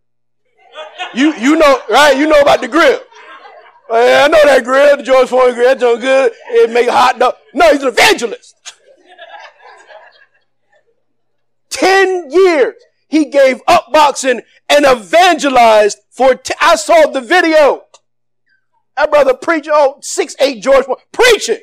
You, 1.14 1.34
you 1.34 1.56
know, 1.56 1.80
right? 1.88 2.16
You 2.16 2.26
know 2.26 2.40
about 2.40 2.60
the 2.60 2.68
grill. 2.68 3.00
I 3.90 4.28
know 4.28 4.38
that 4.44 4.64
grill, 4.64 4.96
the 4.96 5.02
George 5.02 5.28
Foreman 5.28 5.54
grill. 5.54 5.68
That's 5.68 6.00
good. 6.00 6.32
It 6.50 6.70
make 6.70 6.88
hot 6.88 7.18
dog. 7.18 7.34
No, 7.52 7.70
he's 7.70 7.82
an 7.82 7.88
evangelist. 7.88 8.54
10 11.70 12.30
years. 12.30 12.74
He 13.08 13.26
gave 13.26 13.60
up 13.68 13.92
boxing 13.92 14.40
and 14.68 14.84
evangelized 14.86 15.98
for, 16.10 16.34
t- 16.34 16.54
I 16.60 16.76
saw 16.76 17.06
the 17.06 17.20
video. 17.20 17.82
That 18.96 19.10
brother 19.10 19.34
preach, 19.34 19.68
oh, 19.70 19.98
six, 20.00 20.34
eight 20.40 20.62
George, 20.62 20.84
Foreman 20.84 21.04
preaching. 21.12 21.60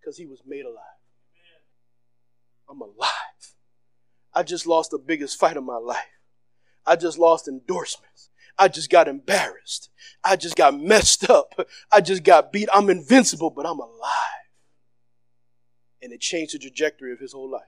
Because 0.00 0.16
he 0.16 0.26
was 0.26 0.40
made 0.46 0.64
alive. 0.64 0.76
I'm 2.70 2.80
alive. 2.80 3.29
I 4.34 4.42
just 4.42 4.66
lost 4.66 4.90
the 4.90 4.98
biggest 4.98 5.38
fight 5.38 5.56
of 5.56 5.64
my 5.64 5.76
life. 5.76 5.98
I 6.86 6.96
just 6.96 7.18
lost 7.18 7.48
endorsements. 7.48 8.30
I 8.58 8.68
just 8.68 8.90
got 8.90 9.08
embarrassed. 9.08 9.90
I 10.22 10.36
just 10.36 10.56
got 10.56 10.78
messed 10.78 11.28
up. 11.30 11.54
I 11.90 12.00
just 12.00 12.24
got 12.24 12.52
beat. 12.52 12.68
I'm 12.72 12.90
invincible, 12.90 13.50
but 13.50 13.66
I'm 13.66 13.78
alive. 13.78 14.48
And 16.02 16.12
it 16.12 16.20
changed 16.20 16.54
the 16.54 16.58
trajectory 16.58 17.12
of 17.12 17.18
his 17.18 17.32
whole 17.32 17.50
life 17.50 17.62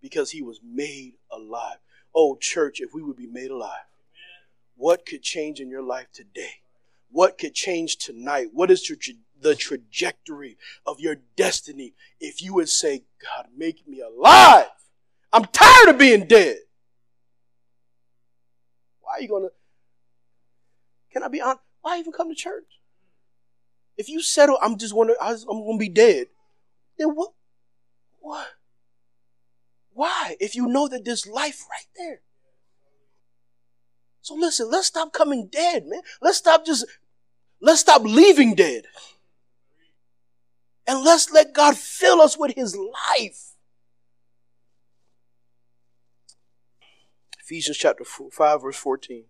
because 0.00 0.30
he 0.30 0.42
was 0.42 0.60
made 0.62 1.14
alive. 1.30 1.78
Oh, 2.14 2.36
church, 2.36 2.80
if 2.80 2.94
we 2.94 3.02
would 3.02 3.16
be 3.16 3.26
made 3.26 3.50
alive, 3.50 3.86
what 4.76 5.06
could 5.06 5.22
change 5.22 5.60
in 5.60 5.68
your 5.68 5.82
life 5.82 6.06
today? 6.12 6.60
What 7.10 7.38
could 7.38 7.54
change 7.54 7.96
tonight? 7.96 8.48
What 8.52 8.70
is 8.70 8.88
the 9.40 9.54
trajectory 9.54 10.56
of 10.84 11.00
your 11.00 11.16
destiny 11.36 11.94
if 12.20 12.42
you 12.42 12.54
would 12.54 12.68
say, 12.68 13.04
God, 13.22 13.48
make 13.56 13.86
me 13.86 14.00
alive? 14.00 14.66
I'm 15.34 15.46
tired 15.46 15.88
of 15.88 15.98
being 15.98 16.28
dead. 16.28 16.58
Why 19.00 19.14
are 19.14 19.20
you 19.20 19.26
going 19.26 19.42
to? 19.42 19.50
Can 21.12 21.24
I 21.24 21.28
be 21.28 21.40
honest? 21.40 21.58
Why 21.82 21.98
even 21.98 22.12
come 22.12 22.28
to 22.28 22.36
church? 22.36 22.64
If 23.96 24.08
you 24.08 24.22
settle, 24.22 24.58
I'm 24.62 24.78
just 24.78 24.94
wondering, 24.94 25.18
I'm 25.20 25.36
going 25.44 25.76
to 25.76 25.78
be 25.78 25.88
dead. 25.88 26.28
Then 26.96 27.08
what? 27.10 27.32
What? 28.20 28.46
Why? 29.92 30.36
If 30.38 30.54
you 30.54 30.68
know 30.68 30.86
that 30.86 31.04
there's 31.04 31.26
life 31.26 31.64
right 31.68 31.88
there. 31.96 32.20
So 34.22 34.36
listen, 34.36 34.70
let's 34.70 34.86
stop 34.86 35.12
coming 35.12 35.48
dead, 35.50 35.84
man. 35.86 36.00
Let's 36.22 36.38
stop 36.38 36.64
just, 36.64 36.86
let's 37.60 37.80
stop 37.80 38.02
leaving 38.02 38.54
dead. 38.54 38.84
And 40.86 41.04
let's 41.04 41.32
let 41.32 41.52
God 41.52 41.76
fill 41.76 42.20
us 42.20 42.38
with 42.38 42.54
his 42.54 42.76
life. 42.76 43.53
Ephesians 47.44 47.76
chapter 47.76 48.04
5, 48.04 48.62
verse 48.62 48.76
14. 48.78 49.24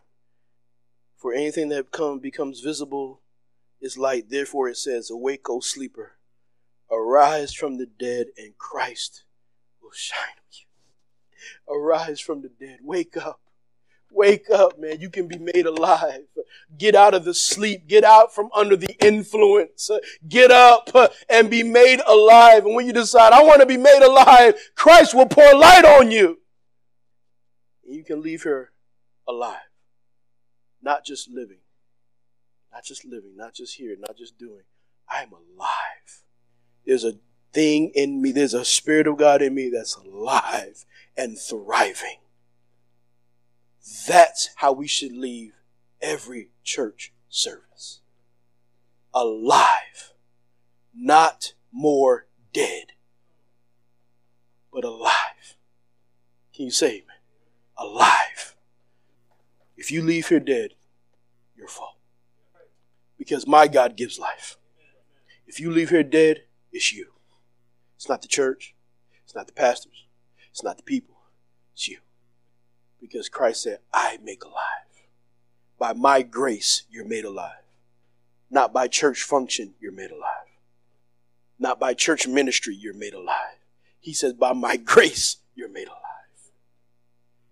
For 1.16 1.32
anything 1.32 1.68
that 1.70 1.90
come, 1.90 2.20
becomes 2.20 2.60
visible 2.60 3.22
is 3.80 3.98
light. 3.98 4.30
Therefore 4.30 4.68
it 4.68 4.76
says, 4.76 5.10
Awake, 5.10 5.50
O 5.50 5.58
sleeper, 5.58 6.12
arise 6.88 7.52
from 7.52 7.76
the 7.76 7.86
dead, 7.86 8.28
and 8.38 8.56
Christ 8.56 9.24
will 9.82 9.90
shine 9.92 10.18
on 10.38 10.52
you. 10.52 11.76
Arise 11.76 12.20
from 12.20 12.42
the 12.42 12.48
dead. 12.48 12.78
Wake 12.84 13.16
up. 13.16 13.40
Wake 14.12 14.48
up, 14.48 14.78
man. 14.78 15.00
You 15.00 15.10
can 15.10 15.26
be 15.26 15.38
made 15.38 15.66
alive. 15.66 16.26
Get 16.78 16.94
out 16.94 17.14
of 17.14 17.24
the 17.24 17.34
sleep. 17.34 17.88
Get 17.88 18.04
out 18.04 18.32
from 18.32 18.48
under 18.54 18.76
the 18.76 18.94
influence. 19.04 19.90
Get 20.28 20.52
up 20.52 20.88
and 21.28 21.50
be 21.50 21.64
made 21.64 22.00
alive. 22.06 22.64
And 22.64 22.76
when 22.76 22.86
you 22.86 22.92
decide, 22.92 23.32
I 23.32 23.42
want 23.42 23.60
to 23.62 23.66
be 23.66 23.76
made 23.76 24.02
alive, 24.02 24.54
Christ 24.76 25.16
will 25.16 25.26
pour 25.26 25.52
light 25.52 25.84
on 25.84 26.12
you. 26.12 26.38
And 27.86 27.94
you 27.94 28.04
can 28.04 28.22
leave 28.22 28.42
here 28.42 28.72
alive. 29.28 29.58
Not 30.82 31.04
just 31.04 31.30
living. 31.30 31.60
Not 32.72 32.84
just 32.84 33.04
living. 33.04 33.36
Not 33.36 33.54
just 33.54 33.76
here. 33.76 33.96
Not 33.98 34.16
just 34.16 34.38
doing. 34.38 34.62
I 35.08 35.22
am 35.22 35.32
alive. 35.32 36.24
There's 36.86 37.04
a 37.04 37.14
thing 37.52 37.92
in 37.94 38.20
me. 38.20 38.32
There's 38.32 38.54
a 38.54 38.64
spirit 38.64 39.06
of 39.06 39.16
God 39.16 39.42
in 39.42 39.54
me 39.54 39.70
that's 39.70 39.96
alive 39.96 40.84
and 41.16 41.38
thriving. 41.38 42.18
That's 44.08 44.50
how 44.56 44.72
we 44.72 44.86
should 44.86 45.12
leave 45.12 45.52
every 46.00 46.50
church 46.62 47.12
service. 47.28 48.00
Alive, 49.12 50.12
not 50.94 51.52
more 51.72 52.26
dead, 52.52 52.86
but 54.72 54.84
alive. 54.84 55.56
Can 56.54 56.64
you 56.66 56.70
say? 56.70 57.03
Alive. 57.76 58.56
If 59.76 59.90
you 59.90 60.02
leave 60.02 60.28
here 60.28 60.40
dead, 60.40 60.70
your 61.56 61.68
fault. 61.68 61.96
Because 63.18 63.46
my 63.46 63.68
God 63.68 63.96
gives 63.96 64.18
life. 64.18 64.56
If 65.46 65.60
you 65.60 65.70
leave 65.70 65.90
here 65.90 66.02
dead, 66.02 66.42
it's 66.72 66.92
you. 66.92 67.12
It's 67.96 68.08
not 68.08 68.22
the 68.22 68.28
church. 68.28 68.74
It's 69.24 69.34
not 69.34 69.46
the 69.46 69.52
pastors. 69.52 70.06
It's 70.50 70.62
not 70.62 70.76
the 70.76 70.82
people. 70.82 71.16
It's 71.72 71.88
you. 71.88 71.98
Because 73.00 73.28
Christ 73.28 73.62
said, 73.62 73.80
I 73.92 74.18
make 74.22 74.44
alive. 74.44 74.54
By 75.78 75.92
my 75.92 76.22
grace, 76.22 76.84
you're 76.90 77.04
made 77.04 77.24
alive. 77.24 77.62
Not 78.50 78.72
by 78.72 78.88
church 78.88 79.22
function, 79.22 79.74
you're 79.80 79.92
made 79.92 80.10
alive. 80.10 80.48
Not 81.58 81.80
by 81.80 81.94
church 81.94 82.26
ministry, 82.26 82.74
you're 82.74 82.94
made 82.94 83.14
alive. 83.14 83.58
He 84.00 84.12
says, 84.12 84.32
by 84.32 84.52
my 84.52 84.76
grace, 84.92 85.38
you're 85.54 85.68
made 85.68 85.88
alive. 85.88 86.03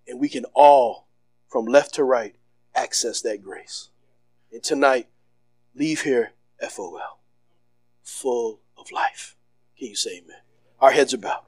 And 0.07 0.21
we 0.21 0.29
can 0.29 0.45
all, 0.55 1.07
from 1.49 1.67
left 1.67 1.95
to 1.95 2.05
right, 2.05 2.35
access 2.75 3.21
that 3.23 3.43
grace. 3.43 3.91
And 4.53 4.63
tonight, 4.63 5.09
leave 5.75 6.03
here 6.03 6.33
FOL, 6.69 7.21
full 8.03 8.61
of 8.77 8.91
life. 8.93 9.37
Can 9.79 9.89
you 9.89 9.97
say 9.97 10.19
amen? 10.19 10.39
Our 10.81 10.91
heads 10.91 11.15
are 11.15 11.19
bowed. 11.19 11.45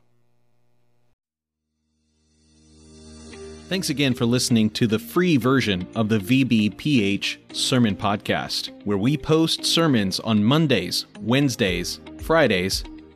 Thanks 3.69 3.89
again 3.89 4.13
for 4.13 4.27
listening 4.27 4.69
to 4.71 4.87
the 4.87 4.99
free 4.99 5.39
version 5.39 5.89
of 5.97 6.11
the 6.11 6.19
VBPH 6.19 7.57
Sermon 7.57 7.97
Podcast, 7.97 8.71
where 8.85 8.99
we 8.99 9.17
post 9.17 9.65
sermons 9.65 10.21
on 10.21 10.45
Mondays, 10.45 11.07
Wednesdays, 11.21 11.99
Fridays, 12.23 12.85